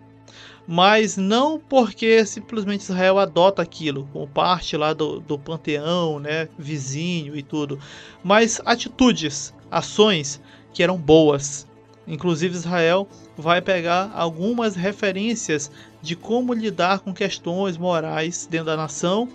Mas 0.68 1.16
não 1.16 1.60
porque 1.60 2.26
simplesmente 2.26 2.82
Israel 2.82 3.20
adota 3.20 3.62
aquilo, 3.62 4.08
como 4.12 4.28
parte 4.28 4.76
lá 4.76 4.94
do, 4.94 5.20
do 5.22 5.40
panteão, 5.40 6.20
né, 6.20 6.50
vizinho 6.58 7.36
e 7.38 7.42
tudo. 7.42 7.80
Mas 8.24 8.62
atitudes, 8.66 9.54
ações 9.72 10.42
que 10.74 10.84
eram 10.84 10.98
boas. 10.98 11.66
Inclusive 12.06 12.56
Israel 12.56 13.08
vai 13.38 13.62
pegar 13.62 14.12
algumas 14.14 14.76
referências 14.76 15.72
de 16.02 16.16
como 16.16 16.54
lidar 16.54 17.00
com 17.00 17.14
questões 17.14 17.78
morais 17.78 18.48
dentro 18.50 18.68
da 18.68 18.78
nação 18.78 19.28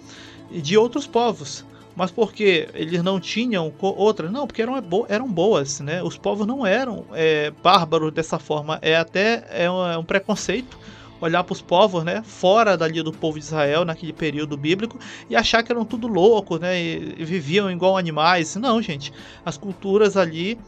e 0.50 0.60
de 0.60 0.76
outros 0.76 1.06
povos. 1.06 1.64
Mas 1.94 2.10
porque 2.10 2.68
eles 2.74 3.02
não 3.02 3.20
tinham 3.20 3.72
outras? 3.80 4.30
Não, 4.30 4.46
porque 4.46 4.62
eram, 4.62 4.82
eram 5.08 5.30
boas, 5.30 5.80
né? 5.80 6.02
Os 6.02 6.16
povos 6.16 6.46
não 6.46 6.66
eram 6.66 7.04
é, 7.12 7.50
bárbaros 7.62 8.12
dessa 8.12 8.38
forma. 8.38 8.78
É 8.80 8.96
até 8.96 9.44
é 9.50 9.70
um, 9.70 9.86
é 9.86 9.98
um 9.98 10.04
preconceito 10.04 10.78
olhar 11.20 11.44
para 11.44 11.52
os 11.52 11.62
povos, 11.62 12.02
né, 12.02 12.20
fora 12.24 12.76
dali 12.76 13.00
do 13.00 13.12
povo 13.12 13.38
de 13.38 13.44
Israel 13.44 13.84
naquele 13.84 14.12
período 14.12 14.56
bíblico 14.56 14.98
e 15.30 15.36
achar 15.36 15.62
que 15.62 15.70
eram 15.70 15.84
tudo 15.84 16.08
loucos, 16.08 16.58
né, 16.58 16.80
e, 16.80 17.14
e 17.16 17.24
viviam 17.24 17.70
igual 17.70 17.96
animais. 17.96 18.56
Não, 18.56 18.82
gente, 18.82 19.12
as 19.44 19.56
culturas 19.56 20.16
ali 20.16 20.58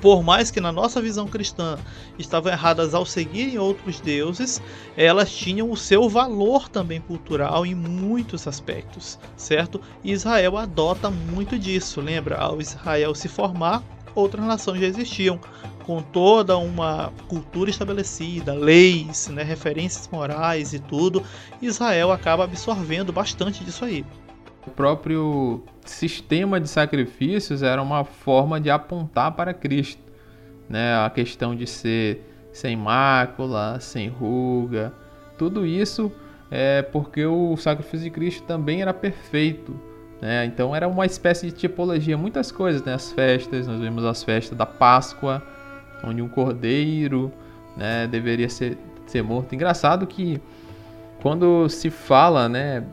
por 0.00 0.22
mais 0.22 0.50
que 0.50 0.60
na 0.60 0.70
nossa 0.70 1.00
visão 1.00 1.26
cristã 1.26 1.78
estavam 2.18 2.52
erradas 2.52 2.94
ao 2.94 3.06
seguirem 3.06 3.58
outros 3.58 4.00
deuses, 4.00 4.62
elas 4.96 5.34
tinham 5.34 5.70
o 5.70 5.76
seu 5.76 6.08
valor 6.08 6.68
também 6.68 7.00
cultural 7.00 7.64
em 7.64 7.74
muitos 7.74 8.46
aspectos, 8.46 9.18
certo? 9.36 9.80
E 10.04 10.12
Israel 10.12 10.56
adota 10.56 11.10
muito 11.10 11.58
disso. 11.58 12.00
Lembra, 12.00 12.36
ao 12.36 12.60
Israel 12.60 13.14
se 13.14 13.28
formar, 13.28 13.82
outras 14.14 14.44
nações 14.44 14.80
já 14.80 14.86
existiam, 14.86 15.40
com 15.84 16.02
toda 16.02 16.56
uma 16.56 17.12
cultura 17.28 17.70
estabelecida, 17.70 18.52
leis, 18.52 19.28
né, 19.28 19.42
referências 19.44 20.08
morais 20.08 20.72
e 20.74 20.80
tudo. 20.80 21.22
Israel 21.62 22.10
acaba 22.10 22.44
absorvendo 22.44 23.12
bastante 23.12 23.64
disso 23.64 23.84
aí. 23.84 24.04
O 24.66 24.70
próprio 24.70 25.62
sistema 25.84 26.60
de 26.60 26.68
sacrifícios 26.68 27.62
era 27.62 27.80
uma 27.80 28.04
forma 28.04 28.60
de 28.60 28.70
apontar 28.70 29.32
para 29.32 29.54
Cristo, 29.54 30.02
né? 30.68 30.96
A 30.96 31.10
questão 31.10 31.54
de 31.54 31.66
ser 31.66 32.22
sem 32.52 32.76
mácula, 32.76 33.78
sem 33.80 34.08
ruga, 34.08 34.92
tudo 35.38 35.66
isso 35.66 36.10
é 36.50 36.82
porque 36.82 37.24
o 37.24 37.56
sacrifício 37.56 38.00
de 38.00 38.10
Cristo 38.10 38.42
também 38.44 38.80
era 38.82 38.94
perfeito, 38.94 39.78
né? 40.20 40.44
Então 40.46 40.74
era 40.74 40.88
uma 40.88 41.06
espécie 41.06 41.46
de 41.46 41.52
tipologia, 41.52 42.16
muitas 42.16 42.50
coisas, 42.50 42.82
né? 42.82 42.94
As 42.94 43.12
festas, 43.12 43.66
nós 43.66 43.80
vemos 43.80 44.04
as 44.04 44.24
festas 44.24 44.56
da 44.56 44.66
Páscoa, 44.66 45.42
onde 46.02 46.22
um 46.22 46.28
cordeiro, 46.28 47.32
né, 47.76 48.06
deveria 48.06 48.48
ser 48.48 48.78
ser 49.06 49.22
morto. 49.22 49.54
Engraçado 49.54 50.06
que 50.06 50.40
quando 51.22 51.68
se 51.68 51.90
fala, 51.90 52.48
né, 52.48 52.84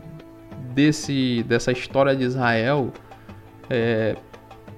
desse 0.73 1.43
dessa 1.47 1.71
história 1.71 2.15
de 2.15 2.23
Israel, 2.23 2.91
é, 3.69 4.15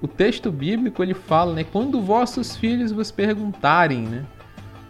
o 0.02 0.08
texto 0.08 0.50
bíblico 0.50 1.02
ele 1.02 1.14
fala, 1.14 1.54
né, 1.54 1.64
quando 1.64 2.00
vossos 2.00 2.56
filhos 2.56 2.92
vos 2.92 3.10
perguntarem, 3.10 4.02
né, 4.02 4.24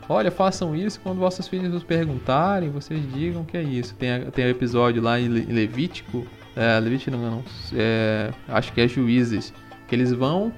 olha, 0.08 0.30
façam 0.30 0.74
isso 0.74 1.00
quando 1.00 1.18
vossos 1.18 1.46
filhos 1.48 1.72
vos 1.72 1.84
perguntarem, 1.84 2.70
vocês 2.70 3.00
digam 3.12 3.44
que 3.44 3.56
é 3.56 3.62
isso. 3.62 3.94
Tem 3.94 4.30
tem 4.30 4.46
um 4.46 4.50
episódio 4.50 5.02
lá 5.02 5.18
em 5.18 5.28
Levítico, 5.28 6.26
é, 6.54 6.78
Levítico 6.80 7.16
não, 7.16 7.30
não 7.30 7.44
é, 7.74 8.30
acho 8.48 8.72
que 8.72 8.80
é 8.80 8.88
Juízes, 8.88 9.52
que 9.88 9.94
eles 9.94 10.12
vão 10.12 10.52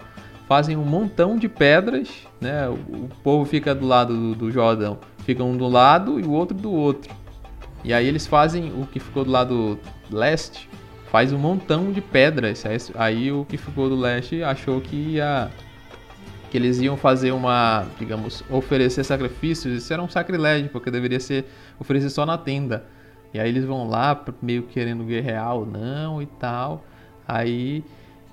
fazem 0.48 0.78
um 0.78 0.84
montão 0.84 1.36
de 1.36 1.46
pedras, 1.46 2.08
né? 2.40 2.66
O, 2.68 2.72
o 2.72 3.08
povo 3.22 3.44
fica 3.44 3.74
do 3.74 3.86
lado 3.86 4.14
do, 4.14 4.34
do 4.34 4.50
Jordão, 4.50 4.98
fica 5.18 5.44
um 5.44 5.54
do 5.54 5.68
lado 5.68 6.18
e 6.18 6.24
o 6.24 6.30
outro 6.30 6.56
do 6.56 6.72
outro. 6.72 7.14
E 7.84 7.92
aí 7.92 8.06
eles 8.06 8.26
fazem 8.26 8.72
o 8.72 8.86
que 8.86 8.98
ficou 8.98 9.24
do 9.24 9.30
lado 9.30 9.78
leste, 10.10 10.68
faz 11.10 11.32
um 11.32 11.38
montão 11.38 11.92
de 11.92 12.00
pedras. 12.00 12.64
Aí 12.94 13.30
o 13.32 13.44
que 13.44 13.56
ficou 13.56 13.88
do 13.88 13.96
leste 13.96 14.42
achou 14.42 14.80
que 14.80 14.96
ia 14.96 15.50
que 16.50 16.56
eles 16.56 16.80
iam 16.80 16.96
fazer 16.96 17.30
uma, 17.32 17.86
digamos, 17.98 18.42
oferecer 18.50 19.04
sacrifícios. 19.04 19.82
Isso 19.82 19.92
era 19.92 20.02
um 20.02 20.08
sacrilégio, 20.08 20.70
porque 20.70 20.90
deveria 20.90 21.20
ser 21.20 21.44
oferecer 21.78 22.10
só 22.10 22.24
na 22.24 22.38
tenda. 22.38 22.86
E 23.32 23.38
aí 23.38 23.48
eles 23.48 23.64
vão 23.64 23.88
lá 23.88 24.24
meio 24.40 24.62
querendo 24.62 25.04
guerrear 25.04 25.54
ou 25.54 25.66
não 25.66 26.22
e 26.22 26.26
tal. 26.26 26.84
Aí 27.26 27.84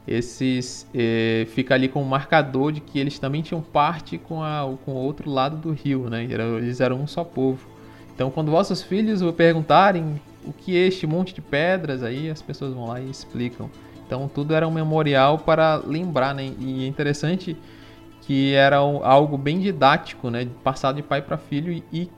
esses 0.08 0.88
eh, 0.93 1.45
fica 1.49 1.73
ali 1.73 1.89
com 1.89 2.01
um 2.01 2.05
marcador 2.05 2.71
de 2.71 2.79
que 2.79 2.99
eles 2.99 3.19
também 3.19 3.41
tinham 3.41 3.62
parte 3.62 4.17
com, 4.17 4.41
a, 4.41 4.62
com 4.86 4.93
o 4.93 4.95
outro 4.95 5.29
lado 5.29 5.58
do 5.58 5.71
rio, 5.71 6.10
né? 6.10 6.23
Eles 6.23 6.79
eram 6.79 7.01
um 7.01 7.08
só 7.08 7.23
povo. 7.23 7.74
Então, 8.15 8.32
quando 8.32 8.49
vossos 8.49 8.82
filhos 8.82 9.21
o 9.21 9.32
perguntarem 9.34 10.19
o 10.45 10.54
que 10.54 10.78
é 10.78 10.88
este 10.88 11.06
monte 11.06 11.34
de 11.34 11.41
pedras, 11.41 12.01
aí 12.01 12.30
as 12.30 12.41
pessoas 12.41 12.73
vão 12.73 12.88
lá 12.88 13.01
e 13.01 13.10
explicam. 13.10 13.69
Então, 14.08 14.30
tudo 14.34 14.54
era 14.54 14.65
um 14.65 14.71
memorial 14.71 15.39
para 15.39 15.75
lembrar, 15.75 16.34
né? 16.34 16.51
E 16.58 16.86
é 16.86 16.88
interessante 16.88 17.58
que 18.21 18.54
era 18.54 18.78
algo 18.78 19.38
bem 19.38 19.60
didático, 19.60 20.30
né? 20.30 20.47
Passado 20.63 20.95
de 20.95 21.04
pai 21.04 21.21
para 21.21 21.38
filho 21.38 21.84
e 21.91 22.10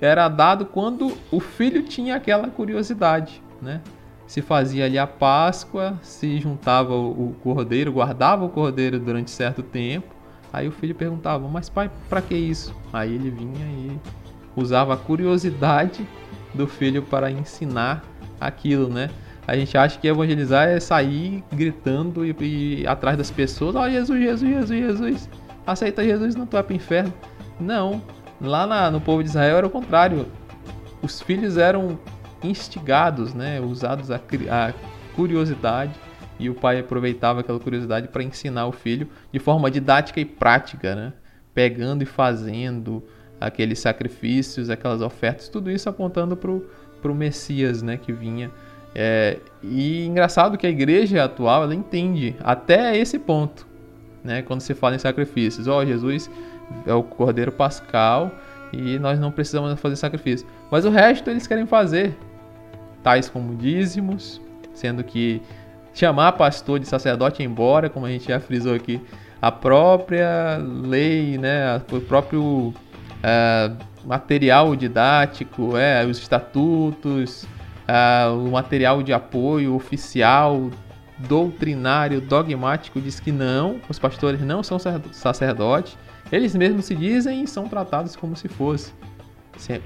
era 0.00 0.28
dado 0.28 0.66
quando 0.66 1.16
o 1.30 1.38
filho 1.38 1.82
tinha 1.82 2.16
aquela 2.16 2.48
curiosidade, 2.48 3.42
né? 3.60 3.80
Se 4.26 4.40
fazia 4.40 4.84
ali 4.84 4.98
a 4.98 5.06
Páscoa, 5.06 5.98
se 6.02 6.38
juntava 6.38 6.94
o 6.94 7.34
cordeiro, 7.42 7.92
guardava 7.92 8.44
o 8.44 8.48
cordeiro 8.48 8.98
durante 8.98 9.30
certo 9.30 9.62
tempo. 9.62 10.14
Aí 10.52 10.68
o 10.68 10.72
filho 10.72 10.94
perguntava: 10.94 11.46
"Mas 11.48 11.68
pai, 11.68 11.90
para 12.08 12.22
que 12.22 12.34
isso?" 12.34 12.74
Aí 12.92 13.14
ele 13.14 13.30
vinha 13.30 13.66
e 13.66 13.98
usava 14.60 14.94
a 14.94 14.96
curiosidade 14.96 16.06
do 16.54 16.66
filho 16.66 17.02
para 17.02 17.30
ensinar 17.30 18.04
aquilo, 18.40 18.88
né? 18.88 19.10
A 19.46 19.56
gente 19.56 19.76
acha 19.76 19.98
que 19.98 20.06
evangelizar 20.06 20.68
é 20.68 20.78
sair 20.78 21.42
gritando 21.52 22.24
e, 22.24 22.34
e 22.40 22.86
atrás 22.86 23.16
das 23.16 23.30
pessoas, 23.30 23.74
ó 23.74 23.84
oh, 23.84 23.90
Jesus, 23.90 24.20
Jesus, 24.20 24.50
Jesus, 24.50 24.80
Jesus, 24.80 25.30
aceita 25.66 26.04
Jesus, 26.04 26.36
não 26.36 26.46
tu 26.46 26.52
vai 26.52 26.62
para 26.62 26.72
o 26.72 26.76
inferno. 26.76 27.12
Não, 27.58 28.02
lá 28.40 28.66
na, 28.66 28.90
no 28.90 29.00
povo 29.00 29.22
de 29.22 29.28
Israel 29.28 29.56
era 29.56 29.66
o 29.66 29.70
contrário. 29.70 30.26
Os 31.02 31.20
filhos 31.20 31.56
eram 31.56 31.98
instigados, 32.42 33.34
né? 33.34 33.60
Usados 33.60 34.10
a, 34.10 34.16
a 34.16 34.72
curiosidade 35.14 35.92
e 36.38 36.48
o 36.48 36.54
pai 36.54 36.80
aproveitava 36.80 37.40
aquela 37.40 37.60
curiosidade 37.60 38.08
para 38.08 38.22
ensinar 38.22 38.66
o 38.66 38.72
filho 38.72 39.08
de 39.30 39.38
forma 39.38 39.70
didática 39.70 40.20
e 40.20 40.24
prática, 40.24 40.94
né? 40.94 41.12
Pegando 41.52 42.02
e 42.02 42.06
fazendo, 42.06 43.02
aqueles 43.40 43.78
sacrifícios, 43.78 44.68
aquelas 44.68 45.00
ofertas, 45.00 45.48
tudo 45.48 45.70
isso 45.70 45.88
apontando 45.88 46.36
para 46.36 47.10
o 47.10 47.14
Messias 47.14 47.82
né, 47.82 47.96
que 47.96 48.12
vinha. 48.12 48.50
É, 48.94 49.38
e 49.62 50.04
engraçado 50.04 50.58
que 50.58 50.66
a 50.66 50.70
igreja 50.70 51.24
atual 51.24 51.62
ela 51.62 51.74
entende 51.74 52.36
até 52.40 52.96
esse 52.96 53.18
ponto, 53.18 53.66
né, 54.22 54.42
quando 54.42 54.60
se 54.60 54.74
fala 54.74 54.96
em 54.96 54.98
sacrifícios. 54.98 55.66
Ó, 55.66 55.78
oh, 55.78 55.86
Jesus 55.86 56.30
é 56.86 56.92
o 56.92 57.02
Cordeiro 57.02 57.52
Pascal 57.52 58.30
e 58.72 58.98
nós 58.98 59.18
não 59.18 59.32
precisamos 59.32 59.78
fazer 59.80 59.96
sacrifício. 59.96 60.46
Mas 60.70 60.84
o 60.84 60.90
resto 60.90 61.30
eles 61.30 61.46
querem 61.46 61.66
fazer, 61.66 62.14
tais 63.02 63.28
como 63.28 63.56
dízimos, 63.56 64.40
sendo 64.74 65.02
que 65.02 65.40
chamar 65.94 66.32
pastor 66.32 66.78
de 66.78 66.86
sacerdote 66.86 67.42
embora, 67.42 67.88
como 67.88 68.06
a 68.06 68.10
gente 68.10 68.28
já 68.28 68.38
frisou 68.38 68.74
aqui, 68.74 69.00
a 69.40 69.50
própria 69.50 70.58
lei, 70.58 71.38
né, 71.38 71.80
o 71.90 72.00
próprio 72.00 72.74
uh, 73.20 73.76
material 74.04 74.74
didático, 74.74 75.76
é, 75.76 76.04
os 76.04 76.18
estatutos, 76.18 77.44
uh, 77.88 78.34
o 78.34 78.50
material 78.50 79.02
de 79.02 79.12
apoio 79.12 79.74
oficial, 79.74 80.70
doutrinário, 81.18 82.20
dogmático, 82.20 83.00
diz 83.00 83.20
que 83.20 83.30
não, 83.30 83.80
os 83.88 83.98
pastores 83.98 84.40
não 84.40 84.62
são 84.62 84.78
sacerdotes, 85.12 85.96
eles 86.32 86.54
mesmos 86.54 86.86
se 86.86 86.94
dizem 86.94 87.42
e 87.42 87.46
são 87.46 87.68
tratados 87.68 88.16
como 88.16 88.36
se 88.36 88.48
fosse, 88.48 88.92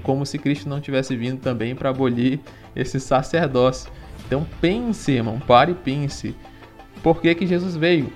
como 0.03 0.25
se 0.25 0.37
Cristo 0.37 0.69
não 0.69 0.79
tivesse 0.79 1.15
vindo 1.15 1.39
também 1.39 1.75
para 1.75 1.89
abolir 1.89 2.39
esse 2.75 2.99
sacerdócio. 2.99 3.91
Então 4.25 4.45
pense, 4.61 5.11
irmão, 5.11 5.39
pare 5.39 5.71
e 5.71 5.75
pense. 5.75 6.35
Por 7.03 7.21
que, 7.21 7.33
que 7.35 7.45
Jesus 7.45 7.75
veio? 7.75 8.11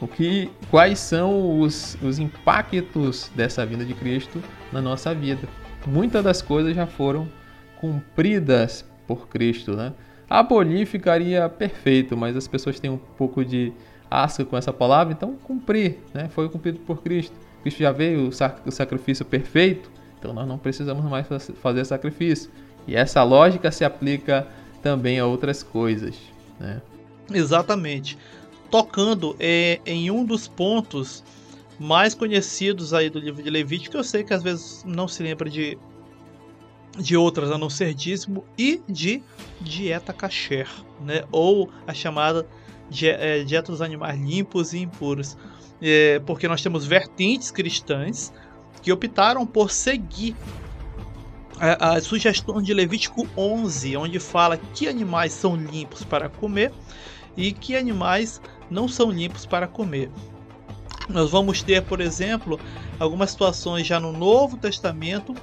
O 0.00 0.08
que, 0.08 0.50
quais 0.70 0.98
são 0.98 1.60
os, 1.60 1.96
os 2.02 2.18
impactos 2.18 3.30
dessa 3.34 3.64
vinda 3.64 3.84
de 3.84 3.94
Cristo 3.94 4.42
na 4.72 4.80
nossa 4.80 5.14
vida? 5.14 5.48
Muitas 5.86 6.24
das 6.24 6.42
coisas 6.42 6.74
já 6.74 6.86
foram 6.86 7.28
cumpridas 7.80 8.84
por 9.06 9.28
Cristo, 9.28 9.76
né? 9.76 9.92
Abolir 10.28 10.86
ficaria 10.86 11.48
perfeito, 11.48 12.16
mas 12.16 12.36
as 12.36 12.48
pessoas 12.48 12.80
têm 12.80 12.90
um 12.90 12.96
pouco 12.96 13.44
de 13.44 13.72
asco 14.10 14.44
com 14.44 14.56
essa 14.56 14.72
palavra, 14.72 15.12
então 15.12 15.36
cumprir, 15.36 15.98
né? 16.12 16.28
Foi 16.28 16.48
cumprido 16.48 16.78
por 16.80 17.02
Cristo. 17.02 17.36
Cristo 17.62 17.78
já 17.78 17.92
veio 17.92 18.28
o 18.28 18.70
sacrifício 18.72 19.24
perfeito, 19.24 19.90
então 20.18 20.32
nós 20.32 20.46
não 20.46 20.58
precisamos 20.58 21.04
mais 21.04 21.26
fazer 21.60 21.84
sacrifício. 21.84 22.50
E 22.86 22.96
essa 22.96 23.22
lógica 23.22 23.70
se 23.70 23.84
aplica 23.84 24.46
também 24.82 25.18
a 25.18 25.26
outras 25.26 25.62
coisas, 25.62 26.16
né? 26.58 26.80
Exatamente. 27.32 28.18
Tocando 28.70 29.36
é, 29.38 29.80
em 29.86 30.10
um 30.10 30.24
dos 30.24 30.48
pontos 30.48 31.22
mais 31.78 32.14
conhecidos 32.14 32.94
aí 32.94 33.10
do 33.10 33.18
livro 33.18 33.42
de 33.42 33.50
Levítico, 33.50 33.96
eu 33.96 34.04
sei 34.04 34.22
que 34.24 34.32
às 34.32 34.42
vezes 34.42 34.84
não 34.84 35.08
se 35.08 35.22
lembra 35.22 35.48
de 35.50 35.78
de 36.98 37.16
outras 37.16 37.50
a 37.50 37.58
não 37.58 37.68
ser 37.68 37.92
dízimo 37.92 38.44
e 38.56 38.80
de 38.88 39.22
dieta 39.60 40.12
kasher, 40.12 40.68
né? 41.00 41.24
ou 41.32 41.68
a 41.86 41.92
chamada 41.92 42.46
é, 43.02 43.42
dieta 43.42 43.72
dos 43.72 43.80
animais 43.80 44.20
limpos 44.20 44.72
e 44.72 44.78
impuros, 44.78 45.36
é, 45.82 46.20
porque 46.20 46.46
nós 46.46 46.62
temos 46.62 46.86
vertentes 46.86 47.50
cristãs 47.50 48.32
que 48.80 48.92
optaram 48.92 49.44
por 49.46 49.70
seguir 49.70 50.36
a, 51.58 51.94
a 51.94 52.00
sugestão 52.00 52.60
de 52.62 52.72
Levítico 52.72 53.26
11, 53.36 53.96
onde 53.96 54.20
fala 54.20 54.56
que 54.56 54.86
animais 54.86 55.32
são 55.32 55.56
limpos 55.56 56.04
para 56.04 56.28
comer 56.28 56.72
e 57.36 57.52
que 57.52 57.76
animais 57.76 58.40
não 58.70 58.88
são 58.88 59.10
limpos 59.10 59.46
para 59.46 59.66
comer. 59.66 60.10
Nós 61.08 61.30
vamos 61.30 61.62
ter, 61.62 61.82
por 61.82 62.00
exemplo, 62.00 62.58
algumas 62.98 63.30
situações 63.30 63.86
já 63.86 64.00
no 64.00 64.12
Novo 64.12 64.56
Testamento, 64.56 65.34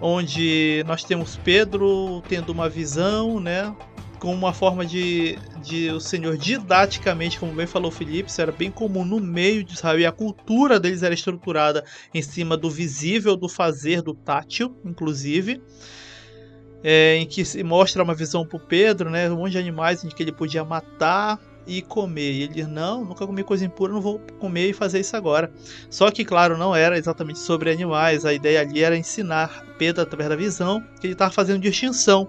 onde 0.00 0.84
nós 0.86 1.04
temos 1.04 1.36
Pedro 1.36 2.22
tendo 2.28 2.50
uma 2.50 2.68
visão, 2.68 3.40
né? 3.40 3.74
Com 4.18 4.34
uma 4.34 4.52
forma 4.52 4.84
de, 4.84 5.38
de 5.62 5.90
o 5.90 6.00
Senhor 6.00 6.36
didaticamente, 6.36 7.38
como 7.38 7.52
bem 7.52 7.66
falou 7.66 7.90
Felipe, 7.90 8.30
isso 8.30 8.40
era 8.40 8.52
bem 8.52 8.70
comum 8.70 9.04
no 9.04 9.20
meio 9.20 9.62
de 9.62 9.74
Israel 9.74 10.00
e 10.00 10.06
a 10.06 10.12
cultura 10.12 10.80
deles 10.80 11.02
era 11.02 11.14
estruturada 11.14 11.84
em 12.12 12.22
cima 12.22 12.56
do 12.56 12.70
visível, 12.70 13.36
do 13.36 13.48
fazer, 13.48 14.02
do 14.02 14.14
tátil, 14.14 14.76
inclusive. 14.84 15.62
É, 16.84 17.16
em 17.16 17.26
que 17.26 17.44
se 17.44 17.62
mostra 17.64 18.02
uma 18.02 18.14
visão 18.14 18.46
para 18.46 18.58
Pedro, 18.58 19.10
né? 19.10 19.30
Um 19.30 19.36
monte 19.36 19.52
de 19.52 19.58
animais 19.58 20.04
em 20.04 20.08
que 20.08 20.22
ele 20.22 20.32
podia 20.32 20.64
matar, 20.64 21.40
e 21.66 21.82
comer. 21.82 22.32
E 22.32 22.42
ele 22.42 22.54
diz: 22.54 22.68
Não, 22.68 23.04
nunca 23.04 23.26
comi 23.26 23.42
coisa 23.42 23.64
impura, 23.64 23.92
não 23.92 24.00
vou 24.00 24.20
comer 24.38 24.70
e 24.70 24.72
fazer 24.72 25.00
isso 25.00 25.16
agora. 25.16 25.50
Só 25.90 26.10
que, 26.10 26.24
claro, 26.24 26.56
não 26.56 26.74
era 26.74 26.98
exatamente 26.98 27.38
sobre 27.38 27.70
animais. 27.70 28.24
A 28.24 28.32
ideia 28.32 28.60
ali 28.60 28.82
era 28.82 28.96
ensinar 28.96 29.64
Pedro, 29.78 30.02
através 30.02 30.28
da 30.28 30.36
visão, 30.36 30.82
que 31.00 31.06
ele 31.06 31.14
estava 31.14 31.30
fazendo 31.30 31.60
distinção 31.60 32.28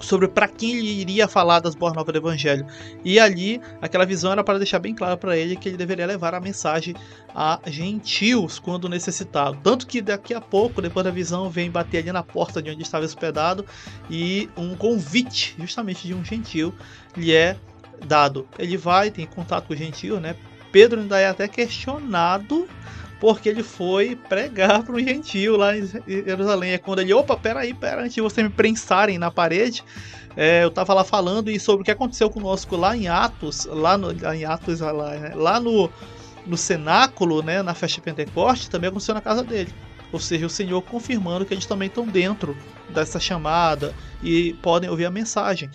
sobre 0.00 0.28
para 0.28 0.48
quem 0.48 0.76
ele 0.76 1.00
iria 1.00 1.26
falar 1.26 1.60
das 1.60 1.74
boas 1.74 1.94
novas 1.94 2.12
do 2.12 2.18
evangelho. 2.18 2.66
E 3.04 3.18
ali, 3.18 3.60
aquela 3.80 4.04
visão 4.04 4.32
era 4.32 4.44
para 4.44 4.58
deixar 4.58 4.78
bem 4.78 4.94
claro 4.94 5.16
para 5.16 5.36
ele 5.36 5.56
que 5.56 5.68
ele 5.68 5.76
deveria 5.76 6.06
levar 6.06 6.34
a 6.34 6.40
mensagem 6.40 6.94
a 7.34 7.58
gentios 7.66 8.58
quando 8.58 8.88
necessitado. 8.88 9.58
Tanto 9.62 9.86
que 9.86 10.02
daqui 10.02 10.34
a 10.34 10.40
pouco, 10.40 10.82
depois 10.82 11.04
da 11.04 11.10
visão, 11.10 11.48
vem 11.48 11.70
bater 11.70 11.98
ali 11.98 12.12
na 12.12 12.22
porta 12.22 12.62
de 12.62 12.70
onde 12.70 12.82
estava 12.82 13.04
hospedado 13.04 13.64
e 14.10 14.48
um 14.56 14.76
convite, 14.76 15.54
justamente 15.58 16.06
de 16.06 16.14
um 16.14 16.24
gentil, 16.24 16.74
lhe 17.16 17.32
é 17.32 17.56
dado. 18.06 18.46
Ele 18.58 18.76
vai, 18.76 19.10
tem 19.10 19.26
contato 19.26 19.66
com 19.66 19.74
o 19.74 19.76
gentio, 19.76 20.20
né? 20.20 20.36
Pedro 20.72 21.00
ainda 21.00 21.18
é 21.18 21.28
até 21.28 21.46
questionado 21.46 22.68
porque 23.20 23.48
ele 23.48 23.62
foi 23.62 24.16
pregar 24.16 24.82
para 24.82 24.94
um 24.94 24.98
gentio 24.98 25.56
lá 25.56 25.76
em 25.76 25.86
Jerusalém. 26.06 26.72
É 26.72 26.78
quando 26.78 26.98
ele, 26.98 27.14
opa, 27.14 27.36
peraí, 27.36 27.72
pera, 27.72 28.02
antes 28.02 28.14
de 28.14 28.20
vocês 28.20 28.46
me 28.46 28.52
prensarem 28.52 29.18
na 29.18 29.30
parede, 29.30 29.82
é, 30.36 30.64
eu 30.64 30.70
tava 30.70 30.92
lá 30.92 31.04
falando 31.04 31.50
e 31.50 31.58
sobre 31.58 31.82
o 31.82 31.84
que 31.84 31.90
aconteceu 31.90 32.28
conosco 32.28 32.76
lá 32.76 32.96
em 32.96 33.08
Atos, 33.08 33.64
lá, 33.66 33.96
no, 33.96 34.08
lá 34.20 34.36
em 34.36 34.44
Atos, 34.44 34.80
lá, 34.80 35.14
né? 35.14 35.32
lá 35.34 35.60
no, 35.60 35.88
no 36.44 36.56
cenáculo, 36.56 37.42
né, 37.42 37.62
na 37.62 37.72
festa 37.72 37.96
de 37.96 38.02
Pentecoste, 38.02 38.68
também 38.68 38.88
aconteceu 38.88 39.14
na 39.14 39.20
casa 39.20 39.42
dele. 39.42 39.72
Ou 40.12 40.20
seja, 40.20 40.46
o 40.46 40.50
Senhor 40.50 40.82
confirmando 40.82 41.44
que 41.44 41.54
eles 41.54 41.66
também 41.66 41.88
estão 41.88 42.06
dentro 42.06 42.56
dessa 42.90 43.18
chamada 43.18 43.94
e 44.22 44.52
podem 44.54 44.90
ouvir 44.90 45.06
a 45.06 45.10
mensagem. 45.10 45.70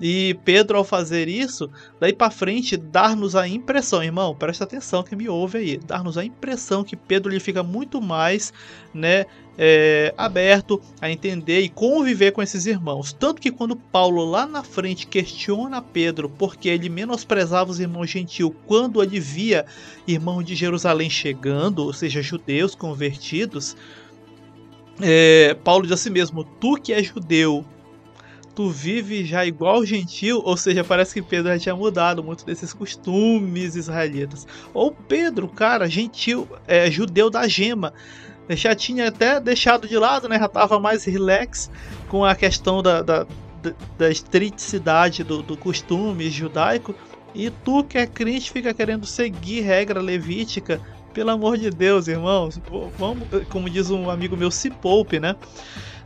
E 0.00 0.36
Pedro, 0.44 0.76
ao 0.76 0.84
fazer 0.84 1.28
isso, 1.28 1.70
daí 2.00 2.12
para 2.12 2.30
frente, 2.30 2.76
dar-nos 2.76 3.36
a 3.36 3.46
impressão, 3.46 4.02
irmão, 4.02 4.34
presta 4.34 4.64
atenção 4.64 5.04
que 5.04 5.14
me 5.14 5.28
ouve 5.28 5.58
aí, 5.58 5.76
dar-nos 5.76 6.18
a 6.18 6.24
impressão 6.24 6.82
que 6.82 6.96
Pedro 6.96 7.32
ele 7.32 7.38
fica 7.38 7.62
muito 7.62 8.00
mais, 8.00 8.52
né, 8.92 9.24
é, 9.56 10.12
aberto 10.18 10.82
a 11.00 11.08
entender 11.08 11.60
e 11.60 11.68
conviver 11.68 12.32
com 12.32 12.42
esses 12.42 12.66
irmãos. 12.66 13.12
Tanto 13.12 13.40
que 13.40 13.52
quando 13.52 13.76
Paulo 13.76 14.24
lá 14.24 14.46
na 14.46 14.64
frente 14.64 15.06
questiona 15.06 15.80
Pedro 15.80 16.28
porque 16.28 16.68
ele 16.68 16.88
menosprezava 16.88 17.70
os 17.70 17.78
irmãos 17.78 18.10
gentios 18.10 18.50
quando 18.66 19.00
ele 19.00 19.20
via 19.20 19.64
irmãos 20.08 20.42
de 20.42 20.56
Jerusalém 20.56 21.08
chegando, 21.08 21.84
ou 21.84 21.92
seja, 21.92 22.20
judeus 22.20 22.74
convertidos, 22.74 23.76
é, 25.00 25.56
Paulo 25.62 25.84
diz 25.84 25.92
assim 25.92 26.10
mesmo: 26.10 26.44
Tu 26.44 26.76
que 26.76 26.92
é 26.92 27.02
judeu 27.02 27.64
tu 28.54 28.70
vive 28.70 29.24
já 29.24 29.44
igual 29.44 29.84
gentil, 29.84 30.40
ou 30.44 30.56
seja, 30.56 30.84
parece 30.84 31.14
que 31.14 31.22
Pedro 31.22 31.52
já 31.52 31.58
tinha 31.58 31.76
mudado 31.76 32.22
muito 32.22 32.46
desses 32.46 32.72
costumes 32.72 33.74
israelitas. 33.74 34.46
Ou 34.72 34.92
Pedro, 34.92 35.48
cara, 35.48 35.88
gentil, 35.88 36.48
é, 36.66 36.90
judeu 36.90 37.28
da 37.28 37.48
gema, 37.48 37.92
já 38.50 38.74
tinha 38.74 39.08
até 39.08 39.40
deixado 39.40 39.88
de 39.88 39.96
lado, 39.96 40.28
né? 40.28 40.38
Já 40.38 40.48
tava 40.48 40.78
mais 40.78 41.04
relax 41.04 41.70
com 42.08 42.24
a 42.24 42.34
questão 42.34 42.82
da, 42.82 43.02
da, 43.02 43.26
da 43.96 44.10
estriticidade 44.10 45.24
do, 45.24 45.42
do 45.42 45.56
costume 45.56 46.28
judaico. 46.30 46.94
E 47.34 47.50
tu 47.50 47.82
que 47.82 47.98
é 47.98 48.06
crente 48.06 48.52
fica 48.52 48.72
querendo 48.72 49.06
seguir 49.06 49.62
regra 49.62 50.00
levítica. 50.00 50.80
Pelo 51.12 51.30
amor 51.30 51.56
de 51.56 51.70
Deus, 51.70 52.08
irmãos, 52.08 52.60
vamos, 52.98 53.26
como 53.48 53.70
diz 53.70 53.88
um 53.90 54.10
amigo 54.10 54.36
meu, 54.36 54.50
se 54.50 54.68
poupe, 54.68 55.18
né? 55.18 55.36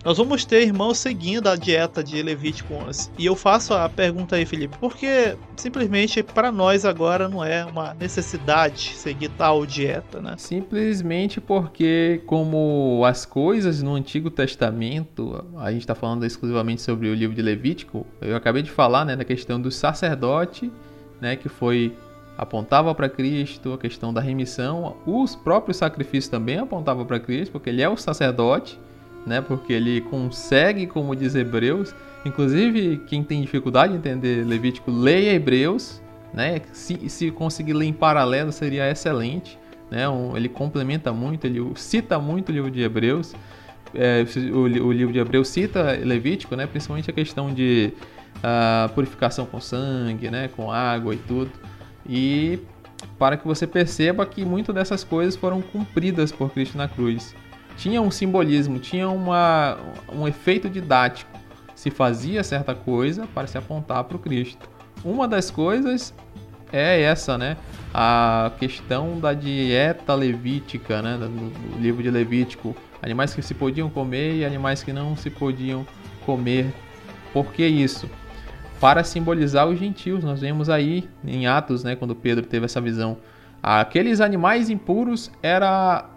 Nós 0.09 0.17
vamos 0.17 0.43
ter 0.47 0.63
irmãos 0.63 0.97
seguindo 0.97 1.49
a 1.49 1.55
dieta 1.55 2.03
de 2.03 2.23
Levítico 2.23 2.73
11. 2.73 3.11
E 3.19 3.27
eu 3.27 3.37
faço 3.37 3.75
a 3.75 3.91
pergunta 3.91 4.37
aí, 4.37 4.47
Felipe, 4.47 4.75
porque 4.81 5.37
simplesmente 5.55 6.23
para 6.23 6.51
nós 6.51 6.87
agora 6.87 7.29
não 7.29 7.45
é 7.45 7.63
uma 7.63 7.93
necessidade 7.93 8.95
seguir 8.95 9.29
tal 9.29 9.67
dieta, 9.67 10.19
né? 10.19 10.35
Simplesmente 10.39 11.43
porque, 11.43 12.23
como 12.25 13.03
as 13.05 13.27
coisas 13.27 13.83
no 13.83 13.95
Antigo 13.95 14.31
Testamento, 14.31 15.45
a 15.59 15.71
gente 15.71 15.83
está 15.83 15.95
falando 15.95 16.25
exclusivamente 16.25 16.81
sobre 16.81 17.11
o 17.11 17.15
livro 17.15 17.37
de 17.37 17.43
Levítico, 17.43 18.07
eu 18.23 18.35
acabei 18.35 18.63
de 18.63 18.71
falar 18.71 19.05
né, 19.05 19.15
da 19.15 19.25
questão 19.25 19.61
do 19.61 19.71
sacerdote, 19.71 20.73
né, 21.21 21.37
que 21.37 21.51
foi 21.51 21.95
apontava 22.39 22.95
para 22.95 23.11
Cristo, 23.11 23.75
a 23.75 23.79
questão 23.79 24.15
da 24.15 24.23
remissão, 24.23 24.97
os 25.05 25.37
próprios 25.37 25.77
sacrifícios 25.77 26.29
também 26.29 26.57
apontavam 26.57 27.05
para 27.05 27.21
Cristo, 27.21 27.53
porque 27.53 27.69
ele 27.69 27.83
é 27.83 27.89
o 27.91 27.97
sacerdote 27.99 28.81
né? 29.29 29.41
Porque 29.41 29.73
ele 29.73 30.01
consegue, 30.01 30.87
como 30.87 31.15
diz 31.15 31.35
Hebreus, 31.35 31.95
inclusive 32.25 32.99
quem 33.07 33.23
tem 33.23 33.41
dificuldade 33.41 33.93
de 33.93 33.99
entender 33.99 34.45
Levítico, 34.45 34.91
leia 34.91 35.35
Hebreus, 35.35 36.03
né? 36.33 36.61
Se, 36.73 37.09
se 37.09 37.31
conseguir 37.31 37.75
ler 37.75 37.87
em 37.87 37.93
paralelo 37.93 38.51
seria 38.51 38.91
excelente, 38.91 39.59
né? 39.91 40.09
Um, 40.09 40.37
ele 40.37 40.49
complementa 40.49 41.13
muito, 41.13 41.47
ele 41.47 41.61
cita 41.77 42.19
muito 42.19 42.49
o 42.49 42.53
livro 42.53 42.71
de 42.71 42.83
Hebreus. 42.83 43.35
É, 43.95 44.25
o, 44.53 44.61
o, 44.61 44.93
livro 44.93 45.13
de 45.13 45.19
Hebreus 45.19 45.49
cita 45.49 45.93
Levítico, 46.03 46.57
né? 46.57 46.67
Principalmente 46.67 47.11
a 47.11 47.13
questão 47.13 47.53
de 47.53 47.93
uh, 48.37 48.89
purificação 48.95 49.47
com 49.47 49.61
sangue, 49.61 50.31
né? 50.31 50.49
Com 50.49 50.73
água 50.73 51.15
e 51.15 51.19
tudo. 51.19 51.51
E 52.09 52.59
para 53.19 53.37
que 53.37 53.47
você 53.47 53.67
perceba 53.67 54.27
que 54.27 54.45
muitas 54.45 54.75
dessas 54.75 55.05
coisas 55.05 55.37
foram 55.37 55.61
cumpridas 55.61 56.33
por 56.33 56.51
Cristo 56.51 56.77
na 56.77 56.89
cruz 56.89 57.35
tinha 57.79 58.03
um 58.03 58.11
simbolismo, 58.11 58.81
tinha 58.81 59.09
uma, 59.09 59.79
um 60.13 60.27
efeito 60.27 60.69
didático. 60.69 61.31
Se 61.77 61.91
fazia 61.91 62.43
certa 62.43 62.75
coisa 62.75 63.27
para 63.33 63.47
se 63.47 63.57
apontar 63.57 64.03
para 64.03 64.17
o 64.17 64.19
Cristo. 64.21 64.69
Uma 65.05 65.29
das 65.29 65.49
coisas 65.49 66.13
é 66.73 67.01
essa, 67.03 67.39
né? 67.39 67.57
A 67.95 68.51
questão 68.59 69.21
da 69.21 69.33
dieta 69.33 70.13
levítica, 70.13 71.01
né? 71.01 71.17
Do 71.17 71.79
livro 71.81 72.03
de 72.03 72.11
Levítico. 72.11 72.75
Animais 73.01 73.33
que 73.33 73.41
se 73.41 73.55
podiam 73.55 73.89
comer 73.89 74.35
e 74.35 74.45
animais 74.45 74.83
que 74.83 74.93
não 74.93 75.17
se 75.17 75.31
podiam 75.31 75.87
comer. 76.27 76.75
Por 77.33 77.53
que 77.53 77.65
isso? 77.65 78.11
Para 78.81 79.05
simbolizar 79.05 79.69
os 79.69 79.79
gentios. 79.79 80.25
Nós 80.25 80.41
vemos 80.41 80.69
aí 80.69 81.09
em 81.25 81.47
Atos, 81.47 81.85
né? 81.85 81.95
Quando 81.95 82.13
Pedro 82.17 82.45
teve 82.45 82.65
essa 82.65 82.81
visão. 82.81 83.19
Aqueles 83.63 84.21
animais 84.21 84.69
impuros 84.69 85.31
era 85.41 86.11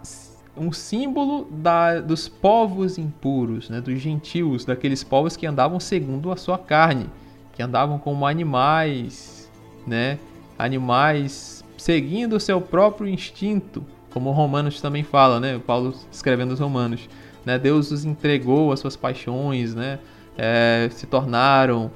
um 0.56 0.72
símbolo 0.72 1.48
da, 1.50 2.00
dos 2.00 2.28
povos 2.28 2.98
impuros, 2.98 3.70
né, 3.70 3.80
dos 3.80 3.98
gentios, 4.00 4.64
daqueles 4.64 5.02
povos 5.02 5.36
que 5.36 5.46
andavam 5.46 5.80
segundo 5.80 6.30
a 6.30 6.36
sua 6.36 6.58
carne, 6.58 7.06
que 7.52 7.62
andavam 7.62 7.98
como 7.98 8.26
animais, 8.26 9.50
né, 9.86 10.18
animais 10.58 11.64
seguindo 11.76 12.36
o 12.36 12.40
seu 12.40 12.60
próprio 12.60 13.08
instinto, 13.08 13.84
como 14.10 14.30
Romanos 14.30 14.80
também 14.80 15.02
fala, 15.02 15.40
né? 15.40 15.60
Paulo 15.66 15.94
escrevendo 16.10 16.52
os 16.52 16.60
Romanos, 16.60 17.08
né? 17.44 17.58
Deus 17.58 17.90
os 17.90 18.04
entregou 18.04 18.70
às 18.70 18.80
suas 18.80 18.94
paixões, 18.94 19.74
né? 19.74 19.98
É, 20.36 20.88
se 20.92 21.06
tornaram 21.06 21.90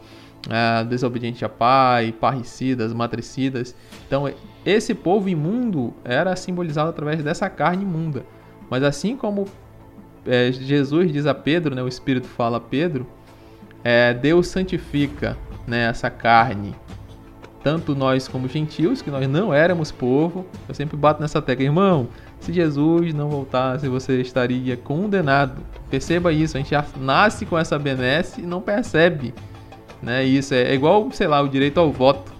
é, 0.50 0.82
desobedientes 0.84 1.42
a 1.42 1.48
pai, 1.48 2.12
parricidas, 2.12 2.92
matricidas. 2.92 3.76
Então, 4.06 4.32
esse 4.64 4.94
povo 4.94 5.28
imundo 5.28 5.94
era 6.04 6.34
simbolizado 6.34 6.90
através 6.90 7.22
dessa 7.22 7.48
carne 7.48 7.84
imunda. 7.84 8.24
Mas 8.70 8.82
assim 8.82 9.16
como 9.16 9.46
é, 10.26 10.50
Jesus 10.52 11.12
diz 11.12 11.26
a 11.26 11.34
Pedro, 11.34 11.74
né, 11.74 11.82
o 11.82 11.88
Espírito 11.88 12.26
fala 12.26 12.56
a 12.56 12.60
Pedro, 12.60 13.06
é, 13.84 14.12
Deus 14.12 14.48
santifica 14.48 15.36
né, 15.66 15.84
essa 15.88 16.10
carne, 16.10 16.74
tanto 17.62 17.94
nós 17.94 18.28
como 18.28 18.48
gentios, 18.48 19.02
que 19.02 19.10
nós 19.10 19.28
não 19.28 19.52
éramos 19.52 19.90
povo. 19.90 20.46
Eu 20.68 20.74
sempre 20.74 20.96
bato 20.96 21.20
nessa 21.20 21.42
tecla, 21.42 21.64
irmão. 21.64 22.08
Se 22.38 22.52
Jesus 22.52 23.12
não 23.12 23.28
voltasse, 23.28 23.88
você 23.88 24.20
estaria 24.20 24.76
condenado. 24.76 25.62
Perceba 25.90 26.32
isso, 26.32 26.56
a 26.56 26.60
gente 26.60 26.70
já 26.70 26.84
nasce 26.96 27.44
com 27.44 27.58
essa 27.58 27.76
benesse 27.78 28.40
e 28.40 28.46
não 28.46 28.60
percebe. 28.60 29.34
Né? 30.00 30.24
Isso 30.24 30.54
é, 30.54 30.62
é 30.62 30.74
igual, 30.74 31.10
sei 31.10 31.26
lá, 31.26 31.40
o 31.40 31.48
direito 31.48 31.80
ao 31.80 31.90
voto. 31.90 32.32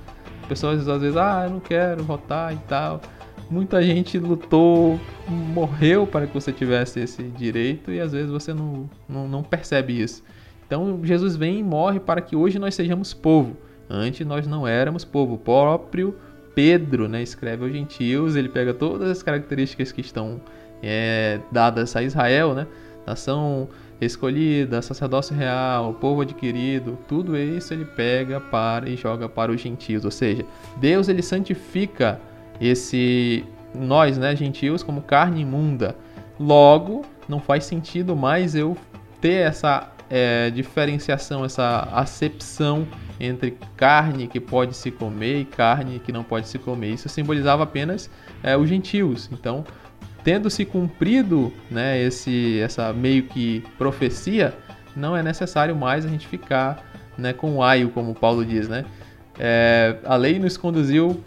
Pessoas 0.48 0.86
às 0.88 1.00
vezes, 1.00 1.16
ah, 1.16 1.42
eu 1.46 1.50
não 1.50 1.60
quero 1.60 2.04
votar 2.04 2.52
e 2.52 2.58
tal. 2.68 3.00
Muita 3.48 3.80
gente 3.82 4.18
lutou, 4.18 4.98
morreu 5.28 6.06
para 6.06 6.26
que 6.26 6.34
você 6.34 6.52
tivesse 6.52 7.00
esse 7.00 7.22
direito 7.22 7.92
e 7.92 8.00
às 8.00 8.12
vezes 8.12 8.30
você 8.30 8.52
não, 8.52 8.90
não, 9.08 9.28
não 9.28 9.42
percebe 9.42 10.00
isso. 10.00 10.22
Então 10.66 11.00
Jesus 11.04 11.36
vem 11.36 11.60
e 11.60 11.62
morre 11.62 12.00
para 12.00 12.20
que 12.20 12.34
hoje 12.34 12.58
nós 12.58 12.74
sejamos 12.74 13.14
povo. 13.14 13.56
Antes 13.88 14.26
nós 14.26 14.46
não 14.46 14.66
éramos 14.66 15.04
povo. 15.04 15.34
O 15.34 15.38
próprio 15.38 16.16
Pedro 16.56 17.08
né, 17.08 17.22
escreve 17.22 17.64
aos 17.64 17.72
gentios, 17.72 18.34
ele 18.34 18.48
pega 18.48 18.74
todas 18.74 19.10
as 19.10 19.22
características 19.22 19.92
que 19.92 20.00
estão 20.00 20.40
é, 20.82 21.38
dadas 21.52 21.94
a 21.94 22.02
Israel, 22.02 22.52
né? 22.52 22.66
nação 23.06 23.68
escolhida, 24.00 24.82
sacerdócio 24.82 25.34
real, 25.34 25.94
povo 25.94 26.22
adquirido, 26.22 26.98
tudo 27.08 27.36
isso 27.36 27.72
ele 27.72 27.84
pega 27.84 28.40
para 28.40 28.88
e 28.88 28.96
joga 28.96 29.28
para 29.28 29.52
os 29.52 29.60
gentios. 29.60 30.04
Ou 30.04 30.10
seja, 30.10 30.44
Deus 30.78 31.08
ele 31.08 31.22
santifica 31.22 32.20
esse 32.60 33.44
nós, 33.74 34.16
né, 34.18 34.34
gentios, 34.34 34.82
como 34.82 35.02
carne 35.02 35.42
imunda. 35.42 35.96
Logo, 36.38 37.04
não 37.28 37.40
faz 37.40 37.64
sentido 37.64 38.16
mais 38.16 38.54
eu 38.54 38.76
ter 39.20 39.46
essa 39.46 39.92
é, 40.10 40.50
diferenciação, 40.50 41.44
essa 41.44 41.88
acepção 41.92 42.86
entre 43.18 43.56
carne 43.76 44.26
que 44.26 44.38
pode 44.38 44.76
se 44.76 44.90
comer 44.90 45.40
e 45.40 45.44
carne 45.44 45.98
que 45.98 46.12
não 46.12 46.22
pode 46.22 46.48
se 46.48 46.58
comer. 46.58 46.90
Isso 46.90 47.08
simbolizava 47.08 47.62
apenas 47.62 48.10
é, 48.42 48.56
os 48.56 48.68
gentios. 48.68 49.28
Então, 49.32 49.64
tendo 50.22 50.50
se 50.50 50.64
cumprido 50.64 51.52
né, 51.70 52.00
esse, 52.02 52.60
essa 52.60 52.92
meio 52.92 53.24
que 53.24 53.64
profecia, 53.78 54.54
não 54.94 55.16
é 55.16 55.22
necessário 55.22 55.74
mais 55.74 56.04
a 56.04 56.08
gente 56.08 56.26
ficar 56.26 56.84
né, 57.16 57.32
com 57.32 57.56
o 57.56 57.62
aio, 57.62 57.90
como 57.90 58.14
Paulo 58.14 58.44
diz. 58.44 58.68
Né? 58.68 58.84
É, 59.38 59.96
a 60.04 60.16
lei 60.16 60.38
nos 60.38 60.56
conduziu 60.56 61.22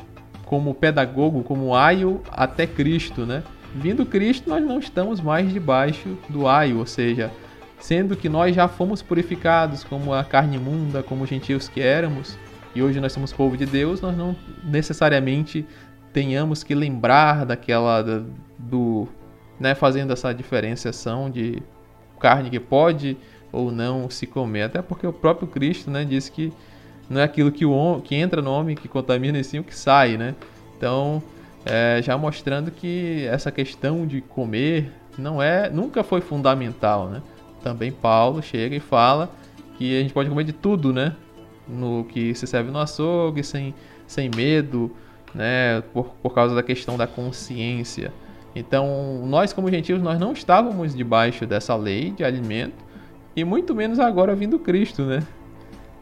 como 0.50 0.74
pedagogo, 0.74 1.44
como 1.44 1.76
aio 1.76 2.22
até 2.32 2.66
Cristo, 2.66 3.24
né? 3.24 3.44
Vindo 3.76 4.04
Cristo, 4.04 4.50
nós 4.50 4.66
não 4.66 4.80
estamos 4.80 5.22
mais 5.22 5.54
debaixo 5.54 6.18
do 6.28 6.48
aio, 6.48 6.80
ou 6.80 6.88
seja, 6.88 7.30
sendo 7.78 8.16
que 8.16 8.28
nós 8.28 8.56
já 8.56 8.68
fomos 8.68 9.00
purificados 9.00 9.84
como 9.84 10.12
a 10.12 10.24
carne 10.24 10.56
imunda, 10.56 11.04
como 11.04 11.28
gentios 11.28 11.70
que 11.70 11.80
éramos, 11.80 12.36
e 12.74 12.82
hoje 12.82 13.00
nós 13.00 13.14
somos 13.14 13.32
povo 13.32 13.56
de 13.56 13.68
Deus, 13.68 14.02
nós 14.02 14.18
não 14.18 14.36
necessariamente 14.64 15.68
tenhamos 16.12 16.64
que 16.64 16.74
lembrar 16.74 17.46
daquela 17.46 18.04
do, 18.58 19.08
né, 19.60 19.76
fazendo 19.76 20.14
essa 20.14 20.34
diferenciação 20.34 21.30
de 21.30 21.62
carne 22.20 22.50
que 22.50 22.60
pode 22.60 23.16
ou 23.52 23.72
não 23.72 24.10
se 24.10 24.26
comer, 24.26 24.64
até 24.64 24.82
porque 24.82 25.06
o 25.06 25.14
próprio 25.14 25.48
Cristo, 25.48 25.92
né, 25.92 26.04
disse 26.04 26.32
que 26.32 26.52
não 27.10 27.20
é 27.22 27.24
aquilo 27.24 27.52
que, 27.52 27.66
o, 27.66 28.02
que 28.02 28.16
entra 28.16 28.42
no 28.42 28.52
homem 28.52 28.76
que 28.76 28.88
contamina, 28.88 29.40
e 29.40 29.44
sim 29.44 29.60
o 29.60 29.64
que 29.64 29.76
sai, 29.76 30.16
né? 30.16 30.36
Então, 30.78 31.22
é, 31.66 32.00
já 32.02 32.18
mostrando 32.18 32.72
que 32.72 33.26
essa 33.26 33.52
questão 33.52 34.06
de 34.06 34.22
comer 34.22 34.92
não 35.18 35.42
é, 35.42 35.70
nunca 35.70 36.04
foi 36.04 36.22
fundamental, 36.22 37.10
né? 37.10 37.22
Também 37.64 37.92
Paulo 37.92 38.42
chega 38.42 38.76
e 38.76 38.80
fala 38.80 39.30
que 39.78 39.98
a 39.98 40.02
gente 40.02 40.14
pode 40.14 40.30
comer 40.30 40.44
de 40.44 40.54
tudo, 40.54 40.94
né? 40.94 41.16
No 41.68 42.06
que 42.06 42.34
se 42.36 42.48
serve 42.48 42.72
no 42.72 42.80
açougue, 42.80 43.44
sem, 43.44 43.74
sem 44.08 44.30
medo, 44.34 44.96
né? 45.34 45.82
Por, 45.94 46.14
por 46.22 46.34
causa 46.34 46.54
da 46.54 46.64
questão 46.64 46.96
da 46.96 47.08
consciência. 47.08 48.14
Então, 48.56 49.24
nós 49.26 49.54
como 49.54 49.70
gentios, 49.70 50.02
nós 50.02 50.20
não 50.20 50.34
estávamos 50.34 50.96
debaixo 50.96 51.46
dessa 51.46 51.76
lei 51.76 52.12
de 52.12 52.24
alimento 52.24 52.84
e 53.36 53.44
muito 53.44 53.76
menos 53.76 54.00
agora 54.00 54.36
vindo 54.36 54.60
Cristo, 54.60 55.04
né? 55.04 55.24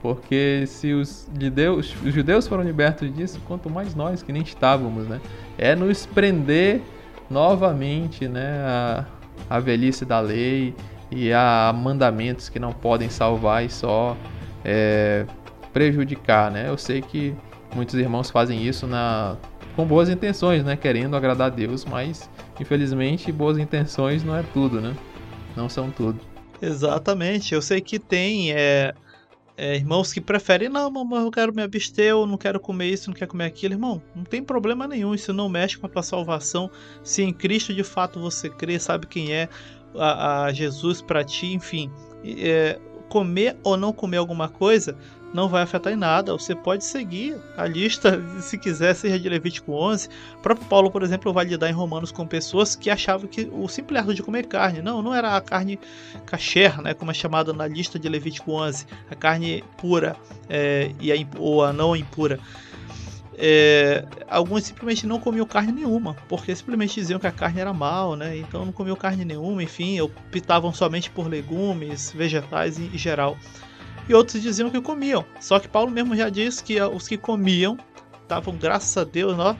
Porque 0.02 0.66
se 0.68 0.94
os 0.94 1.28
judeus, 1.40 1.96
os 2.04 2.14
judeus 2.14 2.48
foram 2.48 2.64
libertos 2.64 3.12
disso, 3.14 3.42
quanto 3.48 3.70
mais 3.70 3.96
nós 3.96 4.22
que 4.22 4.32
nem 4.32 4.44
estávamos, 4.44 5.08
né? 5.08 5.20
É 5.58 5.76
nos 5.76 6.06
prender 6.06 6.82
novamente, 7.30 8.28
né, 8.28 8.62
a, 8.64 9.06
a 9.50 9.60
velhice 9.60 10.06
da 10.06 10.20
lei 10.20 10.74
e 11.12 11.34
a 11.34 11.74
mandamentos 11.76 12.48
que 12.48 12.60
não 12.60 12.72
podem 12.72 13.10
salvar 13.10 13.66
e 13.66 13.70
só 13.70 14.16
é, 14.64 15.26
prejudicar, 15.74 16.52
né? 16.52 16.70
Eu 16.70 16.78
sei 16.78 17.02
que 17.02 17.36
muitos 17.76 17.96
irmãos 17.96 18.30
fazem 18.30 18.66
isso 18.66 18.88
na 18.88 19.36
com 19.76 19.86
boas 19.86 20.10
intenções, 20.10 20.64
né, 20.64 20.76
querendo 20.76 21.16
agradar 21.16 21.48
a 21.48 21.50
Deus, 21.54 21.86
mas 21.86 22.28
infelizmente 22.60 23.32
boas 23.32 23.60
intenções 23.60 24.24
não 24.24 24.36
é 24.36 24.44
tudo, 24.54 24.82
né? 24.82 24.96
Não 25.56 25.70
são 25.70 25.92
tudo. 25.92 26.20
Exatamente. 26.62 27.54
Eu 27.54 27.62
sei 27.62 27.80
que 27.80 28.00
tem 28.00 28.52
é, 28.52 28.94
é, 29.58 29.76
irmãos 29.76 30.14
que 30.14 30.22
preferem, 30.22 30.70
não, 30.70 30.90
mamãe, 30.92 31.24
eu 31.24 31.32
quero 31.32 31.52
me 31.52 31.64
abster, 31.64 32.06
eu 32.06 32.28
não 32.28 32.38
quero 32.38 32.60
comer 32.60 32.92
isso, 32.92 33.10
não 33.10 33.18
quero 33.18 33.32
comer 33.32 33.46
aquilo. 33.46 33.74
Irmão, 33.74 34.00
não 34.16 34.24
tem 34.24 34.44
problema 34.44 34.88
nenhum, 34.88 35.16
isso 35.16 35.34
não 35.34 35.50
mexe 35.50 35.80
com 35.80 35.88
a 35.88 35.90
tua 35.90 36.04
salvação. 36.04 36.70
Se 37.04 37.24
em 37.24 37.34
Cristo 37.34 37.74
de 37.74 37.84
fato 37.84 38.20
você 38.20 38.50
crê, 38.52 38.78
sabe 38.78 39.08
quem 39.08 39.34
é 39.34 39.50
a, 39.96 40.44
a 40.44 40.54
Jesus 40.54 41.02
para 41.02 41.24
ti, 41.24 41.54
enfim. 41.54 41.92
É, 42.24 42.80
comer 43.10 43.58
ou 43.64 43.76
não 43.76 43.92
comer 43.92 44.18
alguma 44.18 44.48
coisa 44.48 44.96
não 45.38 45.48
vai 45.48 45.62
afetar 45.62 45.94
em 45.94 45.96
nada. 45.96 46.34
Você 46.34 46.56
pode 46.56 46.84
seguir 46.84 47.38
a 47.56 47.68
lista, 47.68 48.20
se 48.42 48.58
quiser, 48.58 48.96
seja 48.96 49.20
de 49.20 49.30
Levítico 49.30 49.72
11. 49.72 50.10
O 50.40 50.42
próprio 50.42 50.68
Paulo, 50.68 50.90
por 50.90 51.04
exemplo, 51.04 51.32
vai 51.32 51.46
lidar 51.46 51.70
em 51.70 51.74
Romanos 51.74 52.12
com 52.12 52.26
pessoas 52.26 52.76
que 52.76 52.90
achavam 52.90 53.28
que 53.28 53.48
o 53.54 53.68
simples 53.68 54.02
ato 54.02 54.16
de 54.16 54.24
comer 54.24 54.48
carne, 54.48 54.82
não, 54.82 55.00
não 55.00 55.14
era 55.14 55.38
a 55.38 55.42
carne 55.42 55.80
kasher, 56.26 56.82
né, 56.82 56.96
como 56.96 57.12
é 57.12 57.14
chamada 57.14 57.54
na 57.54 57.68
lista 57.68 58.00
de 58.00 58.10
Levítico 58.10 58.52
11, 58.52 58.88
a 59.12 59.14
carne 59.14 59.64
pura 59.78 60.16
é, 60.50 60.92
e 61.00 61.12
a, 61.12 61.16
ou 61.38 61.64
a 61.64 61.72
não 61.72 61.96
impura. 61.96 62.40
É, 63.40 64.04
alguns 64.28 64.64
simplesmente 64.64 65.06
não 65.06 65.20
comiam 65.20 65.46
carne 65.46 65.72
nenhuma, 65.72 66.16
porque 66.28 66.56
simplesmente 66.56 66.96
diziam 66.96 67.20
que 67.20 67.28
a 67.28 67.32
carne 67.32 67.60
era 67.62 67.72
mal, 67.72 68.16
né? 68.16 68.36
Então 68.36 68.66
não 68.66 68.72
comiam 68.72 68.96
carne 68.96 69.24
nenhuma, 69.24 69.62
enfim, 69.62 70.02
optavam 70.02 70.74
somente 70.74 71.12
por 71.12 71.28
legumes, 71.28 72.12
vegetais 72.12 72.80
em 72.80 72.98
geral 72.98 73.38
e 74.08 74.14
outros 74.14 74.42
diziam 74.42 74.70
que 74.70 74.82
comiam. 74.82 75.26
Só 75.40 75.60
que 75.60 75.68
Paulo 75.68 75.92
mesmo 75.92 76.16
já 76.16 76.30
disse 76.30 76.64
que 76.64 76.80
os 76.82 77.08
que 77.08 77.18
comiam 77.18 77.78
estavam, 78.22 78.56
graças 78.56 78.96
a 78.98 79.04
Deus, 79.04 79.38
ó, 79.38 79.56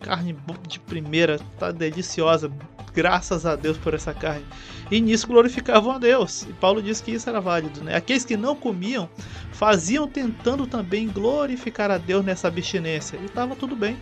carne 0.00 0.36
de 0.66 0.80
primeira, 0.80 1.38
tá 1.58 1.70
deliciosa. 1.70 2.50
Graças 2.94 3.46
a 3.46 3.54
Deus 3.54 3.76
por 3.76 3.94
essa 3.94 4.12
carne. 4.12 4.44
E 4.90 5.00
nisso 5.00 5.26
glorificavam 5.26 5.92
a 5.92 5.98
Deus. 5.98 6.42
E 6.42 6.52
Paulo 6.54 6.82
disse 6.82 7.02
que 7.02 7.12
isso 7.12 7.28
era 7.28 7.40
válido. 7.40 7.84
Né? 7.84 7.94
Aqueles 7.94 8.24
que 8.24 8.36
não 8.36 8.56
comiam 8.56 9.08
faziam 9.52 10.08
tentando 10.08 10.66
também 10.66 11.06
glorificar 11.06 11.90
a 11.90 11.98
Deus 11.98 12.24
nessa 12.24 12.48
abstinência. 12.48 13.16
E 13.18 13.26
estava 13.26 13.54
tudo 13.54 13.76
bem. 13.76 13.96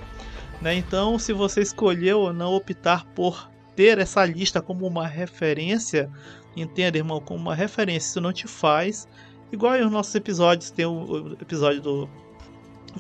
Né? 0.62 0.76
Então, 0.76 1.18
se 1.18 1.32
você 1.32 1.60
escolheu 1.60 2.20
ou 2.20 2.32
não 2.32 2.54
optar 2.54 3.04
por 3.06 3.50
ter 3.74 3.98
essa 3.98 4.24
lista 4.24 4.62
como 4.62 4.86
uma 4.86 5.06
referência, 5.06 6.10
entenda, 6.56 6.96
irmão, 6.96 7.20
como 7.20 7.40
uma 7.40 7.54
referência. 7.54 8.08
Isso 8.08 8.20
não 8.20 8.32
te 8.32 8.46
faz 8.46 9.06
Igual 9.52 9.78
os 9.80 9.90
nossos 9.90 10.14
episódios, 10.14 10.70
tem 10.70 10.84
o 10.86 11.36
episódio 11.40 11.80
do, 11.80 12.08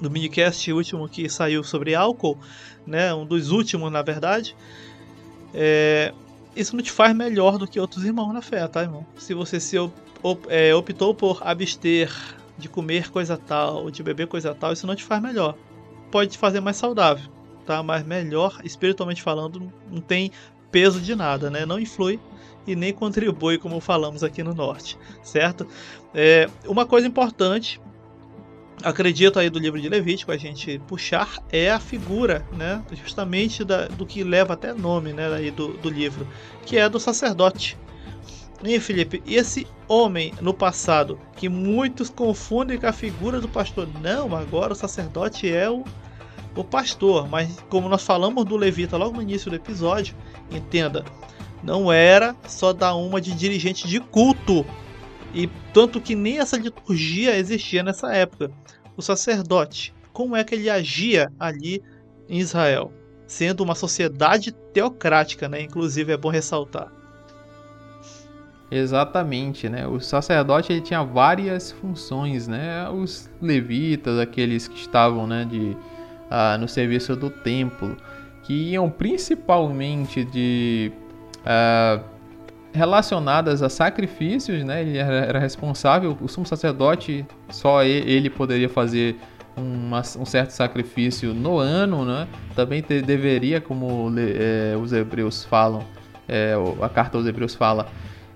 do 0.00 0.10
minicast 0.10 0.72
último 0.72 1.08
que 1.08 1.28
saiu 1.28 1.64
sobre 1.64 1.94
álcool, 1.94 2.38
né? 2.86 3.12
Um 3.12 3.26
dos 3.26 3.50
últimos, 3.50 3.90
na 3.90 4.02
verdade. 4.02 4.56
É, 5.52 6.12
isso 6.54 6.76
não 6.76 6.82
te 6.82 6.92
faz 6.92 7.14
melhor 7.14 7.58
do 7.58 7.66
que 7.66 7.80
outros 7.80 8.04
irmãos 8.04 8.32
na 8.32 8.42
fé, 8.42 8.66
tá, 8.68 8.82
irmão? 8.82 9.04
Se 9.16 9.34
você 9.34 9.58
se 9.58 9.76
op, 9.78 10.46
é, 10.48 10.74
optou 10.74 11.14
por 11.14 11.40
abster 11.46 12.12
de 12.56 12.68
comer 12.68 13.10
coisa 13.10 13.36
tal, 13.36 13.90
de 13.90 14.02
beber 14.02 14.26
coisa 14.26 14.54
tal, 14.54 14.72
isso 14.72 14.86
não 14.86 14.94
te 14.94 15.04
faz 15.04 15.20
melhor. 15.20 15.56
Pode 16.10 16.32
te 16.32 16.38
fazer 16.38 16.60
mais 16.60 16.76
saudável, 16.76 17.30
tá? 17.66 17.82
Mas 17.82 18.06
melhor, 18.06 18.60
espiritualmente 18.64 19.22
falando, 19.22 19.70
não 19.90 20.00
tem 20.00 20.30
peso 20.70 21.00
de 21.00 21.14
nada, 21.14 21.50
né? 21.50 21.66
Não 21.66 21.78
influi 21.78 22.20
e 22.66 22.74
nem 22.74 22.92
contribui, 22.92 23.58
como 23.58 23.80
falamos 23.80 24.22
aqui 24.24 24.42
no 24.42 24.54
norte, 24.54 24.98
certo? 25.22 25.66
É, 26.14 26.48
uma 26.66 26.86
coisa 26.86 27.06
importante 27.06 27.80
acredito 28.82 29.38
aí 29.38 29.48
do 29.48 29.58
livro 29.58 29.80
de 29.80 29.88
Levítico 29.88 30.32
a 30.32 30.36
gente 30.36 30.78
puxar 30.86 31.38
é 31.50 31.70
a 31.70 31.80
figura, 31.80 32.46
né, 32.52 32.82
justamente 32.92 33.64
da, 33.64 33.86
do 33.88 34.04
que 34.04 34.22
leva 34.22 34.54
até 34.54 34.72
nome, 34.72 35.12
né, 35.12 35.32
aí 35.34 35.50
do, 35.50 35.68
do 35.78 35.88
livro, 35.88 36.26
que 36.64 36.76
é 36.76 36.88
do 36.88 37.00
sacerdote. 37.00 37.76
E 38.64 38.80
Felipe, 38.80 39.22
esse 39.26 39.66
homem 39.86 40.32
no 40.40 40.52
passado 40.52 41.18
que 41.36 41.48
muitos 41.48 42.08
confundem 42.08 42.78
com 42.78 42.86
a 42.86 42.92
figura 42.92 43.40
do 43.40 43.48
pastor, 43.48 43.88
não, 44.00 44.34
agora 44.34 44.72
o 44.72 44.76
sacerdote 44.76 45.50
é 45.50 45.68
o, 45.70 45.84
o 46.54 46.64
pastor, 46.64 47.28
mas 47.28 47.60
como 47.68 47.88
nós 47.88 48.02
falamos 48.02 48.44
do 48.44 48.56
levita 48.56 48.96
logo 48.96 49.16
no 49.16 49.22
início 49.22 49.50
do 49.50 49.56
episódio, 49.56 50.14
entenda, 50.50 51.04
não 51.66 51.92
era 51.92 52.36
só 52.46 52.72
dar 52.72 52.94
uma 52.94 53.20
de 53.20 53.34
dirigente 53.34 53.88
de 53.88 53.98
culto. 53.98 54.64
E 55.34 55.48
tanto 55.74 56.00
que 56.00 56.14
nem 56.14 56.38
essa 56.38 56.56
liturgia 56.56 57.36
existia 57.36 57.82
nessa 57.82 58.14
época. 58.14 58.50
O 58.96 59.02
sacerdote, 59.02 59.92
como 60.12 60.36
é 60.36 60.44
que 60.44 60.54
ele 60.54 60.70
agia 60.70 61.30
ali 61.38 61.82
em 62.28 62.38
Israel? 62.38 62.92
Sendo 63.26 63.64
uma 63.64 63.74
sociedade 63.74 64.52
teocrática, 64.72 65.48
né? 65.48 65.60
Inclusive 65.60 66.12
é 66.12 66.16
bom 66.16 66.28
ressaltar. 66.28 66.92
Exatamente, 68.70 69.68
né? 69.68 69.86
O 69.88 70.00
sacerdote 70.00 70.72
ele 70.72 70.80
tinha 70.80 71.02
várias 71.02 71.72
funções, 71.72 72.46
né? 72.46 72.88
Os 72.88 73.28
levitas, 73.42 74.18
aqueles 74.20 74.68
que 74.68 74.76
estavam, 74.76 75.26
né, 75.26 75.44
de 75.44 75.76
ah, 76.30 76.56
no 76.58 76.68
serviço 76.68 77.14
do 77.16 77.28
templo, 77.28 77.96
que 78.44 78.70
iam 78.70 78.88
principalmente 78.88 80.24
de 80.24 80.92
ah, 81.46 82.00
relacionadas 82.76 83.62
a 83.62 83.68
sacrifícios, 83.68 84.62
né? 84.64 84.82
Ele 84.82 84.98
era 84.98 85.38
responsável, 85.38 86.16
o 86.20 86.28
sumo 86.28 86.46
sacerdote 86.46 87.24
só 87.48 87.82
ele 87.82 88.28
poderia 88.28 88.68
fazer 88.68 89.16
uma, 89.56 90.00
um 90.00 90.26
certo 90.26 90.50
sacrifício 90.50 91.32
no 91.32 91.58
ano, 91.58 92.04
né? 92.04 92.28
Também 92.54 92.82
te, 92.82 93.00
deveria, 93.00 93.60
como 93.60 94.12
é, 94.18 94.76
os 94.76 94.92
hebreus 94.92 95.44
falam, 95.44 95.82
é, 96.28 96.54
a 96.82 96.88
carta 96.88 97.16
aos 97.16 97.26
hebreus 97.26 97.54
fala, 97.54 97.86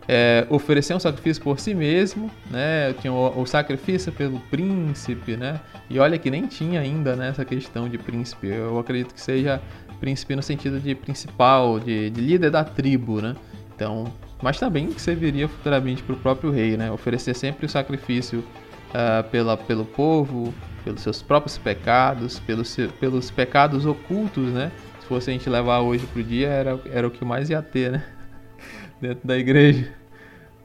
é, 0.08 0.46
oferecer 0.48 0.94
um 0.94 0.98
sacrifício 0.98 1.42
por 1.42 1.60
si 1.60 1.74
mesmo, 1.74 2.30
né? 2.50 2.94
Tinha 3.00 3.12
o, 3.12 3.42
o, 3.42 3.46
sacrifício 3.46 4.10
pelo 4.10 4.40
príncipe, 4.40 5.36
né? 5.36 5.60
E 5.90 5.98
olha 5.98 6.18
que 6.18 6.30
nem 6.30 6.46
tinha 6.46 6.80
ainda 6.80 7.14
né, 7.14 7.28
essa 7.28 7.44
questão 7.44 7.88
de 7.88 7.98
príncipe. 7.98 8.48
Eu 8.48 8.78
acredito 8.78 9.12
que 9.12 9.20
seja 9.20 9.60
príncipe 10.00 10.34
no 10.34 10.42
sentido 10.42 10.80
de 10.80 10.94
principal, 10.94 11.78
de, 11.78 12.10
de 12.10 12.20
líder 12.20 12.50
da 12.50 12.64
tribo, 12.64 13.20
né? 13.20 13.36
Então, 13.74 14.12
mas 14.42 14.58
também 14.58 14.90
serviria 14.98 15.48
futuramente 15.48 16.02
para 16.02 16.14
o 16.14 16.18
próprio 16.18 16.50
rei, 16.50 16.76
né? 16.76 16.90
Oferecer 16.90 17.34
sempre 17.34 17.66
o 17.66 17.68
sacrifício 17.68 18.40
uh, 18.40 19.28
pela, 19.30 19.56
pelo 19.56 19.84
povo, 19.84 20.52
pelos 20.82 21.00
seus 21.02 21.22
próprios 21.22 21.58
pecados, 21.58 22.38
pelos, 22.40 22.76
pelos 22.98 23.30
pecados 23.30 23.86
ocultos, 23.86 24.52
né? 24.52 24.72
Se 25.00 25.06
fosse 25.06 25.30
a 25.30 25.32
gente 25.32 25.48
levar 25.48 25.80
hoje 25.80 26.06
para 26.06 26.20
o 26.20 26.24
dia, 26.24 26.48
era, 26.48 26.80
era 26.92 27.06
o 27.06 27.10
que 27.10 27.24
mais 27.24 27.50
ia 27.50 27.62
ter, 27.62 27.92
né? 27.92 28.04
Dentro 29.00 29.26
da 29.26 29.38
igreja 29.38 30.00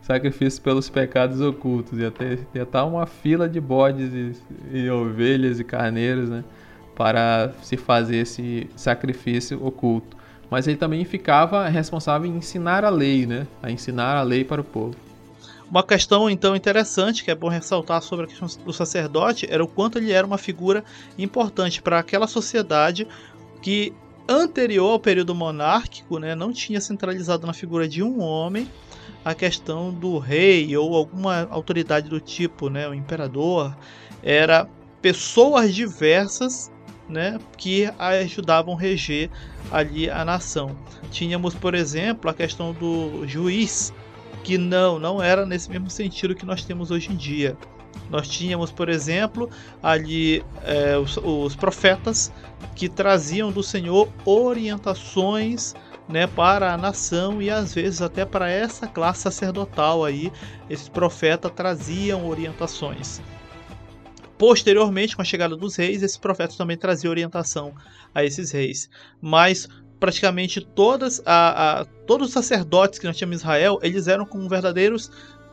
sacrifício 0.05 0.61
pelos 0.61 0.87
pecados 0.87 1.41
ocultos. 1.41 1.97
Ia 1.97 2.11
ter, 2.11 2.47
ia 2.53 2.61
estar 2.61 2.79
tá 2.79 2.85
uma 2.85 3.05
fila 3.05 3.49
de 3.49 3.59
bodes 3.59 4.13
e, 4.13 4.77
e, 4.77 4.89
ovelhas 4.89 5.59
e 5.59 5.63
carneiros, 5.63 6.29
né? 6.29 6.43
Para 6.95 7.53
se 7.61 7.75
fazer 7.77 8.17
esse 8.17 8.69
sacrifício 8.75 9.65
oculto. 9.65 10.15
Mas 10.49 10.67
ele 10.67 10.77
também 10.77 11.03
ficava 11.03 11.67
responsável 11.67 12.29
em 12.29 12.37
ensinar 12.37 12.85
a 12.85 12.89
lei, 12.89 13.25
né? 13.25 13.47
A 13.61 13.69
ensinar 13.69 14.15
a 14.15 14.21
lei 14.21 14.43
para 14.43 14.61
o 14.61 14.63
povo. 14.63 14.95
Uma 15.69 15.83
questão 15.83 16.29
então 16.29 16.55
interessante 16.55 17.23
que 17.23 17.31
é 17.31 17.35
bom 17.35 17.49
ressaltar 17.49 18.01
sobre 18.01 18.25
a 18.25 18.27
questão 18.27 18.47
do 18.63 18.71
sacerdote 18.71 19.47
era 19.49 19.63
o 19.63 19.67
quanto 19.67 19.97
ele 19.97 20.11
era 20.11 20.25
uma 20.25 20.37
figura 20.37 20.83
importante 21.17 21.81
para 21.81 21.97
aquela 21.97 22.27
sociedade 22.27 23.07
que 23.61 23.91
anterior 24.27 24.91
ao 24.91 24.99
período 24.99 25.33
monárquico, 25.33 26.19
né, 26.19 26.35
não 26.35 26.51
tinha 26.51 26.79
centralizado 26.81 27.45
na 27.45 27.53
figura 27.53 27.87
de 27.87 28.01
um 28.01 28.21
homem 28.21 28.69
a 29.23 29.33
questão 29.33 29.91
do 29.91 30.19
rei 30.19 30.75
ou 30.77 30.95
alguma 30.95 31.47
autoridade 31.49 32.09
do 32.09 32.19
tipo, 32.19 32.69
né, 32.69 32.87
o 32.87 32.93
imperador, 32.93 33.75
era 34.21 34.67
pessoas 35.01 35.73
diversas, 35.73 36.71
né, 37.07 37.39
que 37.57 37.91
ajudavam 37.99 38.75
a 38.75 38.79
reger 38.79 39.29
ali 39.71 40.09
a 40.09 40.25
nação. 40.25 40.75
Tínhamos, 41.11 41.53
por 41.53 41.75
exemplo, 41.75 42.29
a 42.29 42.33
questão 42.33 42.73
do 42.73 43.27
juiz, 43.27 43.93
que 44.43 44.57
não, 44.57 44.99
não 44.99 45.21
era 45.21 45.45
nesse 45.45 45.69
mesmo 45.69 45.89
sentido 45.89 46.35
que 46.35 46.45
nós 46.45 46.63
temos 46.63 46.91
hoje 46.91 47.11
em 47.11 47.15
dia. 47.15 47.57
Nós 48.09 48.27
tínhamos, 48.27 48.71
por 48.71 48.89
exemplo, 48.89 49.49
ali 49.81 50.43
é, 50.63 50.97
os, 50.97 51.17
os 51.17 51.55
profetas 51.55 52.31
que 52.75 52.87
traziam 52.87 53.51
do 53.51 53.63
Senhor 53.63 54.09
orientações 54.25 55.73
né, 56.07 56.27
para 56.27 56.73
a 56.73 56.77
nação 56.77 57.41
e 57.41 57.49
às 57.49 57.73
vezes 57.73 58.01
até 58.01 58.25
para 58.25 58.49
essa 58.49 58.87
classe 58.87 59.21
sacerdotal 59.21 60.05
aí, 60.05 60.31
esses 60.69 60.87
profetas 60.87 61.51
traziam 61.51 62.27
orientações. 62.27 63.21
Posteriormente, 64.37 65.15
com 65.15 65.21
a 65.21 65.25
chegada 65.25 65.55
dos 65.55 65.75
reis, 65.75 66.03
esses 66.03 66.17
profetas 66.17 66.57
também 66.57 66.77
traziam 66.77 67.11
orientação 67.11 67.73
a 68.13 68.23
esses 68.23 68.51
reis. 68.51 68.89
Mas 69.21 69.67
praticamente 69.99 70.61
todas 70.61 71.21
a, 71.25 71.81
a, 71.81 71.85
todos 72.05 72.27
os 72.27 72.33
sacerdotes 72.33 72.99
que 72.99 73.05
nós 73.05 73.17
tínhamos 73.17 73.37
em 73.37 73.39
Israel, 73.39 73.79
eles 73.81 74.07
eram 74.07 74.25
como 74.25 74.47
verdadeiros 74.49 75.09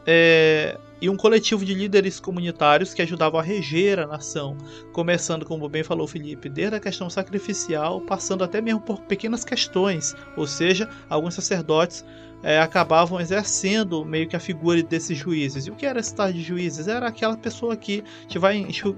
é, 0.06 0.76
e 1.02 1.10
um 1.10 1.16
coletivo 1.16 1.64
de 1.64 1.74
líderes 1.74 2.20
comunitários 2.20 2.94
que 2.94 3.02
ajudavam 3.02 3.40
a 3.40 3.42
reger 3.42 3.98
a 3.98 4.06
nação, 4.06 4.56
começando, 4.92 5.44
como 5.44 5.68
bem 5.68 5.82
falou 5.82 6.06
Felipe, 6.06 6.48
desde 6.48 6.76
a 6.76 6.80
questão 6.80 7.10
sacrificial, 7.10 8.00
passando 8.02 8.44
até 8.44 8.60
mesmo 8.60 8.80
por 8.80 9.00
pequenas 9.00 9.44
questões, 9.44 10.14
ou 10.36 10.46
seja, 10.46 10.88
alguns 11.10 11.34
sacerdotes 11.34 12.04
é, 12.40 12.60
acabavam 12.60 13.20
exercendo 13.20 14.04
meio 14.04 14.28
que 14.28 14.36
a 14.36 14.40
figura 14.40 14.80
desses 14.80 15.18
juízes. 15.18 15.66
E 15.66 15.72
o 15.72 15.74
que 15.74 15.86
era 15.86 15.98
esse 15.98 16.14
tal 16.14 16.32
de 16.32 16.40
juízes? 16.40 16.86
Era 16.86 17.08
aquela 17.08 17.36
pessoa 17.36 17.76
que 17.76 18.04
a 18.20 18.22
gente 18.22 18.38
vai 18.38 18.56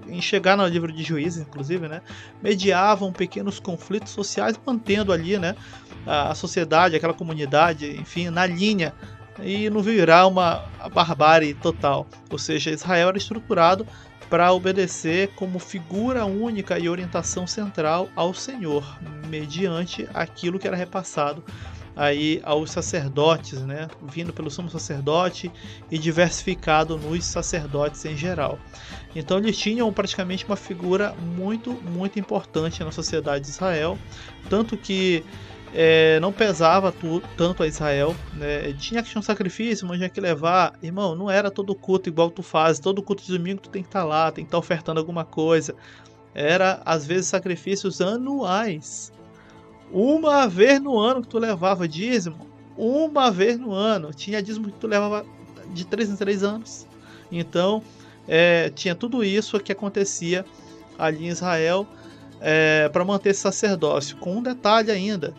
enxergar 0.09 0.59
no 0.59 0.67
livro 0.67 0.93
de 0.93 1.03
juízes, 1.03 1.41
inclusive, 1.41 1.89
né? 1.89 2.03
Mediavam 2.43 3.13
pequenos 3.15 3.59
conflitos 3.59 4.13
sociais, 4.13 4.61
mantendo 4.67 5.11
ali, 5.11 5.39
né? 5.39 5.57
A 6.07 6.35
sociedade, 6.35 6.97
aquela 6.97 7.15
comunidade, 7.15 7.99
enfim, 7.99 8.29
na 8.29 8.45
linha 8.45 8.93
e 9.43 9.69
não 9.71 9.83
virar 9.83 10.27
uma 10.27 10.65
barbárie 10.93 11.55
total. 11.55 12.07
Ou 12.31 12.39
seja, 12.39 12.71
Israel 12.71 13.09
era 13.09 13.19
estruturado 13.19 13.87
para 14.31 14.53
obedecer 14.53 15.29
como 15.37 15.59
figura 15.59 16.25
única 16.25 16.79
e 16.79 16.89
orientação 16.89 17.47
central 17.47 18.09
ao 18.17 18.33
Senhor, 18.33 18.99
mediante 19.29 20.09
aquilo 20.15 20.59
que 20.59 20.67
era 20.67 20.77
repassado 20.77 21.45
aí 21.97 22.41
aos 22.43 22.71
sacerdotes, 22.71 23.61
né, 23.63 23.89
vindo 24.03 24.33
pelo 24.33 24.51
sumo 24.51 24.69
sacerdote 24.69 25.51
e 25.91 25.99
diversificado 25.99 26.99
nos 26.99 27.25
sacerdotes 27.25 28.05
em 28.05 28.17
geral. 28.17 28.59
Então 29.15 29.39
eles 29.39 29.57
tinham 29.57 29.93
praticamente 29.93 30.45
uma 30.45 30.57
figura 30.57 31.15
muito, 31.37 31.73
muito 31.73 32.19
importante 32.19 32.83
na 32.83 32.91
sociedade 32.91 33.45
de 33.45 33.51
Israel, 33.51 33.97
tanto 34.51 34.77
que 34.77 35.25
é, 35.77 36.21
não 36.21 36.33
pesava 36.33 36.93
tu, 36.93 37.21
tanto 37.37 37.65
a 37.65 37.67
Israel. 37.67 38.15
Né? 38.35 38.73
Tinha 38.75 39.03
que 39.03 39.13
ter 39.13 39.19
um 39.19 39.23
sacrifício, 39.23 39.87
mas 39.87 39.99
tinha 39.99 40.09
que 40.09 40.21
levar. 40.21 40.79
Irmão, 40.81 41.17
não 41.17 41.29
era 41.29 41.51
todo 41.51 41.75
culto 41.75 42.09
igual 42.09 42.31
tu 42.31 42.43
faz. 42.43 42.79
Todo 42.79 43.03
culto 43.03 43.25
de 43.25 43.37
domingo 43.37 43.61
tu 43.61 43.69
tem 43.69 43.83
que 43.83 43.89
estar 43.89 44.03
tá 44.03 44.07
lá, 44.07 44.31
tem 44.31 44.45
que 44.45 44.49
estar 44.49 44.57
tá 44.57 44.61
ofertando 44.61 45.01
alguma 45.01 45.25
coisa. 45.25 45.75
Era, 46.33 46.81
às 46.85 47.05
vezes, 47.05 47.27
sacrifícios 47.27 48.01
anuais. 48.01 49.13
Uma 49.91 50.47
vez 50.47 50.81
no 50.81 50.99
ano 50.99 51.23
que 51.23 51.29
tu 51.29 51.39
levava 51.39 51.89
dízimo. 51.89 52.49
Uma 52.77 53.31
vez 53.31 53.59
no 53.59 53.73
ano. 53.73 54.15
Tinha 54.15 54.41
dízimo 54.41 54.71
que 54.71 54.79
tu 54.79 54.87
levava 54.87 55.27
de 55.73 55.85
3 55.85 56.11
em 56.11 56.17
3 56.17 56.45
anos. 56.45 56.87
Então, 57.33 57.83
é, 58.29 58.71
tinha 58.71 58.95
tudo 58.95 59.25
isso 59.25 59.59
que 59.59 59.73
acontecia 59.73 60.45
ali 60.97 61.27
em 61.27 61.29
Israel 61.29 61.85
é, 62.41 62.89
para 62.93 63.05
manter 63.05 63.31
esse 63.31 63.41
sacerdócio. 63.41 64.17
Com 64.19 64.37
um 64.37 64.43
detalhe 64.43 64.91
ainda: 64.91 65.35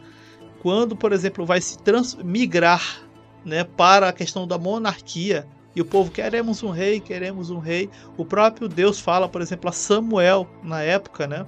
quando, 0.66 0.96
por 0.96 1.14
exemplo, 1.14 1.46
vai 1.46 1.62
se 1.62 1.78
migrar 2.24 3.04
né, 3.46 3.64
para 3.64 4.10
a 4.10 4.12
questão 4.12 4.48
da 4.48 4.58
monarquia, 4.58 5.46
e 5.76 5.82
o 5.82 5.86
povo 5.86 6.10
queremos 6.10 6.64
um 6.64 6.72
rei, 6.72 7.00
queremos 7.00 7.52
um 7.52 7.60
rei. 7.60 7.88
O 8.18 8.26
próprio 8.26 8.68
Deus 8.68 9.00
fala, 9.00 9.30
por 9.30 9.44
exemplo, 9.44 9.70
a 9.70 9.72
Samuel 9.72 10.50
na 10.64 10.82
época, 10.82 11.28
né? 11.28 11.46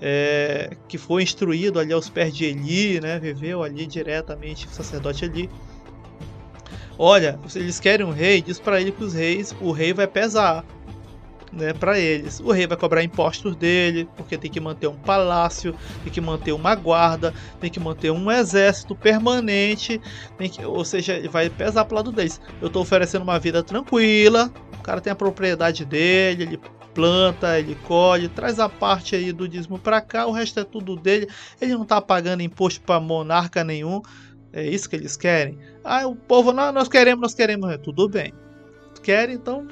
É, 0.00 0.76
que 0.86 0.96
foi 0.96 1.24
instruído 1.24 1.80
ali 1.80 1.92
aos 1.92 2.08
pés 2.08 2.32
de 2.32 2.44
Eli, 2.44 3.00
né? 3.00 3.18
Viveu 3.18 3.64
ali 3.64 3.84
diretamente 3.84 4.68
o 4.68 4.70
sacerdote 4.70 5.24
ali. 5.24 5.50
Olha, 6.96 7.40
se 7.48 7.58
eles 7.58 7.80
querem 7.80 8.06
um 8.06 8.12
rei, 8.12 8.40
diz 8.40 8.60
para 8.60 8.80
ele 8.80 8.92
que 8.92 9.02
os 9.02 9.12
reis, 9.12 9.56
o 9.60 9.72
rei 9.72 9.92
vai 9.92 10.06
pesar 10.06 10.64
né, 11.56 11.72
para 11.72 11.98
eles. 11.98 12.38
O 12.40 12.52
rei 12.52 12.66
vai 12.66 12.76
cobrar 12.76 13.02
impostos 13.02 13.56
dele, 13.56 14.08
porque 14.16 14.36
tem 14.36 14.50
que 14.50 14.60
manter 14.60 14.86
um 14.86 14.96
palácio, 14.96 15.74
tem 16.04 16.12
que 16.12 16.20
manter 16.20 16.52
uma 16.52 16.74
guarda, 16.74 17.34
tem 17.60 17.70
que 17.70 17.80
manter 17.80 18.10
um 18.10 18.30
exército 18.30 18.94
permanente, 18.94 20.00
que, 20.52 20.64
ou 20.64 20.84
seja, 20.84 21.20
vai 21.30 21.48
pesar 21.50 21.84
pro 21.86 21.96
lado 21.96 22.12
deles. 22.12 22.40
Eu 22.60 22.68
estou 22.68 22.82
oferecendo 22.82 23.22
uma 23.22 23.38
vida 23.38 23.62
tranquila, 23.62 24.52
o 24.78 24.82
cara 24.82 25.00
tem 25.00 25.12
a 25.12 25.16
propriedade 25.16 25.84
dele, 25.84 26.42
ele 26.44 26.60
planta, 26.94 27.58
ele 27.58 27.74
colhe, 27.86 28.28
traz 28.28 28.58
a 28.58 28.68
parte 28.68 29.14
aí 29.14 29.32
do 29.32 29.46
dízimo 29.46 29.78
para 29.78 30.00
cá, 30.00 30.26
o 30.26 30.32
resto 30.32 30.60
é 30.60 30.64
tudo 30.64 30.96
dele. 30.96 31.28
Ele 31.60 31.74
não 31.74 31.82
está 31.82 32.00
pagando 32.00 32.42
imposto 32.42 32.80
para 32.80 33.00
monarca 33.00 33.62
nenhum. 33.62 34.00
É 34.50 34.66
isso 34.66 34.88
que 34.88 34.96
eles 34.96 35.16
querem. 35.16 35.58
Ah, 35.84 36.06
o 36.06 36.16
povo, 36.16 36.52
não, 36.52 36.72
nós 36.72 36.88
queremos, 36.88 37.20
nós 37.20 37.34
queremos. 37.34 37.70
É, 37.70 37.76
tudo 37.76 38.08
bem. 38.08 38.32
Querem, 39.02 39.34
então 39.34 39.68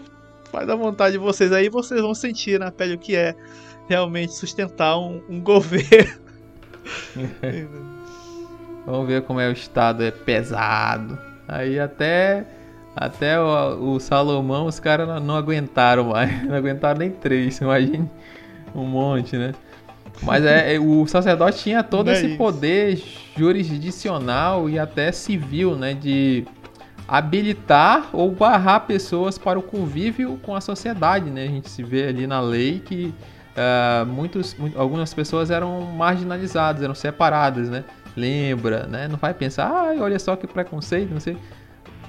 faz 0.54 0.68
a 0.70 0.76
vontade 0.76 1.14
de 1.14 1.18
vocês 1.18 1.50
aí, 1.50 1.68
vocês 1.68 2.00
vão 2.00 2.14
sentir 2.14 2.60
na 2.60 2.70
pele 2.70 2.94
o 2.94 2.98
que 2.98 3.16
é 3.16 3.34
realmente 3.88 4.32
sustentar 4.34 4.96
um, 4.96 5.20
um 5.28 5.40
governo. 5.42 6.22
Vamos 8.86 9.08
ver 9.08 9.22
como 9.22 9.40
é 9.40 9.48
o 9.48 9.52
estado, 9.52 10.04
é 10.04 10.12
pesado. 10.12 11.18
Aí 11.48 11.80
até 11.80 12.46
até 12.94 13.40
o, 13.40 13.94
o 13.94 14.00
Salomão 14.00 14.66
os 14.66 14.78
caras 14.78 15.08
não, 15.20 15.34
aguentaram 15.34 16.04
mais, 16.04 16.30
não 16.46 16.54
aguentaram 16.54 17.00
nem 17.00 17.10
três, 17.10 17.58
imagine 17.60 18.08
um 18.72 18.84
monte, 18.84 19.36
né? 19.36 19.52
Mas 20.22 20.44
é, 20.44 20.76
é 20.76 20.78
o 20.78 21.04
sacerdote 21.08 21.58
tinha 21.58 21.82
todo 21.82 22.10
é 22.10 22.12
esse 22.12 22.26
isso. 22.28 22.36
poder 22.36 23.02
jurisdicional 23.36 24.70
e 24.70 24.78
até 24.78 25.10
civil, 25.10 25.74
né, 25.74 25.94
de 25.94 26.46
habilitar 27.06 28.08
ou 28.12 28.30
barrar 28.30 28.80
pessoas 28.80 29.38
para 29.38 29.58
o 29.58 29.62
convívio 29.62 30.38
com 30.42 30.54
a 30.54 30.60
sociedade, 30.60 31.30
né? 31.30 31.44
A 31.44 31.48
gente 31.48 31.68
se 31.68 31.82
vê 31.82 32.08
ali 32.08 32.26
na 32.26 32.40
lei 32.40 32.80
que 32.80 33.14
uh, 33.54 34.06
muitos, 34.06 34.54
muito, 34.54 34.78
algumas 34.78 35.12
pessoas 35.12 35.50
eram 35.50 35.82
marginalizadas, 35.82 36.82
eram 36.82 36.94
separadas, 36.94 37.68
né? 37.68 37.84
Lembra, 38.16 38.86
né? 38.86 39.08
Não 39.08 39.16
vai 39.16 39.34
pensar, 39.34 39.66
ah, 39.66 39.94
olha 40.00 40.18
só 40.18 40.34
que 40.36 40.46
preconceito, 40.46 41.12
não 41.12 41.20
sei. 41.20 41.36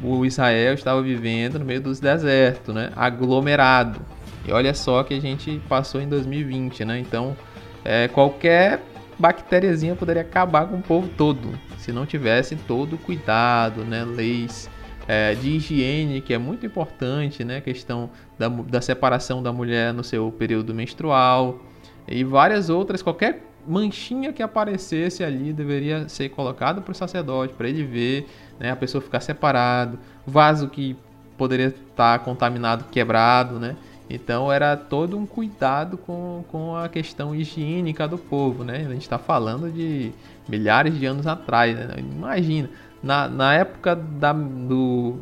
O 0.02 0.26
Israel 0.26 0.74
estava 0.74 1.02
vivendo 1.02 1.60
no 1.60 1.66
meio 1.66 1.82
dos 1.82 2.00
desertos, 2.00 2.74
né? 2.74 2.92
Aglomerado. 2.96 4.00
E 4.48 4.52
olha 4.52 4.74
só 4.74 5.04
que 5.04 5.14
a 5.14 5.20
gente 5.20 5.62
passou 5.68 6.00
em 6.00 6.08
2020, 6.08 6.86
né? 6.86 7.00
Então, 7.00 7.36
é, 7.84 8.08
qualquer 8.08 8.82
bactériazinha 9.18 9.96
poderia 9.96 10.22
acabar 10.22 10.68
com 10.68 10.78
o 10.78 10.82
povo 10.82 11.10
todo, 11.18 11.58
se 11.78 11.92
não 11.92 12.06
tivesse 12.06 12.56
todo 12.56 12.94
o 12.94 12.98
cuidado, 12.98 13.84
né? 13.84 14.04
Leis 14.06 14.70
é, 15.08 15.36
de 15.36 15.50
higiene, 15.50 16.22
que 16.22 16.34
é 16.34 16.38
muito 16.38 16.66
importante, 16.66 17.44
né? 17.44 17.58
A 17.58 17.62
questão 17.62 18.10
da, 18.38 18.48
da 18.48 18.82
separação 18.82 19.42
da 19.42 19.52
mulher 19.52 19.94
no 19.94 20.04
seu 20.04 20.32
período 20.32 20.74
menstrual 20.74 21.60
e 22.08 22.24
várias 22.24 22.70
outras, 22.70 23.02
qualquer 23.02 23.44
manchinha 23.68 24.32
que 24.32 24.44
aparecesse 24.44 25.24
ali 25.24 25.52
deveria 25.52 26.08
ser 26.08 26.30
colocado 26.30 26.82
para 26.82 26.92
o 26.92 26.96
sacerdote, 26.96 27.54
para 27.54 27.68
ele 27.68 27.84
ver, 27.84 28.28
né? 28.60 28.72
A 28.72 28.76
pessoa 28.76 29.02
ficar 29.02 29.20
separado, 29.20 30.00
vaso 30.26 30.70
que 30.70 30.96
poderia 31.38 31.68
estar 31.68 32.20
contaminado, 32.20 32.86
quebrado, 32.86 33.60
né? 33.60 33.76
Então 34.10 34.52
era 34.52 34.78
todo 34.78 35.18
um 35.18 35.26
cuidado 35.26 35.98
com, 35.98 36.44
com 36.52 36.76
a 36.76 36.88
questão 36.88 37.34
higiênica 37.34 38.08
do 38.08 38.18
povo, 38.18 38.64
né? 38.64 38.86
A 38.86 38.92
gente 38.92 39.02
está 39.02 39.18
falando 39.18 39.72
de 39.72 40.12
milhares 40.48 40.98
de 40.98 41.06
anos 41.06 41.26
atrás, 41.26 41.76
né? 41.76 41.96
Imagina, 41.98 42.70
na, 43.06 43.28
na 43.28 43.54
época 43.54 43.96
da, 43.96 44.34
do 44.34 45.20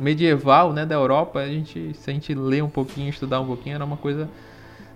medieval, 0.00 0.72
né, 0.72 0.86
da 0.86 0.94
Europa, 0.94 1.40
a 1.40 1.46
gente, 1.46 1.92
se 1.94 2.10
a 2.10 2.12
gente 2.14 2.34
ler 2.34 2.64
um 2.64 2.68
pouquinho, 2.68 3.10
estudar 3.10 3.40
um 3.42 3.46
pouquinho, 3.46 3.74
era 3.74 3.84
uma 3.84 3.98
coisa 3.98 4.26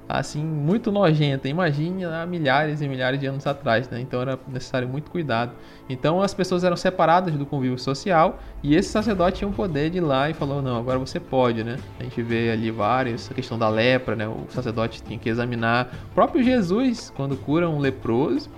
assim 0.08 0.42
muito 0.42 0.90
nojenta. 0.90 1.48
Imagine 1.48 2.06
há 2.06 2.24
milhares 2.24 2.80
e 2.80 2.88
milhares 2.88 3.20
de 3.20 3.26
anos 3.26 3.46
atrás, 3.46 3.90
né? 3.90 4.00
Então 4.00 4.22
era 4.22 4.38
necessário 4.48 4.88
muito 4.88 5.10
cuidado. 5.10 5.52
Então 5.88 6.22
as 6.22 6.32
pessoas 6.32 6.64
eram 6.64 6.76
separadas 6.76 7.34
do 7.34 7.44
convívio 7.44 7.78
social 7.78 8.40
e 8.62 8.74
esse 8.74 8.88
sacerdote 8.88 9.38
tinha 9.38 9.48
o 9.48 9.52
poder 9.52 9.90
de 9.90 9.98
ir 9.98 10.00
lá 10.00 10.30
e 10.30 10.34
falou: 10.34 10.62
"Não, 10.62 10.76
agora 10.76 10.98
você 10.98 11.20
pode, 11.20 11.62
né?". 11.62 11.76
A 12.00 12.04
gente 12.04 12.22
vê 12.22 12.50
ali 12.50 12.70
vários, 12.70 13.30
a 13.30 13.34
questão 13.34 13.58
da 13.58 13.68
lepra, 13.68 14.16
né? 14.16 14.26
O 14.26 14.46
sacerdote 14.48 15.02
tinha 15.02 15.18
que 15.18 15.28
examinar. 15.28 15.94
O 16.10 16.14
próprio 16.14 16.42
Jesus, 16.42 17.12
quando 17.14 17.36
cura 17.36 17.68
um 17.68 17.78
leproso, 17.78 18.50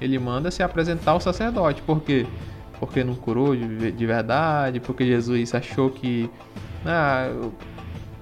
ele 0.00 0.18
manda 0.18 0.50
se 0.50 0.62
apresentar 0.62 1.10
ao 1.10 1.20
sacerdote, 1.20 1.82
porque 1.82 2.24
quê? 2.24 2.30
Porque 2.86 3.02
não 3.02 3.14
curou 3.14 3.56
de, 3.56 3.92
de 3.92 4.06
verdade, 4.06 4.80
porque 4.80 5.06
Jesus 5.06 5.54
achou 5.54 5.90
que 5.90 6.28
ah, 6.84 7.30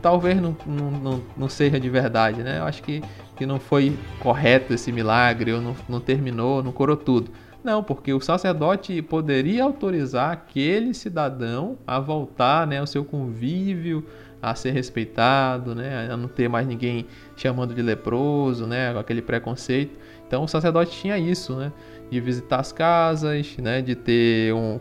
talvez 0.01 0.41
não, 0.41 0.57
não, 0.65 0.91
não, 0.91 1.23
não, 1.37 1.49
seja 1.49 1.81
de 1.81 1.91
verdade, 1.91 2.43
né? 2.43 2.59
Eu 2.59 2.65
acho 2.65 2.83
que, 2.83 3.03
que 3.37 3.45
não 3.45 3.59
foi 3.59 3.97
correto 4.21 4.73
esse 4.73 4.93
milagre, 4.93 5.53
ou 5.53 5.61
não, 5.61 5.77
não 5.89 6.01
terminou, 6.01 6.63
não 6.63 6.73
curou 6.73 6.97
tudo. 6.97 7.31
Não, 7.65 7.83
porque 7.83 8.13
o 8.13 8.21
sacerdote 8.21 9.01
poderia 9.03 9.65
autorizar 9.65 10.33
aquele 10.33 10.95
cidadão 10.95 11.79
a 11.87 12.01
voltar 12.01 12.67
né, 12.67 12.79
ao 12.79 12.87
seu 12.87 13.05
convívio, 13.05 14.05
a 14.41 14.55
ser 14.55 14.73
respeitado, 14.73 15.73
né, 15.73 16.09
a 16.11 16.17
não 16.17 16.27
ter 16.27 16.49
mais 16.49 16.67
ninguém 16.67 17.07
chamando 17.37 17.73
de 17.73 17.83
leproso, 17.83 18.67
né, 18.67 18.97
aquele 18.99 19.23
preconceito. 19.23 19.97
Então 20.27 20.43
o 20.43 20.49
sacerdote 20.49 20.91
tinha 20.93 21.17
isso, 21.19 21.55
né? 21.55 21.73
De 22.13 22.21
visitar 22.21 22.61
as 22.61 22.71
casas, 22.73 23.57
né, 23.57 23.81
de 23.81 23.95
ter 23.95 24.53
um, 24.53 24.79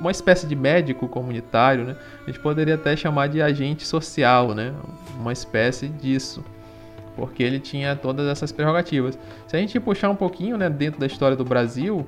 uma 0.00 0.10
espécie 0.10 0.46
de 0.46 0.56
médico 0.56 1.06
comunitário, 1.06 1.84
né? 1.84 1.96
A 2.22 2.30
gente 2.30 2.40
poderia 2.40 2.74
até 2.74 2.96
chamar 2.96 3.28
de 3.28 3.42
agente 3.42 3.86
social, 3.86 4.54
né? 4.54 4.72
Uma 5.18 5.30
espécie 5.30 5.88
disso, 5.88 6.42
porque 7.14 7.42
ele 7.42 7.60
tinha 7.60 7.94
todas 7.94 8.26
essas 8.26 8.50
prerrogativas. 8.50 9.18
Se 9.46 9.56
a 9.56 9.60
gente 9.60 9.78
puxar 9.78 10.08
um 10.08 10.16
pouquinho, 10.16 10.56
né, 10.56 10.70
dentro 10.70 10.98
da 10.98 11.06
história 11.06 11.36
do 11.36 11.44
Brasil, 11.44 12.06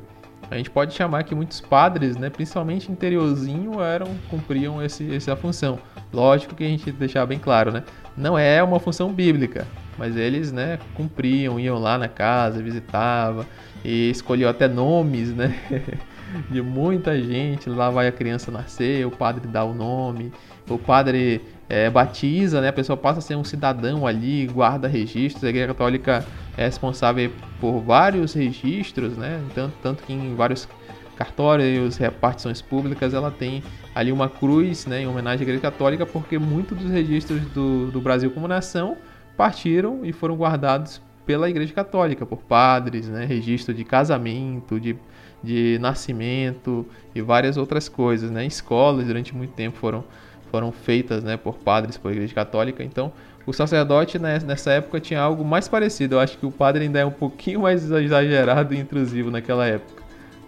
a 0.50 0.56
gente 0.56 0.70
pode 0.70 0.94
chamar 0.94 1.24
que 1.24 1.34
muitos 1.34 1.60
padres, 1.60 2.16
né, 2.16 2.30
principalmente 2.30 2.90
interiorzinho, 2.90 3.78
eram 3.82 4.06
cumpriam 4.30 4.82
esse, 4.82 5.14
essa 5.14 5.36
função. 5.36 5.78
Lógico 6.12 6.54
que 6.54 6.64
a 6.64 6.68
gente 6.68 6.92
deixar 6.92 7.24
bem 7.26 7.38
claro, 7.38 7.72
né? 7.72 7.82
Não 8.16 8.38
é 8.38 8.62
uma 8.62 8.78
função 8.78 9.12
bíblica, 9.12 9.66
mas 9.96 10.16
eles, 10.16 10.52
né, 10.52 10.78
cumpriam, 10.94 11.58
iam 11.58 11.78
lá 11.78 11.96
na 11.96 12.08
casa, 12.08 12.62
visitavam 12.62 13.46
e 13.84 14.10
escolheu 14.10 14.48
até 14.48 14.68
nomes, 14.68 15.34
né? 15.34 15.58
de 16.50 16.62
muita 16.62 17.20
gente. 17.20 17.68
Lá 17.68 17.90
vai 17.90 18.08
a 18.08 18.12
criança 18.12 18.50
nascer, 18.50 19.06
o 19.06 19.10
padre 19.10 19.46
dá 19.46 19.64
o 19.64 19.74
nome, 19.74 20.32
o 20.68 20.78
padre 20.78 21.40
é, 21.68 21.88
batiza, 21.88 22.60
né? 22.60 22.68
A 22.68 22.72
pessoa 22.72 22.96
passa 22.96 23.18
a 23.18 23.22
ser 23.22 23.36
um 23.36 23.44
cidadão 23.44 24.06
ali, 24.06 24.46
guarda 24.46 24.88
registros. 24.88 25.44
A 25.44 25.48
Igreja 25.48 25.68
Católica 25.68 26.24
é 26.56 26.64
responsável 26.64 27.30
por 27.60 27.80
vários 27.80 28.34
registros, 28.34 29.16
né? 29.16 29.42
Tanto, 29.54 29.74
tanto 29.82 30.02
que 30.02 30.12
em 30.12 30.34
vários 30.34 30.68
cartórios, 31.16 31.96
repartições 31.96 32.60
públicas, 32.60 33.14
ela 33.14 33.30
tem 33.30 33.62
ali 33.94 34.10
uma 34.10 34.28
cruz, 34.28 34.86
né? 34.86 35.02
Em 35.02 35.06
homenagem 35.06 35.40
à 35.40 35.42
Igreja 35.42 35.60
Católica, 35.60 36.06
porque 36.06 36.38
muitos 36.38 36.78
dos 36.78 36.90
registros 36.90 37.40
do, 37.46 37.90
do 37.90 38.00
Brasil 38.00 38.30
como 38.30 38.48
nação 38.48 38.96
partiram 39.36 40.04
e 40.04 40.12
foram 40.12 40.36
guardados 40.36 41.00
pela 41.26 41.48
Igreja 41.48 41.72
Católica, 41.72 42.26
por 42.26 42.38
padres, 42.38 43.08
né, 43.08 43.24
registro 43.24 43.72
de 43.72 43.84
casamento, 43.84 44.80
de, 44.80 44.96
de 45.42 45.78
nascimento 45.80 46.86
e 47.14 47.20
várias 47.20 47.56
outras 47.56 47.88
coisas. 47.88 48.30
Né? 48.30 48.44
Escolas 48.44 49.06
durante 49.06 49.34
muito 49.34 49.52
tempo 49.52 49.78
foram, 49.78 50.04
foram 50.50 50.72
feitas 50.72 51.22
né, 51.22 51.36
por 51.36 51.54
padres, 51.54 51.96
por 51.96 52.10
Igreja 52.12 52.34
Católica. 52.34 52.82
Então, 52.82 53.12
o 53.46 53.52
sacerdote 53.52 54.18
né, 54.18 54.40
nessa 54.44 54.72
época 54.72 55.00
tinha 55.00 55.20
algo 55.20 55.44
mais 55.44 55.68
parecido. 55.68 56.16
Eu 56.16 56.20
acho 56.20 56.38
que 56.38 56.46
o 56.46 56.50
padre 56.50 56.84
ainda 56.84 56.98
é 56.98 57.04
um 57.04 57.10
pouquinho 57.10 57.60
mais 57.62 57.84
exagerado 57.84 58.74
e 58.74 58.78
intrusivo 58.78 59.30
naquela 59.30 59.66
época. 59.66 60.01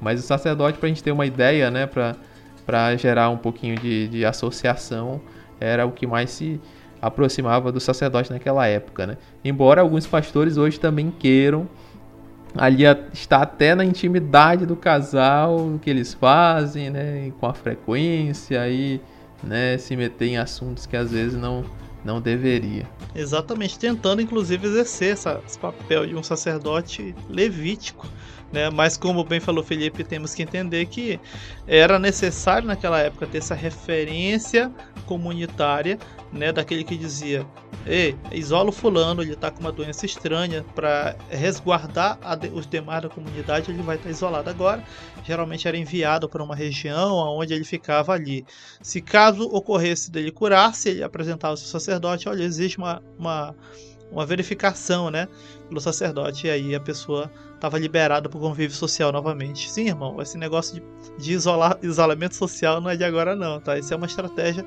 Mas 0.04 0.20
o 0.20 0.22
sacerdote, 0.22 0.76
para 0.78 0.86
a 0.86 0.88
gente 0.90 1.02
ter 1.02 1.10
uma 1.10 1.24
ideia, 1.24 1.70
né, 1.70 1.86
para 1.86 2.96
gerar 2.96 3.30
um 3.30 3.38
pouquinho 3.38 3.74
de, 3.76 4.06
de 4.08 4.24
associação, 4.24 5.18
era 5.58 5.86
o 5.86 5.92
que 5.92 6.06
mais 6.06 6.30
se 6.30 6.60
aproximava 7.00 7.72
do 7.72 7.80
sacerdote 7.80 8.30
naquela 8.30 8.66
época, 8.66 9.06
né? 9.06 9.16
Embora 9.42 9.80
alguns 9.80 10.06
pastores 10.06 10.58
hoje 10.58 10.78
também 10.78 11.10
queiram 11.10 11.66
ali 12.56 12.84
está 13.12 13.42
até 13.42 13.74
na 13.74 13.84
intimidade 13.84 14.64
do 14.64 14.76
casal 14.76 15.56
o 15.56 15.78
que 15.78 15.90
eles 15.90 16.14
fazem, 16.14 16.88
né, 16.90 17.32
com 17.40 17.46
a 17.46 17.54
frequência 17.54 18.68
e, 18.68 19.00
né, 19.42 19.76
se 19.78 19.96
meter 19.96 20.28
em 20.28 20.36
assuntos 20.36 20.86
que 20.86 20.96
às 20.96 21.10
vezes 21.10 21.36
não 21.36 21.64
não 22.04 22.20
deveria. 22.20 22.86
Exatamente, 23.14 23.78
tentando 23.78 24.20
inclusive 24.20 24.66
exercer 24.66 25.14
essa, 25.14 25.40
esse 25.46 25.58
papel 25.58 26.06
de 26.06 26.14
um 26.14 26.22
sacerdote 26.22 27.14
levítico, 27.30 28.06
né? 28.54 28.70
Mas 28.70 28.96
como 28.96 29.24
bem 29.24 29.40
falou 29.40 29.62
Felipe, 29.64 30.04
temos 30.04 30.32
que 30.32 30.42
entender 30.42 30.86
que 30.86 31.20
era 31.66 31.98
necessário 31.98 32.66
naquela 32.66 33.00
época 33.00 33.26
ter 33.26 33.38
essa 33.38 33.54
referência 33.54 34.72
comunitária, 35.06 35.98
né, 36.32 36.52
daquele 36.52 36.84
que 36.84 36.96
dizia: 36.96 37.44
"Ei, 37.84 38.16
isola 38.32 38.70
o 38.70 38.72
fulano, 38.72 39.22
ele 39.22 39.32
está 39.32 39.50
com 39.50 39.60
uma 39.60 39.72
doença 39.72 40.06
estranha 40.06 40.64
para 40.74 41.16
resguardar 41.28 42.18
de, 42.38 42.48
os 42.48 42.66
demais 42.66 43.02
da 43.02 43.08
comunidade, 43.08 43.70
ele 43.70 43.82
vai 43.82 43.96
estar 43.96 44.08
tá 44.08 44.12
isolado 44.12 44.48
agora". 44.48 44.82
Geralmente 45.24 45.66
era 45.66 45.76
enviado 45.76 46.28
para 46.28 46.42
uma 46.42 46.54
região 46.54 47.16
onde 47.16 47.52
ele 47.52 47.64
ficava 47.64 48.12
ali. 48.12 48.46
Se 48.80 49.00
caso 49.02 49.48
ocorresse 49.48 50.10
dele 50.10 50.30
curar-se, 50.30 50.90
ele 50.90 51.02
apresentava 51.02 51.54
ao 51.54 51.56
sacerdote: 51.56 52.28
"Olha, 52.28 52.44
existe 52.44 52.78
uma, 52.78 53.02
uma 53.18 53.54
uma 54.14 54.24
verificação, 54.24 55.10
né, 55.10 55.28
pelo 55.68 55.80
sacerdote, 55.80 56.46
e 56.46 56.50
aí 56.50 56.74
a 56.74 56.80
pessoa 56.80 57.30
estava 57.54 57.78
liberada 57.78 58.28
para 58.28 58.38
o 58.38 58.40
convívio 58.40 58.76
social 58.76 59.10
novamente. 59.10 59.70
Sim, 59.70 59.88
irmão, 59.88 60.20
esse 60.20 60.36
negócio 60.36 60.74
de, 60.74 60.82
de 61.22 61.32
isolar, 61.32 61.78
isolamento 61.82 62.34
social 62.34 62.80
não 62.80 62.90
é 62.90 62.96
de 62.96 63.04
agora 63.04 63.34
não, 63.34 63.60
tá? 63.60 63.78
Isso 63.78 63.92
é 63.92 63.96
uma 63.96 64.06
estratégia 64.06 64.64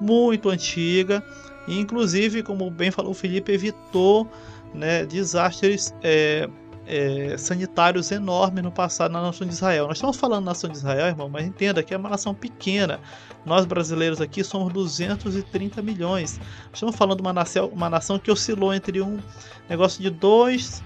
muito 0.00 0.48
antiga 0.48 1.22
E, 1.66 1.78
inclusive, 1.78 2.42
como 2.42 2.70
bem 2.70 2.90
falou 2.90 3.12
o 3.12 3.14
Felipe, 3.14 3.52
evitou 3.52 4.30
né, 4.74 5.06
desastres 5.06 5.94
é, 6.02 6.48
é, 6.86 7.36
sanitários 7.36 8.10
enormes 8.10 8.62
no 8.62 8.70
passado 8.70 9.12
na 9.12 9.22
nação 9.22 9.46
de 9.46 9.52
Israel. 9.52 9.86
Nós 9.88 9.96
estamos 9.96 10.16
falando 10.16 10.44
nação 10.44 10.68
de 10.70 10.76
Israel, 10.76 11.06
irmão, 11.06 11.28
mas 11.28 11.46
entenda 11.46 11.82
que 11.82 11.94
é 11.94 11.96
uma 11.96 12.08
nação 12.08 12.34
pequena. 12.34 13.00
Nós 13.44 13.64
brasileiros 13.64 14.20
aqui 14.20 14.42
somos 14.44 14.72
230 14.72 15.82
milhões. 15.82 16.40
Estamos 16.72 16.96
falando 16.96 17.18
de 17.18 17.22
uma 17.22 17.32
nação, 17.32 17.68
uma 17.68 17.88
nação 17.88 18.18
que 18.18 18.30
oscilou 18.30 18.74
entre 18.74 19.00
um 19.00 19.18
negócio 19.68 20.02
de 20.02 20.10
2 20.10 20.82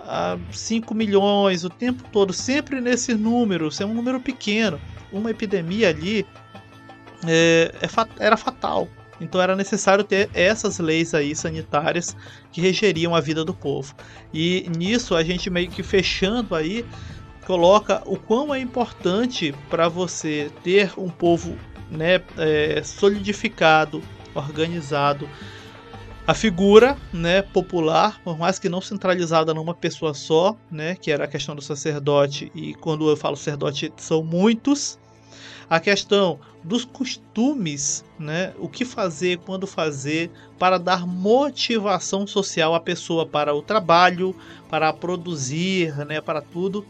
a 0.00 0.38
5 0.50 0.94
milhões 0.94 1.64
o 1.64 1.70
tempo 1.70 2.02
todo, 2.10 2.32
sempre 2.32 2.80
nesse 2.80 3.14
número, 3.14 3.68
é 3.78 3.84
um 3.84 3.94
número 3.94 4.20
pequeno. 4.20 4.80
Uma 5.12 5.30
epidemia 5.30 5.88
ali 5.90 6.26
é, 7.26 7.74
é, 7.80 8.24
era 8.24 8.36
fatal. 8.36 8.88
Então 9.20 9.40
era 9.40 9.56
necessário 9.56 10.04
ter 10.04 10.30
essas 10.32 10.78
leis 10.78 11.14
aí 11.14 11.34
sanitárias 11.34 12.16
que 12.52 12.60
regeriam 12.60 13.14
a 13.14 13.20
vida 13.20 13.44
do 13.44 13.54
povo. 13.54 13.94
E 14.32 14.70
nisso 14.76 15.14
a 15.14 15.24
gente 15.24 15.50
meio 15.50 15.68
que 15.68 15.82
fechando 15.82 16.54
aí 16.54 16.84
coloca 17.46 18.02
o 18.04 18.16
quão 18.16 18.54
é 18.54 18.60
importante 18.60 19.54
para 19.70 19.88
você 19.88 20.50
ter 20.62 20.92
um 20.98 21.08
povo 21.08 21.56
né, 21.90 22.20
é, 22.36 22.82
solidificado, 22.82 24.02
organizado. 24.34 25.28
A 26.26 26.34
figura 26.34 26.94
né, 27.10 27.40
popular, 27.40 28.20
por 28.22 28.36
mais 28.36 28.58
que 28.58 28.68
não 28.68 28.82
centralizada 28.82 29.54
numa 29.54 29.74
pessoa 29.74 30.12
só, 30.12 30.54
né, 30.70 30.94
que 30.94 31.10
era 31.10 31.24
a 31.24 31.26
questão 31.26 31.56
do 31.56 31.62
sacerdote, 31.62 32.52
e 32.54 32.74
quando 32.74 33.08
eu 33.08 33.16
falo 33.16 33.34
sacerdote 33.34 33.90
são 33.96 34.22
muitos, 34.22 34.98
a 35.70 35.80
questão 35.80 36.38
dos 36.68 36.84
costumes, 36.84 38.04
né? 38.18 38.52
O 38.58 38.68
que 38.68 38.84
fazer, 38.84 39.38
quando 39.38 39.66
fazer, 39.66 40.30
para 40.58 40.78
dar 40.78 41.06
motivação 41.06 42.26
social 42.26 42.74
à 42.74 42.80
pessoa 42.80 43.24
para 43.24 43.54
o 43.54 43.62
trabalho, 43.62 44.36
para 44.68 44.92
produzir, 44.92 45.96
né? 46.06 46.20
Para 46.20 46.42
tudo. 46.42 46.84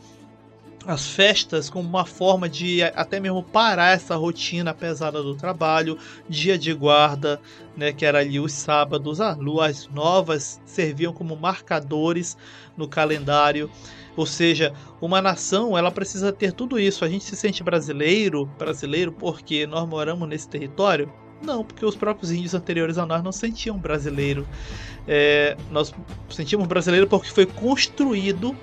As 0.85 1.07
festas 1.07 1.69
como 1.69 1.89
uma 1.89 2.07
forma 2.07 2.49
de 2.49 2.83
até 2.83 3.21
mesmo 3.21 3.43
parar 3.43 3.95
essa 3.95 4.17
rotina 4.17 4.73
pesada 4.73 5.23
do 5.23 5.35
trabalho, 5.35 5.99
dia 6.29 6.57
de 6.57 6.73
guarda, 6.73 7.41
né, 7.77 7.93
que 7.93 8.07
era 8.07 8.21
ali 8.21 8.41
os 8.41 8.53
sábados, 8.53 9.21
as 9.21 9.37
luas 9.37 9.89
novas 9.93 10.61
serviam 10.65 11.13
como 11.13 11.37
marcadores 11.37 12.39
no 12.77 12.89
calendário. 12.89 13.71
Ou 14.19 14.27
seja, 14.27 14.75
uma 15.01 15.23
nação 15.23 15.79
ela 15.79 15.93
precisa 15.93 16.33
ter 16.33 16.53
tudo 16.53 16.77
isso. 16.77 17.05
A 17.05 17.09
gente 17.09 17.25
se 17.25 17.37
sente 17.37 17.63
brasileiro, 17.63 18.47
brasileiro 18.59 19.13
porque 19.13 19.65
nós 19.65 19.89
moramos 19.89 20.29
nesse 20.29 20.49
território? 20.49 21.09
Não, 21.41 21.65
porque 21.65 21.87
os 21.87 21.95
próprios 21.95 22.33
índios 22.33 22.53
anteriores 22.53 22.99
a 22.99 23.07
nós 23.07 23.23
não 23.23 23.31
sentiam 23.31 23.79
brasileiro. 23.79 24.45
É, 25.07 25.57
nós 25.71 25.95
sentimos 26.31 26.67
brasileiro 26.67 27.07
porque 27.07 27.31
foi 27.31 27.47
construído 27.47 28.57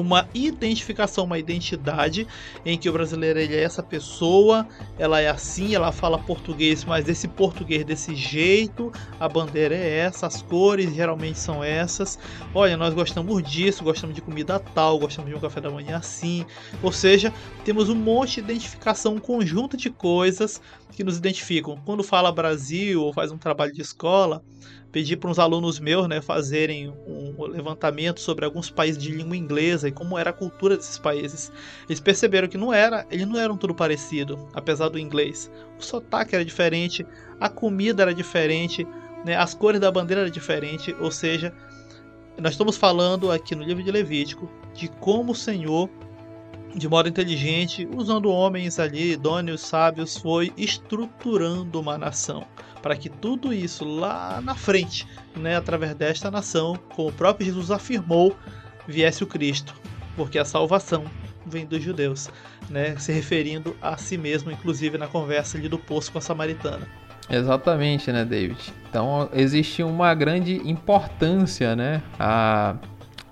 uma 0.00 0.28
identificação, 0.34 1.24
uma 1.24 1.38
identidade 1.38 2.26
em 2.64 2.78
que 2.78 2.88
o 2.88 2.92
brasileiro 2.92 3.38
ele 3.38 3.54
é 3.54 3.62
essa 3.62 3.82
pessoa, 3.82 4.66
ela 4.98 5.20
é 5.20 5.28
assim, 5.28 5.74
ela 5.74 5.92
fala 5.92 6.18
português, 6.18 6.84
mas 6.84 7.08
esse 7.08 7.28
português 7.28 7.84
desse 7.84 8.14
jeito, 8.14 8.92
a 9.18 9.28
bandeira 9.28 9.74
é 9.74 9.98
essa, 9.98 10.26
as 10.26 10.42
cores 10.42 10.94
geralmente 10.94 11.38
são 11.38 11.62
essas. 11.62 12.18
Olha, 12.54 12.76
nós 12.76 12.94
gostamos 12.94 13.42
disso, 13.42 13.84
gostamos 13.84 14.14
de 14.14 14.22
comida 14.22 14.58
tal, 14.58 14.98
gostamos 14.98 15.30
de 15.30 15.36
um 15.36 15.40
café 15.40 15.60
da 15.60 15.70
manhã 15.70 15.98
assim. 15.98 16.44
Ou 16.82 16.92
seja, 16.92 17.32
temos 17.64 17.88
um 17.88 17.94
monte 17.94 18.40
de 18.42 18.52
identificação, 18.52 19.14
um 19.14 19.20
conjunto 19.20 19.76
de 19.76 19.90
coisas 19.90 20.60
que 20.92 21.04
nos 21.04 21.18
identificam. 21.18 21.78
Quando 21.84 22.02
fala 22.02 22.32
Brasil 22.32 23.02
ou 23.02 23.12
faz 23.12 23.30
um 23.30 23.38
trabalho 23.38 23.72
de 23.72 23.82
escola, 23.82 24.42
pedi 24.96 25.14
para 25.14 25.28
uns 25.28 25.38
alunos 25.38 25.78
meus 25.78 26.08
né, 26.08 26.22
fazerem 26.22 26.88
um 27.06 27.44
levantamento 27.48 28.18
sobre 28.18 28.46
alguns 28.46 28.70
países 28.70 28.96
de 28.96 29.10
língua 29.10 29.36
inglesa 29.36 29.88
e 29.88 29.92
como 29.92 30.16
era 30.16 30.30
a 30.30 30.32
cultura 30.32 30.74
desses 30.74 30.96
países. 30.96 31.52
Eles 31.86 32.00
perceberam 32.00 32.48
que 32.48 32.56
não 32.56 32.72
era, 32.72 33.06
eles 33.10 33.28
não 33.28 33.38
eram 33.38 33.58
tudo 33.58 33.74
parecido, 33.74 34.48
apesar 34.54 34.88
do 34.88 34.98
inglês. 34.98 35.50
O 35.78 35.82
sotaque 35.82 36.34
era 36.34 36.42
diferente, 36.42 37.06
a 37.38 37.50
comida 37.50 38.04
era 38.04 38.14
diferente, 38.14 38.88
né, 39.22 39.36
as 39.36 39.52
cores 39.52 39.82
da 39.82 39.92
bandeira 39.92 40.22
eram 40.22 40.30
diferentes, 40.30 40.94
ou 40.98 41.10
seja, 41.10 41.52
nós 42.38 42.52
estamos 42.52 42.78
falando 42.78 43.30
aqui 43.30 43.54
no 43.54 43.64
livro 43.64 43.82
de 43.82 43.90
Levítico 43.90 44.50
de 44.72 44.88
como 44.88 45.32
o 45.32 45.36
Senhor 45.36 45.90
de 46.74 46.88
modo 46.88 47.06
inteligente, 47.06 47.86
usando 47.94 48.30
homens 48.30 48.78
ali, 48.78 49.12
idôneos, 49.12 49.60
sábios, 49.60 50.16
foi 50.16 50.52
estruturando 50.56 51.80
uma 51.80 51.98
nação 51.98 52.46
para 52.86 52.94
que 52.94 53.08
tudo 53.08 53.52
isso 53.52 53.84
lá 53.84 54.40
na 54.40 54.54
frente, 54.54 55.08
né, 55.34 55.56
através 55.56 55.92
desta 55.96 56.30
nação, 56.30 56.78
como 56.94 57.08
o 57.08 57.12
próprio 57.12 57.44
Jesus 57.44 57.72
afirmou, 57.72 58.36
viesse 58.86 59.24
o 59.24 59.26
Cristo, 59.26 59.74
porque 60.14 60.38
a 60.38 60.44
salvação 60.44 61.02
vem 61.44 61.66
dos 61.66 61.82
judeus, 61.82 62.30
né, 62.70 62.94
se 62.96 63.10
referindo 63.10 63.76
a 63.82 63.96
si 63.96 64.16
mesmo, 64.16 64.52
inclusive 64.52 64.96
na 64.98 65.08
conversa 65.08 65.58
ali 65.58 65.68
do 65.68 65.78
poço 65.78 66.12
com 66.12 66.18
a 66.18 66.20
samaritana. 66.20 66.86
Exatamente, 67.28 68.12
né, 68.12 68.24
David? 68.24 68.72
Então 68.88 69.28
existe 69.32 69.82
uma 69.82 70.14
grande 70.14 70.54
importância, 70.58 71.74
né, 71.74 72.00
a... 72.20 72.76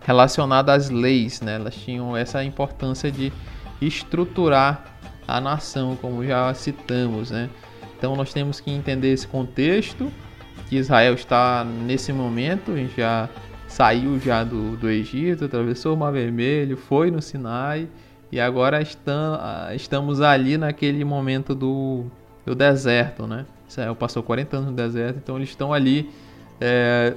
relacionada 0.00 0.72
às 0.72 0.90
leis, 0.90 1.40
né? 1.40 1.54
Elas 1.54 1.76
tinham 1.76 2.16
essa 2.16 2.42
importância 2.42 3.08
de 3.08 3.32
estruturar 3.80 4.96
a 5.28 5.40
nação, 5.40 5.94
como 5.94 6.26
já 6.26 6.52
citamos, 6.54 7.30
né? 7.30 7.48
Então 7.96 8.16
nós 8.16 8.32
temos 8.32 8.60
que 8.60 8.70
entender 8.70 9.12
esse 9.12 9.26
contexto 9.26 10.10
que 10.68 10.76
Israel 10.76 11.14
está 11.14 11.64
nesse 11.64 12.12
momento, 12.12 12.72
a 12.72 12.76
gente 12.76 12.96
já 12.96 13.28
saiu 13.68 14.18
já 14.20 14.44
do, 14.44 14.76
do 14.76 14.88
Egito, 14.88 15.44
atravessou 15.44 15.94
o 15.94 15.96
Mar 15.96 16.12
Vermelho, 16.12 16.76
foi 16.76 17.10
no 17.10 17.20
Sinai 17.20 17.88
e 18.30 18.40
agora 18.40 18.80
estamos 19.74 20.20
ali 20.20 20.56
naquele 20.56 21.04
momento 21.04 21.54
do, 21.54 22.04
do 22.44 22.54
deserto, 22.54 23.26
né? 23.26 23.46
Israel 23.68 23.94
passou 23.96 24.22
40 24.22 24.56
anos 24.56 24.70
no 24.70 24.76
deserto, 24.76 25.18
então 25.18 25.36
eles 25.36 25.48
estão 25.48 25.72
ali 25.72 26.10
é, 26.60 27.14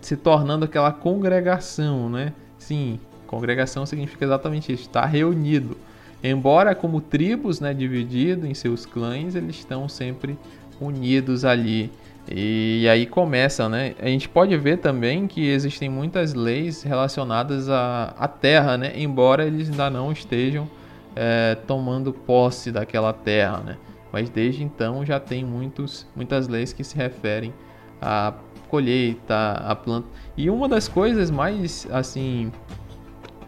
se 0.00 0.16
tornando 0.16 0.64
aquela 0.64 0.92
congregação, 0.92 2.08
né? 2.08 2.32
Sim, 2.58 2.98
congregação 3.26 3.86
significa 3.86 4.24
exatamente 4.24 4.72
isso, 4.72 4.82
estar 4.82 5.06
reunido. 5.06 5.76
Embora 6.22 6.74
como 6.74 7.00
tribos, 7.00 7.60
né, 7.60 7.74
dividido 7.74 8.46
em 8.46 8.54
seus 8.54 8.86
clãs, 8.86 9.34
eles 9.34 9.56
estão 9.56 9.88
sempre 9.88 10.38
unidos 10.80 11.44
ali. 11.44 11.90
E 12.30 12.86
aí 12.88 13.04
começa, 13.04 13.68
né? 13.68 13.94
A 14.00 14.06
gente 14.06 14.28
pode 14.28 14.56
ver 14.56 14.78
também 14.78 15.26
que 15.26 15.44
existem 15.48 15.88
muitas 15.88 16.34
leis 16.34 16.82
relacionadas 16.82 17.68
à, 17.68 18.14
à 18.16 18.28
terra, 18.28 18.78
né? 18.78 18.92
Embora 18.94 19.44
eles 19.44 19.68
ainda 19.68 19.90
não 19.90 20.12
estejam 20.12 20.68
é, 21.16 21.56
tomando 21.66 22.12
posse 22.12 22.70
daquela 22.70 23.12
terra, 23.12 23.58
né? 23.58 23.76
Mas 24.12 24.28
desde 24.28 24.62
então 24.62 25.04
já 25.04 25.18
tem 25.18 25.44
muitos, 25.44 26.06
muitas 26.14 26.46
leis 26.46 26.72
que 26.72 26.84
se 26.84 26.96
referem 26.96 27.52
à 28.00 28.32
colheita, 28.68 29.52
à 29.52 29.74
planta. 29.74 30.06
E 30.36 30.48
uma 30.48 30.68
das 30.68 30.86
coisas 30.86 31.30
mais 31.30 31.88
assim 31.90 32.52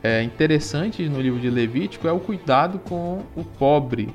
é, 0.05 0.23
interessantes 0.23 1.11
no 1.11 1.19
livro 1.19 1.41
de 1.41 1.49
Levítico 1.49 2.07
é 2.07 2.13
o 2.13 2.21
cuidado 2.21 2.79
com 2.79 3.23
o 3.35 3.43
pobre. 3.43 4.11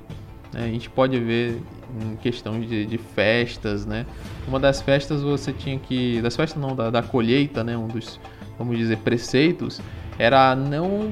Né? 0.54 0.66
A 0.66 0.68
gente 0.68 0.88
pode 0.88 1.20
ver 1.20 1.60
em 2.00 2.16
questão 2.18 2.62
de, 2.62 2.86
de, 2.86 2.98
festas, 3.00 3.88
né? 3.88 4.06
Uma 4.48 4.60
das 4.60 4.80
festas 4.80 5.24
você 5.24 5.52
tinha 5.52 5.80
que, 5.80 6.22
das 6.22 6.36
festas 6.36 6.62
não, 6.62 6.76
da, 6.76 6.92
da 6.92 7.02
colheita, 7.02 7.64
né? 7.64 7.76
Um 7.76 7.88
dos, 7.88 8.20
vamos 8.56 8.78
dizer, 8.78 8.98
preceitos 8.98 9.82
era 10.20 10.56
não, 10.56 11.12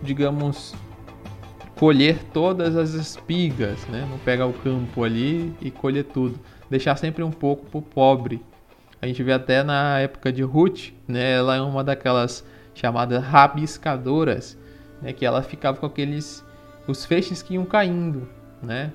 digamos, 0.00 0.72
colher 1.74 2.16
todas 2.32 2.76
as 2.76 2.90
espigas, 2.94 3.84
né? 3.88 4.06
Não 4.08 4.18
pegar 4.18 4.46
o 4.46 4.52
campo 4.52 5.02
ali 5.02 5.52
e 5.60 5.68
colher 5.68 6.04
tudo, 6.04 6.38
deixar 6.70 6.94
sempre 6.96 7.24
um 7.24 7.32
pouco 7.32 7.66
para 7.66 7.78
o 7.78 7.82
pobre. 7.82 8.40
A 9.02 9.08
gente 9.08 9.20
vê 9.24 9.32
até 9.32 9.64
na 9.64 9.98
época 9.98 10.32
de 10.32 10.42
Ruth, 10.42 10.92
né? 11.08 11.32
Ela 11.32 11.56
é 11.56 11.60
uma 11.60 11.82
daquelas 11.82 12.44
chamadas 12.76 13.22
rabiscadoras, 13.24 14.56
né, 15.02 15.12
que 15.12 15.26
ela 15.26 15.42
ficava 15.42 15.78
com 15.78 15.86
aqueles 15.86 16.44
os 16.86 17.04
feixes 17.04 17.42
que 17.42 17.54
iam 17.54 17.64
caindo, 17.64 18.28
né? 18.62 18.92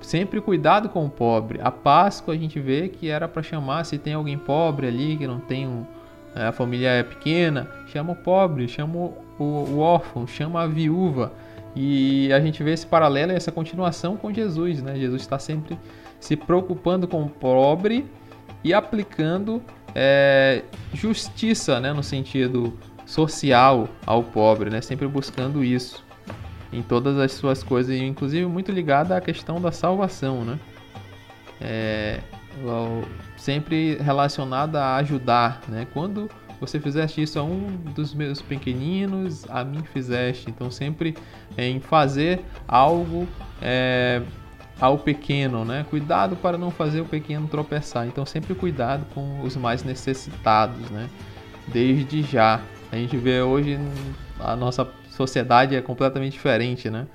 Sempre 0.00 0.40
cuidado 0.40 0.88
com 0.88 1.06
o 1.06 1.08
pobre. 1.08 1.60
A 1.62 1.70
Páscoa 1.70 2.34
a 2.34 2.36
gente 2.36 2.58
vê 2.58 2.88
que 2.88 3.08
era 3.08 3.28
para 3.28 3.42
chamar 3.42 3.84
se 3.84 3.96
tem 3.96 4.14
alguém 4.14 4.36
pobre 4.36 4.88
ali 4.88 5.16
que 5.16 5.26
não 5.26 5.38
tem 5.38 5.66
um, 5.66 5.86
a 6.34 6.50
família 6.50 6.88
é 6.88 7.02
pequena, 7.02 7.70
chama 7.86 8.12
o 8.12 8.16
pobre, 8.16 8.66
chama 8.66 8.98
o, 8.98 9.14
o 9.38 9.78
órfão, 9.78 10.26
chama 10.26 10.62
a 10.62 10.66
viúva. 10.66 11.32
E 11.76 12.32
a 12.32 12.40
gente 12.40 12.62
vê 12.62 12.72
esse 12.72 12.86
paralelo 12.86 13.32
e 13.32 13.34
essa 13.36 13.52
continuação 13.52 14.16
com 14.16 14.32
Jesus, 14.32 14.82
né? 14.82 14.96
Jesus 14.96 15.22
está 15.22 15.38
sempre 15.38 15.78
se 16.18 16.36
preocupando 16.36 17.06
com 17.06 17.22
o 17.22 17.28
pobre 17.28 18.06
e 18.62 18.72
aplicando 18.74 19.62
é, 19.94 20.62
justiça, 20.92 21.80
né? 21.80 21.92
No 21.92 22.02
sentido 22.02 22.76
social 23.06 23.88
ao 24.06 24.22
pobre, 24.22 24.70
né? 24.70 24.80
Sempre 24.80 25.06
buscando 25.06 25.64
isso 25.64 26.04
em 26.72 26.82
todas 26.82 27.18
as 27.18 27.32
suas 27.32 27.62
coisas, 27.62 27.96
inclusive 27.96 28.46
muito 28.46 28.72
ligada 28.72 29.16
à 29.16 29.20
questão 29.20 29.60
da 29.60 29.70
salvação, 29.70 30.44
né? 30.44 30.58
É, 31.60 32.20
sempre 33.36 33.96
relacionada 33.96 34.82
a 34.82 34.96
ajudar, 34.96 35.62
né? 35.68 35.86
Quando 35.92 36.28
você 36.60 36.80
fizeste 36.80 37.22
isso 37.22 37.38
a 37.38 37.42
um 37.42 37.76
dos 37.94 38.14
meus 38.14 38.40
pequeninos, 38.40 39.44
a 39.50 39.64
mim 39.64 39.82
fizeste. 39.92 40.48
Então 40.48 40.70
sempre 40.70 41.14
em 41.56 41.80
fazer 41.80 42.40
algo 42.66 43.28
é, 43.60 44.22
ao 44.80 44.98
pequeno, 44.98 45.64
né? 45.64 45.84
Cuidado 45.90 46.36
para 46.36 46.56
não 46.56 46.70
fazer 46.70 47.00
o 47.00 47.04
pequeno 47.04 47.46
tropeçar. 47.48 48.06
Então 48.06 48.24
sempre 48.24 48.54
cuidado 48.54 49.04
com 49.14 49.42
os 49.42 49.56
mais 49.56 49.82
necessitados, 49.84 50.90
né? 50.90 51.08
Desde 51.68 52.22
já. 52.22 52.60
A 52.94 52.96
gente 52.96 53.16
vê 53.16 53.42
hoje 53.42 53.76
a 54.38 54.54
nossa 54.54 54.88
sociedade 55.10 55.74
é 55.74 55.82
completamente 55.82 56.34
diferente, 56.34 56.88
né? 56.88 57.08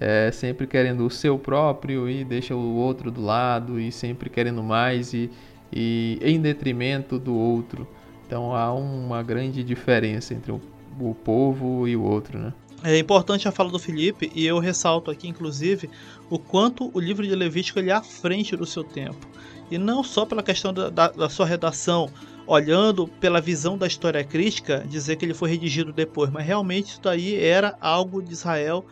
É 0.00 0.30
sempre 0.32 0.66
querendo 0.66 1.04
o 1.04 1.10
seu 1.10 1.38
próprio 1.38 2.08
e 2.08 2.24
deixa 2.24 2.56
o 2.56 2.76
outro 2.76 3.10
do 3.10 3.20
lado 3.20 3.78
e 3.78 3.92
sempre 3.92 4.30
querendo 4.30 4.62
mais 4.62 5.12
e, 5.12 5.30
e 5.70 6.18
em 6.22 6.40
detrimento 6.40 7.18
do 7.18 7.34
outro. 7.34 7.86
Então 8.26 8.56
há 8.56 8.72
uma 8.72 9.22
grande 9.22 9.62
diferença 9.62 10.32
entre 10.32 10.50
o, 10.50 10.62
o 10.98 11.14
povo 11.14 11.86
e 11.86 11.94
o 11.94 12.02
outro, 12.02 12.38
né? 12.38 12.54
É 12.82 12.98
importante 12.98 13.46
a 13.46 13.52
fala 13.52 13.70
do 13.70 13.78
Felipe 13.78 14.32
e 14.34 14.46
eu 14.46 14.58
ressalto 14.58 15.10
aqui, 15.10 15.28
inclusive, 15.28 15.90
o 16.30 16.38
quanto 16.38 16.90
o 16.94 16.98
livro 16.98 17.26
de 17.26 17.34
Levítico 17.34 17.78
ele 17.78 17.90
é 17.90 17.94
à 17.94 18.00
frente 18.00 18.56
do 18.56 18.64
seu 18.64 18.82
tempo. 18.82 19.28
E 19.70 19.76
não 19.76 20.02
só 20.02 20.24
pela 20.24 20.42
questão 20.42 20.72
da, 20.72 20.88
da, 20.88 21.08
da 21.08 21.28
sua 21.28 21.44
redação, 21.44 22.08
olhando 22.48 23.06
pela 23.06 23.42
visão 23.42 23.76
da 23.76 23.86
história 23.86 24.24
crítica, 24.24 24.82
dizer 24.88 25.16
que 25.16 25.24
ele 25.24 25.34
foi 25.34 25.50
redigido 25.50 25.92
depois, 25.92 26.30
mas 26.30 26.46
realmente 26.46 26.92
isso 26.92 27.00
daí 27.02 27.38
era 27.38 27.76
algo 27.78 28.22
de 28.22 28.32
Israel, 28.32 28.86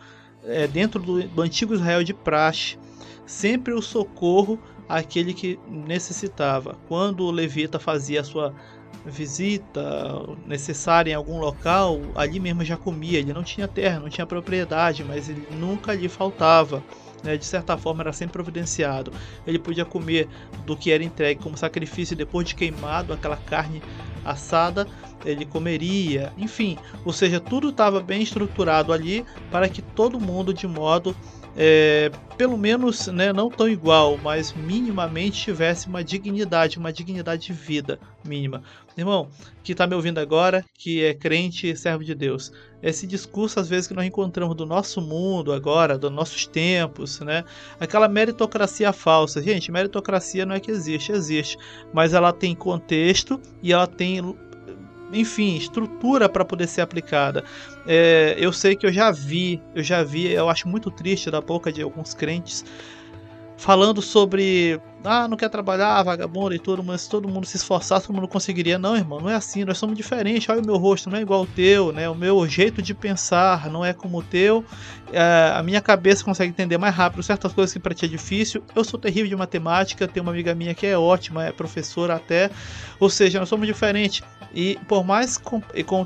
é, 0.45 0.67
dentro 0.67 1.01
do, 1.01 1.23
do 1.23 1.41
antigo 1.41 1.73
Israel 1.73 2.03
de 2.03 2.13
praxe. 2.13 2.77
Sempre 3.25 3.73
o 3.73 3.81
socorro 3.81 4.59
àquele 4.87 5.33
que 5.33 5.59
necessitava. 5.67 6.77
Quando 6.87 7.25
o 7.25 7.31
levita 7.31 7.79
fazia 7.79 8.21
a 8.21 8.23
sua 8.23 8.53
visita 9.03 9.81
necessária 10.45 11.11
em 11.11 11.15
algum 11.15 11.39
local, 11.39 11.99
ali 12.13 12.39
mesmo 12.39 12.63
já 12.63 12.77
comia. 12.77 13.17
Ele 13.17 13.33
não 13.33 13.43
tinha 13.43 13.67
terra, 13.67 13.99
não 13.99 14.09
tinha 14.09 14.25
propriedade, 14.25 15.03
mas 15.03 15.29
ele 15.29 15.45
nunca 15.59 15.93
lhe 15.93 16.07
faltava. 16.07 16.83
Né? 17.23 17.37
De 17.37 17.45
certa 17.45 17.77
forma, 17.77 18.03
era 18.03 18.13
sempre 18.13 18.33
providenciado. 18.33 19.11
Ele 19.45 19.59
podia 19.59 19.85
comer 19.85 20.27
do 20.65 20.75
que 20.75 20.91
era 20.91 21.03
entregue 21.03 21.41
como 21.41 21.57
sacrifício 21.57 22.15
depois 22.15 22.47
de 22.47 22.55
queimado, 22.55 23.13
aquela 23.13 23.37
carne 23.37 23.81
assada, 24.23 24.87
ele 25.25 25.45
comeria. 25.45 26.33
Enfim, 26.37 26.77
ou 27.05 27.13
seja, 27.13 27.39
tudo 27.39 27.69
estava 27.69 28.01
bem 28.01 28.21
estruturado 28.21 28.91
ali 28.91 29.25
para 29.51 29.69
que 29.69 29.81
todo 29.81 30.19
mundo, 30.19 30.53
de 30.53 30.67
modo 30.67 31.15
é, 31.59 32.11
pelo 32.37 32.55
menos 32.55 33.07
né, 33.07 33.33
não 33.33 33.49
tão 33.49 33.67
igual, 33.67 34.15
mas 34.21 34.53
minimamente 34.53 35.41
tivesse 35.41 35.87
uma 35.87 36.03
dignidade, 36.03 36.77
uma 36.77 36.93
dignidade 36.93 37.47
de 37.47 37.53
vida 37.53 37.99
mínima. 38.23 38.61
Irmão, 38.95 39.27
que 39.63 39.71
está 39.71 39.87
me 39.87 39.95
ouvindo 39.95 40.19
agora, 40.19 40.63
que 40.75 41.03
é 41.03 41.15
crente 41.15 41.67
e 41.67 41.75
servo 41.75 42.03
de 42.03 42.13
Deus, 42.13 42.51
esse 42.81 43.07
discurso 43.07 43.59
às 43.59 43.67
vezes 43.67 43.87
que 43.87 43.93
nós 43.93 44.05
encontramos 44.05 44.55
do 44.55 44.65
nosso 44.65 45.01
mundo 45.01 45.51
agora, 45.51 45.97
dos 45.97 46.11
nossos 46.11 46.45
tempos, 46.45 47.19
né? 47.19 47.43
Aquela 47.79 48.07
meritocracia 48.07 48.93
falsa. 48.93 49.41
Gente, 49.41 49.71
meritocracia 49.71 50.45
não 50.45 50.55
é 50.55 50.59
que 50.59 50.71
existe, 50.71 51.11
existe, 51.11 51.57
mas 51.93 52.13
ela 52.13 52.31
tem 52.31 52.55
contexto 52.55 53.39
e 53.61 53.73
ela 53.73 53.87
tem 53.87 54.21
enfim, 55.11 55.55
estrutura 55.55 56.27
para 56.27 56.43
poder 56.43 56.67
ser 56.67 56.81
aplicada. 56.81 57.43
É, 57.85 58.35
eu 58.37 58.51
sei 58.51 58.75
que 58.75 58.85
eu 58.85 58.91
já 58.91 59.09
vi, 59.09 59.61
eu 59.73 59.81
já 59.81 60.03
vi, 60.03 60.31
eu 60.31 60.49
acho 60.49 60.67
muito 60.67 60.91
triste 60.91 61.31
da 61.31 61.39
boca 61.39 61.71
de 61.71 61.81
alguns 61.81 62.13
crentes 62.13 62.65
falando 63.57 64.01
sobre 64.01 64.79
ah, 65.07 65.27
não 65.27 65.37
quer 65.37 65.49
trabalhar, 65.49 66.03
vagabundo 66.03 66.53
e 66.53 66.59
tudo, 66.59 66.83
mas 66.83 67.01
se 67.01 67.09
todo 67.09 67.27
mundo 67.27 67.45
se 67.45 67.57
esforçasse, 67.57 68.07
todo 68.07 68.15
mundo 68.15 68.27
conseguiria. 68.27 68.77
Não, 68.77 68.95
irmão, 68.95 69.19
não 69.19 69.29
é 69.29 69.35
assim, 69.35 69.63
nós 69.63 69.77
somos 69.77 69.95
diferentes. 69.95 70.47
Olha 70.49 70.61
o 70.61 70.65
meu 70.65 70.77
rosto, 70.77 71.09
não 71.09 71.17
é 71.17 71.21
igual 71.21 71.41
ao 71.41 71.45
teu, 71.45 71.91
né? 71.91 72.09
O 72.09 72.15
meu 72.15 72.47
jeito 72.47 72.81
de 72.81 72.93
pensar 72.93 73.69
não 73.69 73.83
é 73.83 73.93
como 73.93 74.19
o 74.19 74.23
teu. 74.23 74.63
É, 75.11 75.53
a 75.55 75.63
minha 75.63 75.81
cabeça 75.81 76.23
consegue 76.23 76.49
entender 76.49 76.77
mais 76.77 76.93
rápido 76.93 77.23
certas 77.23 77.53
coisas 77.53 77.73
que 77.73 77.79
para 77.79 77.93
ti 77.93 78.05
é 78.05 78.07
difícil. 78.07 78.63
Eu 78.75 78.83
sou 78.83 78.99
terrível 78.99 79.29
de 79.29 79.35
matemática, 79.35 80.07
tenho 80.07 80.25
uma 80.25 80.31
amiga 80.31 80.53
minha 80.53 80.73
que 80.73 80.85
é 80.85 80.97
ótima, 80.97 81.45
é 81.45 81.51
professora 81.51 82.15
até. 82.15 82.49
Ou 82.99 83.09
seja, 83.09 83.39
nós 83.39 83.49
somos 83.49 83.65
diferentes. 83.65 84.21
E 84.53 84.77
por 84.87 85.03
mais, 85.03 85.39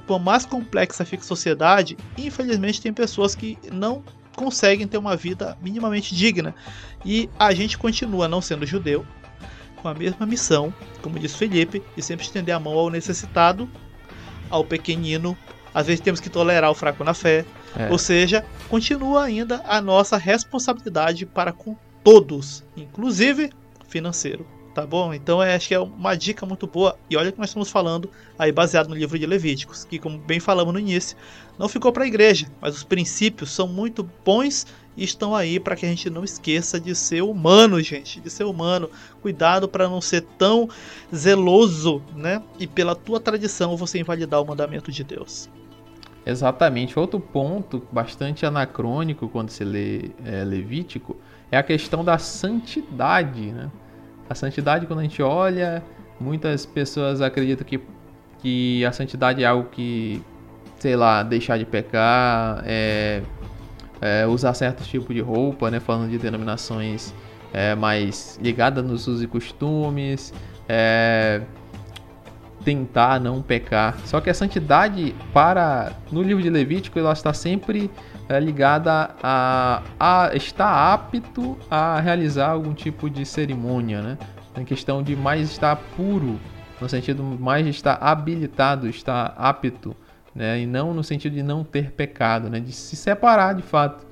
por 0.05 0.19
mais 0.19 0.45
complexa 0.45 1.05
fique 1.05 1.23
a 1.23 1.25
sociedade, 1.25 1.97
infelizmente 2.17 2.81
tem 2.81 2.93
pessoas 2.93 3.35
que 3.35 3.57
não 3.71 4.03
conseguem 4.41 4.87
ter 4.87 4.97
uma 4.97 5.15
vida 5.15 5.55
minimamente 5.61 6.15
digna. 6.15 6.55
E 7.05 7.29
a 7.37 7.53
gente 7.53 7.77
continua 7.77 8.27
não 8.27 8.41
sendo 8.41 8.65
judeu, 8.65 9.05
com 9.75 9.87
a 9.87 9.93
mesma 9.93 10.25
missão, 10.25 10.73
como 11.01 11.19
disse 11.19 11.37
Felipe, 11.37 11.83
de 11.95 12.01
sempre 12.01 12.25
estender 12.25 12.55
a 12.55 12.59
mão 12.59 12.73
ao 12.73 12.89
necessitado, 12.89 13.69
ao 14.49 14.63
pequenino. 14.63 15.37
Às 15.73 15.87
vezes 15.87 16.01
temos 16.01 16.19
que 16.19 16.29
tolerar 16.29 16.71
o 16.71 16.75
fraco 16.75 17.03
na 17.03 17.13
fé. 17.13 17.45
É. 17.77 17.89
Ou 17.91 17.97
seja, 17.97 18.43
continua 18.67 19.23
ainda 19.23 19.61
a 19.67 19.79
nossa 19.79 20.17
responsabilidade 20.17 21.25
para 21.25 21.51
com 21.51 21.77
todos, 22.03 22.63
inclusive 22.75 23.51
financeiro 23.87 24.60
tá 24.73 24.85
bom? 24.85 25.13
Então 25.13 25.41
é, 25.41 25.55
acho 25.55 25.67
que 25.67 25.73
é 25.73 25.79
uma 25.79 26.15
dica 26.15 26.45
muito 26.45 26.67
boa. 26.67 26.97
E 27.09 27.17
olha 27.17 27.31
que 27.31 27.39
nós 27.39 27.49
estamos 27.49 27.69
falando 27.69 28.09
aí 28.37 28.51
baseado 28.51 28.89
no 28.89 28.95
livro 28.95 29.17
de 29.17 29.25
Levíticos, 29.25 29.83
que 29.83 29.99
como 29.99 30.17
bem 30.17 30.39
falamos 30.39 30.73
no 30.73 30.79
início, 30.79 31.17
não 31.57 31.67
ficou 31.67 31.91
para 31.91 32.03
a 32.03 32.07
igreja, 32.07 32.47
mas 32.59 32.75
os 32.75 32.83
princípios 32.83 33.51
são 33.51 33.67
muito 33.67 34.07
bons 34.25 34.65
e 34.95 35.03
estão 35.03 35.35
aí 35.35 35.59
para 35.59 35.75
que 35.75 35.85
a 35.85 35.89
gente 35.89 36.09
não 36.09 36.23
esqueça 36.23 36.79
de 36.79 36.93
ser 36.95 37.21
humano, 37.21 37.81
gente, 37.81 38.19
de 38.19 38.29
ser 38.29 38.43
humano. 38.43 38.89
Cuidado 39.21 39.67
para 39.67 39.87
não 39.87 40.01
ser 40.01 40.21
tão 40.37 40.69
zeloso, 41.13 42.01
né? 42.15 42.41
E 42.59 42.67
pela 42.67 42.95
tua 42.95 43.19
tradição 43.19 43.77
você 43.77 43.99
invalidar 43.99 44.41
o 44.41 44.45
mandamento 44.45 44.91
de 44.91 45.03
Deus. 45.03 45.49
Exatamente. 46.25 46.99
Outro 46.99 47.19
ponto 47.19 47.87
bastante 47.91 48.45
anacrônico 48.45 49.27
quando 49.29 49.49
se 49.49 49.63
lê 49.63 50.11
é, 50.25 50.43
Levítico 50.43 51.17
é 51.49 51.57
a 51.57 51.63
questão 51.63 52.03
da 52.03 52.17
santidade, 52.17 53.51
né? 53.51 53.71
A 54.31 54.35
santidade, 54.35 54.85
quando 54.85 54.99
a 54.99 55.03
gente 55.03 55.21
olha, 55.21 55.83
muitas 56.17 56.65
pessoas 56.65 57.19
acreditam 57.19 57.67
que, 57.67 57.81
que 58.39 58.85
a 58.85 58.91
santidade 58.93 59.43
é 59.43 59.45
algo 59.45 59.67
que, 59.69 60.23
sei 60.79 60.95
lá, 60.95 61.21
deixar 61.21 61.57
de 61.57 61.65
pecar, 61.65 62.63
é, 62.65 63.21
é, 63.99 64.25
usar 64.25 64.53
certos 64.53 64.87
tipos 64.87 65.13
de 65.13 65.19
roupa, 65.19 65.69
né? 65.69 65.81
Falando 65.81 66.09
de 66.09 66.17
denominações 66.17 67.13
é, 67.51 67.75
mais 67.75 68.39
ligadas 68.41 68.85
nos 68.85 69.05
usos 69.05 69.21
e 69.21 69.27
costumes, 69.27 70.33
é, 70.65 71.41
tentar 72.63 73.19
não 73.19 73.41
pecar. 73.41 73.97
Só 74.05 74.21
que 74.21 74.29
a 74.29 74.33
santidade 74.33 75.13
para 75.33 75.91
no 76.09 76.21
livro 76.21 76.41
de 76.41 76.49
Levítico 76.49 76.97
ela 76.97 77.11
está 77.11 77.33
sempre 77.33 77.91
é, 78.29 78.39
ligada 78.39 79.11
a, 79.21 79.81
a 79.99 80.35
estar 80.35 80.93
apto 80.93 81.57
a 81.69 81.99
realizar 81.99 82.49
algum 82.49 82.73
tipo 82.73 83.09
de 83.09 83.25
cerimônia, 83.25 84.01
né? 84.01 84.17
Na 84.55 84.63
questão 84.63 85.01
de 85.01 85.15
mais 85.15 85.49
estar 85.51 85.75
puro, 85.95 86.39
no 86.79 86.89
sentido 86.89 87.23
mais 87.23 87.65
estar 87.67 87.97
habilitado, 88.01 88.87
estar 88.87 89.33
apto, 89.37 89.95
né? 90.35 90.61
E 90.61 90.65
não 90.65 90.93
no 90.93 91.03
sentido 91.03 91.33
de 91.33 91.43
não 91.43 91.63
ter 91.63 91.91
pecado, 91.91 92.49
né? 92.49 92.59
De 92.59 92.71
se 92.71 92.95
separar 92.95 93.53
de 93.53 93.61
fato. 93.61 94.05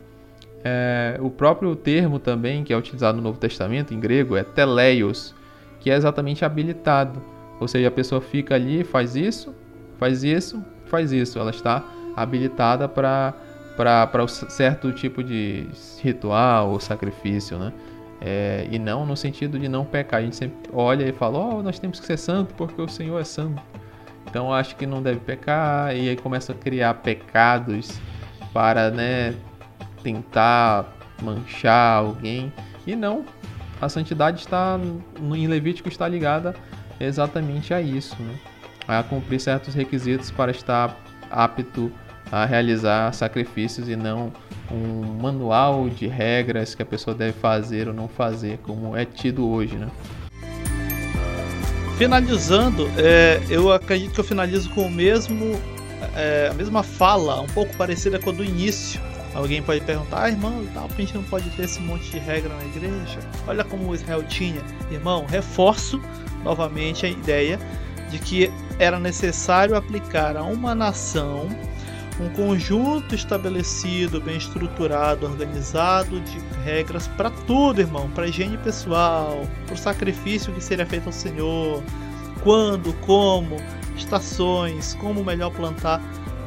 É, 0.63 1.17
o 1.21 1.29
próprio 1.29 1.73
termo 1.75 2.19
também 2.19 2.65
que 2.65 2.73
é 2.73 2.77
utilizado 2.77 3.17
no 3.17 3.23
Novo 3.23 3.39
Testamento 3.39 3.93
em 3.93 3.99
grego 3.99 4.35
é 4.35 4.43
teleios, 4.43 5.33
que 5.79 5.89
é 5.89 5.95
exatamente 5.95 6.43
habilitado. 6.43 7.21
Ou 7.59 7.67
seja, 7.67 7.87
a 7.87 7.91
pessoa 7.91 8.21
fica 8.21 8.55
ali, 8.55 8.83
faz 8.83 9.15
isso, 9.15 9.55
faz 9.97 10.23
isso, 10.23 10.63
faz 10.85 11.11
isso. 11.11 11.39
Ela 11.39 11.51
está 11.51 11.83
habilitada 12.15 12.87
para 12.87 13.33
para 13.79 14.21
um 14.21 14.27
certo 14.27 14.91
tipo 14.91 15.23
de 15.23 15.69
ritual 16.01 16.71
ou 16.71 16.81
sacrifício, 16.81 17.57
né? 17.57 17.71
É, 18.19 18.67
e 18.69 18.77
não 18.77 19.05
no 19.05 19.15
sentido 19.15 19.57
de 19.57 19.69
não 19.69 19.85
pecar. 19.85 20.19
A 20.19 20.23
gente 20.23 20.35
sempre 20.35 20.69
olha 20.73 21.07
e 21.07 21.13
fala, 21.13 21.39
oh, 21.39 21.63
nós 21.63 21.79
temos 21.79 21.97
que 21.97 22.05
ser 22.05 22.17
santo 22.17 22.53
porque 22.55 22.81
o 22.81 22.89
Senhor 22.89 23.17
é 23.17 23.23
santo. 23.23 23.61
Então 24.29 24.53
acho 24.53 24.75
que 24.75 24.85
não 24.85 25.01
deve 25.01 25.21
pecar 25.21 25.95
e 25.95 26.09
aí 26.09 26.17
começa 26.17 26.51
a 26.51 26.55
criar 26.55 26.95
pecados 26.95 27.97
para, 28.51 28.91
né, 28.91 29.33
tentar 30.03 30.93
manchar 31.21 31.99
alguém. 31.99 32.51
E 32.85 32.97
não, 32.97 33.23
a 33.81 33.87
santidade 33.87 34.41
está 34.41 34.77
em 35.33 35.47
Levítico 35.47 35.87
está 35.87 36.05
ligada 36.05 36.53
exatamente 36.99 37.73
a 37.73 37.79
isso, 37.79 38.21
né? 38.21 38.35
A 38.85 39.01
cumprir 39.03 39.39
certos 39.39 39.73
requisitos 39.73 40.31
para 40.31 40.51
estar 40.51 40.97
apto 41.31 41.89
a 42.31 42.45
realizar 42.45 43.13
sacrifícios 43.13 43.89
e 43.89 43.95
não 43.95 44.31
um 44.71 45.19
manual 45.19 45.89
de 45.89 46.07
regras 46.07 46.75
que 46.75 46.81
a 46.81 46.85
pessoa 46.85 47.15
deve 47.15 47.33
fazer 47.33 47.87
ou 47.87 47.93
não 47.93 48.07
fazer, 48.07 48.59
como 48.59 48.95
é 48.95 49.03
tido 49.05 49.47
hoje, 49.47 49.75
né? 49.75 49.89
Finalizando, 51.97 52.89
é, 52.97 53.41
eu 53.49 53.71
acredito 53.71 54.13
que 54.13 54.19
eu 54.19 54.23
finalizo 54.23 54.69
com 54.69 54.83
o 54.83 54.91
mesmo, 54.91 55.59
é, 56.15 56.49
a 56.51 56.53
mesma 56.53 56.83
fala, 56.83 57.41
um 57.41 57.47
pouco 57.47 57.75
parecida 57.75 58.19
com 58.19 58.29
a 58.29 58.33
do 58.33 58.43
início, 58.43 59.01
Alguém 59.33 59.61
pode 59.61 59.81
perguntar, 59.81 60.23
ah, 60.23 60.29
irmão, 60.29 60.65
tal, 60.73 60.85
a 60.85 61.01
gente 61.01 61.13
não 61.13 61.23
pode 61.23 61.49
ter 61.51 61.63
esse 61.63 61.79
monte 61.81 62.09
de 62.09 62.17
regra 62.17 62.53
na 62.53 62.63
igreja? 62.65 63.19
Olha 63.47 63.63
como 63.63 63.93
Israel 63.93 64.23
tinha. 64.23 64.61
Irmão, 64.91 65.25
reforço 65.27 66.01
novamente 66.43 67.05
a 67.05 67.09
ideia 67.09 67.59
de 68.09 68.17
que 68.17 68.51
era 68.79 68.99
necessário 68.99 69.75
aplicar 69.75 70.35
a 70.35 70.43
uma 70.43 70.73
nação 70.73 71.47
um 72.19 72.29
conjunto 72.29 73.15
estabelecido, 73.15 74.19
bem 74.19 74.37
estruturado, 74.37 75.25
organizado 75.25 76.19
de 76.19 76.37
regras 76.63 77.07
para 77.07 77.29
tudo, 77.29 77.79
irmão, 77.79 78.09
para 78.09 78.27
higiene 78.27 78.57
pessoal, 78.57 79.47
para 79.65 79.73
o 79.73 79.77
sacrifício 79.77 80.53
que 80.53 80.61
seria 80.61 80.85
feito 80.85 81.07
ao 81.07 81.13
Senhor, 81.13 81.81
quando, 82.43 82.93
como, 83.01 83.55
estações, 83.95 84.93
como 84.95 85.23
melhor 85.23 85.51
plantar, 85.51 86.01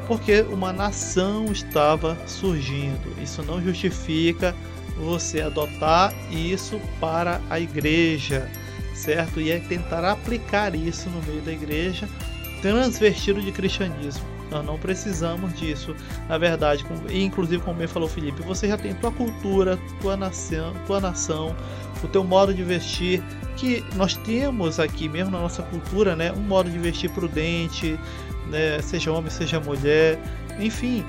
porque 0.06 0.42
uma 0.42 0.72
nação 0.72 1.46
estava 1.50 2.18
surgindo. 2.26 3.14
Isso 3.22 3.42
não 3.42 3.62
justifica 3.62 4.54
você 4.98 5.40
adotar 5.40 6.12
isso 6.30 6.78
para 7.00 7.40
a 7.48 7.58
igreja, 7.58 8.46
certo? 8.94 9.40
E 9.40 9.50
é 9.50 9.58
tentar 9.58 10.04
aplicar 10.04 10.74
isso 10.74 11.08
no 11.08 11.22
meio 11.22 11.40
da 11.40 11.52
igreja, 11.52 12.06
transvestido 12.60 13.40
de 13.40 13.50
cristianismo. 13.52 14.41
Nós 14.52 14.64
não 14.64 14.78
precisamos 14.78 15.54
disso. 15.54 15.96
Na 16.28 16.38
verdade, 16.38 16.84
e 17.08 17.22
inclusive 17.22 17.62
como 17.62 17.78
bem 17.78 17.86
falou 17.86 18.08
Felipe, 18.08 18.42
você 18.42 18.68
já 18.68 18.76
tem 18.76 18.94
tua 18.94 19.10
cultura, 19.10 19.78
tua 20.00 20.16
nação, 20.16 20.74
tua 20.86 21.00
nação, 21.00 21.56
o 22.04 22.08
teu 22.08 22.22
modo 22.22 22.52
de 22.52 22.62
vestir, 22.62 23.22
que 23.56 23.84
nós 23.96 24.14
temos 24.14 24.78
aqui 24.78 25.08
mesmo 25.08 25.30
na 25.30 25.40
nossa 25.40 25.62
cultura, 25.62 26.14
né, 26.14 26.32
um 26.32 26.42
modo 26.42 26.70
de 26.70 26.78
vestir 26.78 27.10
prudente, 27.10 27.98
né, 28.48 28.80
seja 28.82 29.10
homem, 29.12 29.30
seja 29.30 29.58
mulher, 29.58 30.18
enfim, 30.58 31.04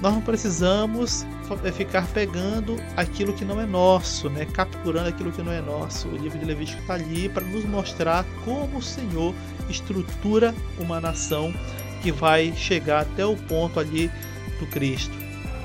nós 0.00 0.14
não 0.14 0.22
precisamos 0.22 1.26
é, 1.62 1.70
ficar 1.70 2.06
pegando 2.08 2.76
aquilo 2.96 3.34
que 3.34 3.44
não 3.44 3.60
é 3.60 3.66
nosso, 3.66 4.30
né? 4.30 4.46
capturando 4.46 5.08
aquilo 5.08 5.30
que 5.30 5.42
não 5.42 5.52
é 5.52 5.60
nosso. 5.60 6.08
O 6.08 6.16
livro 6.16 6.38
de 6.38 6.44
Levítico 6.44 6.80
está 6.80 6.94
ali 6.94 7.28
para 7.28 7.44
nos 7.44 7.64
mostrar 7.64 8.24
como 8.44 8.78
o 8.78 8.82
Senhor 8.82 9.34
estrutura 9.68 10.54
uma 10.78 11.00
nação 11.00 11.52
que 12.00 12.10
vai 12.10 12.52
chegar 12.56 13.02
até 13.02 13.24
o 13.24 13.36
ponto 13.36 13.78
ali 13.78 14.10
do 14.58 14.66
Cristo. 14.66 15.14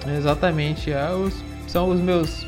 Exatamente, 0.07 0.91
é 0.91 1.09
são 1.67 1.89
os 1.89 1.99
meus 1.99 2.45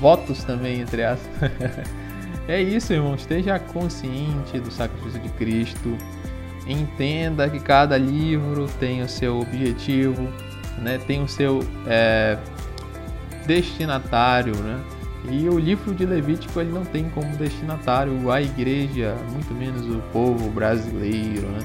votos 0.00 0.44
também, 0.44 0.80
entre 0.80 1.04
aspas. 1.04 1.50
é 2.48 2.60
isso, 2.60 2.92
irmão. 2.92 3.14
Esteja 3.14 3.58
consciente 3.58 4.58
do 4.58 4.70
sacrifício 4.70 5.20
de 5.20 5.28
Cristo. 5.30 5.96
Entenda 6.66 7.48
que 7.48 7.60
cada 7.60 7.96
livro 7.96 8.66
tem 8.80 9.02
o 9.02 9.08
seu 9.08 9.40
objetivo, 9.40 10.22
né? 10.78 10.98
tem 11.06 11.22
o 11.22 11.28
seu 11.28 11.60
é, 11.86 12.38
destinatário, 13.46 14.56
né? 14.56 14.82
E 15.30 15.48
o 15.48 15.58
livro 15.58 15.94
de 15.94 16.04
Levítico 16.04 16.60
ele 16.60 16.70
não 16.70 16.84
tem 16.84 17.08
como 17.10 17.34
destinatário 17.36 18.30
a 18.30 18.42
igreja, 18.42 19.16
muito 19.30 19.54
menos 19.54 19.86
o 19.86 20.02
povo 20.12 20.50
brasileiro, 20.50 21.48
né? 21.48 21.60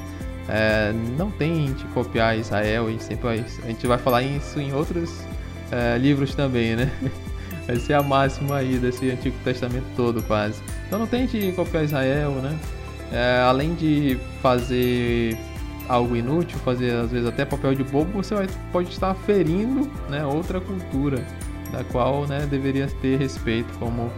É, 0.51 0.91
não 1.15 1.29
tente 1.29 1.83
copiar 1.93 2.37
Israel, 2.37 2.89
e 2.89 2.99
sempre 2.99 3.29
a 3.29 3.67
gente 3.67 3.85
vai 3.85 3.99
falar 3.99 4.23
isso 4.23 4.59
em 4.59 4.73
outros 4.73 5.23
é, 5.71 5.95
livros 5.97 6.33
também, 6.33 6.75
né? 6.75 6.91
Essa 7.67 7.93
é 7.93 7.95
a 7.95 8.01
máxima 8.01 8.57
aí 8.57 8.79
desse 8.79 9.11
Antigo 9.11 9.35
Testamento 9.43 9.85
todo, 9.95 10.23
quase. 10.23 10.59
Então 10.87 10.97
não 10.97 11.05
tente 11.05 11.53
copiar 11.55 11.83
Israel, 11.83 12.31
né? 12.31 12.57
É, 13.11 13.43
além 13.47 13.75
de 13.75 14.17
fazer 14.41 15.37
algo 15.87 16.15
inútil, 16.15 16.57
fazer 16.59 16.95
às 16.95 17.11
vezes 17.11 17.27
até 17.27 17.45
papel 17.45 17.75
de 17.75 17.83
bobo, 17.83 18.11
você 18.23 18.33
vai, 18.33 18.47
pode 18.71 18.89
estar 18.89 19.13
ferindo 19.13 19.89
né, 20.09 20.25
outra 20.25 20.59
cultura, 20.59 21.23
da 21.71 21.83
qual 21.83 22.27
né, 22.27 22.47
deveria 22.49 22.87
ter 23.01 23.17
respeito 23.17 23.71
como 23.77 24.11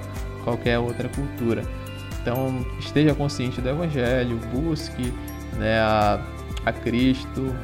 qualquer 0.44 0.80
outra 0.80 1.10
cultura. 1.10 1.64
Então 2.22 2.66
esteja 2.80 3.16
consciente 3.16 3.60
do 3.62 3.70
Evangelho, 3.70 4.38
busque 4.54 5.12
né, 5.54 5.80
a, 5.80 6.22
a 6.66 6.72
Cristo 6.72 7.56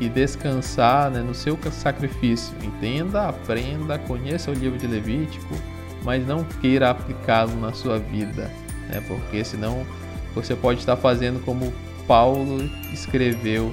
e 0.00 0.08
descansar 0.08 1.10
né, 1.10 1.20
no 1.20 1.34
seu 1.34 1.58
sacrifício. 1.70 2.54
Entenda, 2.62 3.28
aprenda, 3.28 3.98
conheça 3.98 4.50
o 4.50 4.54
livro 4.54 4.78
de 4.78 4.86
Levítico, 4.86 5.54
mas 6.02 6.26
não 6.26 6.44
queira 6.44 6.90
aplicá-lo 6.90 7.58
na 7.60 7.72
sua 7.72 7.98
vida, 7.98 8.50
né, 8.88 9.02
porque 9.06 9.44
senão 9.44 9.86
você 10.34 10.56
pode 10.56 10.80
estar 10.80 10.96
fazendo 10.96 11.44
como 11.44 11.72
Paulo 12.06 12.68
escreveu. 12.92 13.72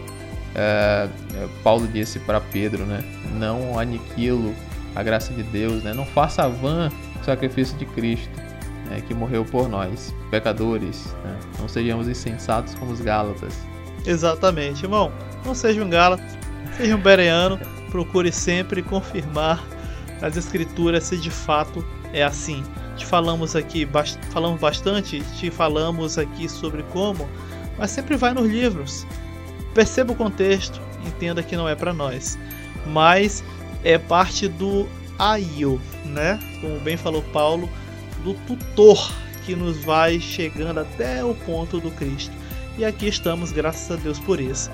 É, 0.56 1.08
Paulo 1.64 1.88
disse 1.88 2.20
para 2.20 2.42
Pedro, 2.42 2.84
né? 2.84 3.04
Não 3.38 3.78
aniquilo 3.78 4.54
a 4.96 5.04
graça 5.04 5.32
de 5.32 5.44
Deus, 5.44 5.84
né? 5.84 5.94
Não 5.94 6.06
faça 6.06 6.50
vã 6.50 6.90
o 7.22 7.24
sacrifício 7.24 7.78
de 7.78 7.86
Cristo 7.86 8.49
né, 8.90 9.02
que 9.02 9.14
morreu 9.14 9.46
por 9.46 9.70
nós, 9.70 10.14
pecadores. 10.32 11.16
Né? 11.24 11.40
Não 11.60 11.68
sejamos 11.68 12.08
insensatos 12.08 12.76
como 12.76 12.92
os 12.92 13.02
Gálatas. 13.02 13.54
Exatamente, 14.06 14.84
irmão. 14.84 15.12
Não 15.46 15.54
seja 15.54 15.84
um 15.84 15.90
Gálata, 15.90 16.24
seja 16.76 16.96
um 16.96 17.02
Bereano. 17.02 17.60
Procure 17.92 18.32
sempre 18.32 18.82
confirmar 18.82 19.64
as 20.22 20.36
escrituras 20.36 21.06
se 21.06 21.18
de 21.18 21.30
fato 21.30 21.86
é 22.14 22.24
assim. 22.24 22.64
Te 22.98 23.06
falamos 23.06 23.56
aqui, 23.56 23.88
falamos 24.32 24.60
bastante, 24.60 25.22
te 25.38 25.50
falamos 25.50 26.18
aqui 26.18 26.50
sobre 26.50 26.84
como, 26.84 27.30
mas 27.78 27.92
sempre 27.92 28.18
vai 28.18 28.34
nos 28.34 28.48
livros. 28.48 29.08
Perceba 29.74 30.12
o 30.12 30.16
contexto, 30.16 30.82
entenda 31.06 31.42
que 31.42 31.56
não 31.56 31.70
é 31.70 31.76
para 31.76 31.94
nós, 31.94 32.38
mas 32.88 33.44
é 33.84 33.98
parte 33.98 34.48
do 34.50 34.86
aio, 35.18 35.80
né? 36.04 36.40
Como 36.60 36.80
bem 36.82 36.98
falou 36.98 37.22
Paulo, 37.32 37.70
do 38.24 38.34
tutor 38.46 39.12
que 39.46 39.56
nos 39.56 39.78
vai 39.84 40.20
chegando 40.20 40.80
até 40.80 41.24
o 41.24 41.34
ponto 41.34 41.80
do 41.80 41.92
Cristo. 41.92 42.36
E 42.78 42.86
aqui 42.86 43.08
estamos, 43.08 43.52
graças 43.52 43.92
a 43.92 44.00
Deus 44.00 44.20
por 44.20 44.40
isso. 44.40 44.70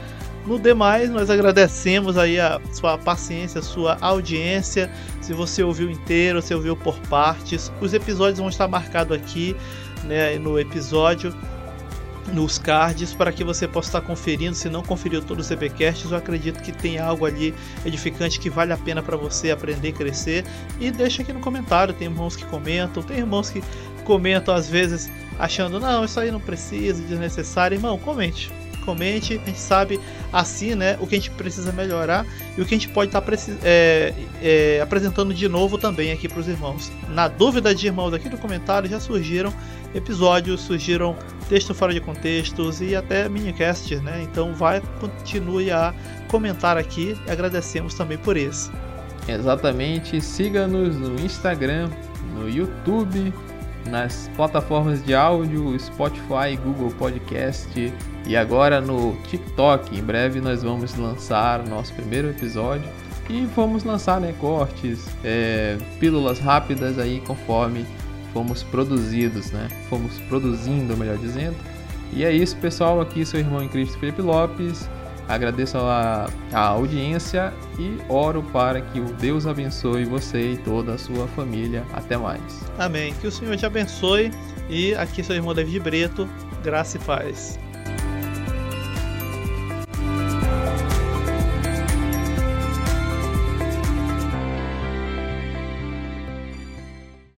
No 0.45 0.59
demais, 0.59 1.09
nós 1.09 1.29
agradecemos 1.29 2.17
aí 2.17 2.39
a 2.39 2.61
sua 2.71 2.97
paciência, 2.99 3.59
a 3.59 3.63
sua 3.63 3.97
audiência. 3.99 4.91
Se 5.19 5.33
você 5.33 5.63
ouviu 5.63 5.89
inteiro, 5.89 6.39
se 6.41 6.53
ouviu 6.53 6.75
por 6.75 6.99
partes, 7.09 7.71
os 7.81 7.93
episódios 7.95 8.37
vão 8.37 8.49
estar 8.49 8.67
marcados 8.67 9.17
aqui, 9.17 9.55
né, 10.03 10.37
no 10.37 10.59
episódio 10.59 11.33
nos 12.33 12.57
cards 12.57 13.13
para 13.13 13.31
que 13.31 13.43
você 13.43 13.67
possa 13.67 13.89
estar 13.89 14.01
conferindo. 14.01 14.55
Se 14.55 14.69
não 14.69 14.81
conferiu 14.83 15.21
todos 15.21 15.45
os 15.45 15.51
EBcasts, 15.51 16.11
eu 16.11 16.17
acredito 16.17 16.61
que 16.61 16.71
tem 16.71 16.97
algo 16.97 17.25
ali 17.25 17.53
edificante 17.85 18.39
que 18.39 18.49
vale 18.49 18.73
a 18.73 18.77
pena 18.77 19.01
para 19.01 19.15
você 19.15 19.51
aprender 19.51 19.91
crescer. 19.91 20.45
E 20.79 20.91
deixa 20.91 21.21
aqui 21.21 21.33
no 21.33 21.39
comentário. 21.39 21.93
Tem 21.93 22.07
irmãos 22.07 22.35
que 22.35 22.45
comentam, 22.45 23.03
tem 23.03 23.17
irmãos 23.17 23.49
que 23.49 23.63
comentam 24.03 24.53
às 24.53 24.69
vezes 24.69 25.09
achando, 25.39 25.79
não, 25.79 26.05
isso 26.05 26.19
aí 26.19 26.31
não 26.31 26.39
precisa, 26.39 27.01
desnecessário. 27.03 27.75
Irmão, 27.75 27.97
comente 27.97 28.51
comente, 28.85 29.33
a 29.33 29.45
gente 29.45 29.59
sabe 29.59 29.99
assim, 30.31 30.75
né, 30.75 30.95
o 31.01 31.07
que 31.07 31.15
a 31.15 31.17
gente 31.17 31.31
precisa 31.31 31.71
melhorar 31.71 32.25
e 32.55 32.61
o 32.61 32.65
que 32.65 32.75
a 32.75 32.77
gente 32.77 32.89
pode 32.89 33.09
estar 33.09 33.23
é, 33.63 34.13
é, 34.41 34.79
apresentando 34.81 35.33
de 35.33 35.49
novo 35.49 35.77
também 35.77 36.11
aqui 36.11 36.29
para 36.29 36.39
os 36.39 36.47
irmãos. 36.47 36.91
Na 37.09 37.27
dúvida 37.27 37.73
de 37.73 37.87
irmãos 37.87 38.13
aqui 38.13 38.29
no 38.29 38.37
comentário 38.37 38.87
já 38.87 38.99
surgiram 38.99 39.51
episódios, 39.95 40.61
surgiram 40.61 41.15
texto 41.49 41.73
fora 41.73 41.93
de 41.93 42.01
contextos 42.01 42.81
e 42.81 42.95
até 42.95 43.29
minicasts, 43.29 44.01
né? 44.01 44.21
Então 44.23 44.53
vai, 44.53 44.81
continue 44.99 45.71
a 45.71 45.93
comentar 46.27 46.77
aqui 46.77 47.17
e 47.25 47.31
agradecemos 47.31 47.95
também 47.95 48.17
por 48.17 48.35
isso. 48.35 48.71
Exatamente, 49.27 50.21
siga-nos 50.21 50.95
no 50.97 51.19
Instagram, 51.19 51.89
no 52.35 52.49
YouTube, 52.49 53.33
nas 53.89 54.29
plataformas 54.35 55.03
de 55.03 55.15
áudio, 55.15 55.77
Spotify, 55.79 56.55
Google 56.63 56.91
Podcast 56.91 57.93
e 58.27 58.35
agora 58.35 58.81
no 58.81 59.15
TikTok. 59.27 59.97
Em 59.97 60.03
breve 60.03 60.41
nós 60.41 60.61
vamos 60.61 60.95
lançar 60.95 61.65
nosso 61.67 61.93
primeiro 61.93 62.29
episódio 62.29 62.87
e 63.29 63.45
vamos 63.55 63.83
lançar 63.83 64.19
né, 64.19 64.33
cortes, 64.39 65.07
é, 65.23 65.77
pílulas 65.99 66.39
rápidas 66.39 66.99
aí 66.99 67.21
conforme 67.25 67.85
fomos 68.35 68.63
produzidos, 68.63 69.49
né? 69.51 69.69
Fomos 69.89 70.19
produzindo, 70.27 70.97
melhor 70.97 71.17
dizendo. 71.17 71.55
E 72.11 72.25
é 72.25 72.33
isso, 72.33 72.57
pessoal. 72.57 72.99
Aqui 72.99 73.25
seu 73.25 73.39
irmão 73.39 73.63
em 73.63 73.69
Cristo 73.69 73.97
Felipe 73.97 74.21
Lopes. 74.21 74.89
Agradeço 75.29 75.77
a, 75.77 76.29
a 76.51 76.59
audiência 76.59 77.53
e 77.79 77.97
oro 78.09 78.43
para 78.43 78.81
que 78.81 78.99
o 78.99 79.05
Deus 79.05 79.47
abençoe 79.47 80.03
você 80.03 80.51
e 80.51 80.57
toda 80.57 80.95
a 80.95 80.97
sua 80.97 81.27
família. 81.29 81.85
Até 81.93 82.17
mais. 82.17 82.61
Amém. 82.77 83.13
Que 83.21 83.27
o 83.27 83.31
Senhor 83.31 83.55
te 83.55 83.65
abençoe. 83.65 84.31
E 84.69 84.93
aqui 84.95 85.23
seu 85.23 85.37
irmão 85.37 85.53
David 85.53 85.79
Breto. 85.79 86.27
Graça 86.61 86.97
e 86.97 86.99
paz. 86.99 87.57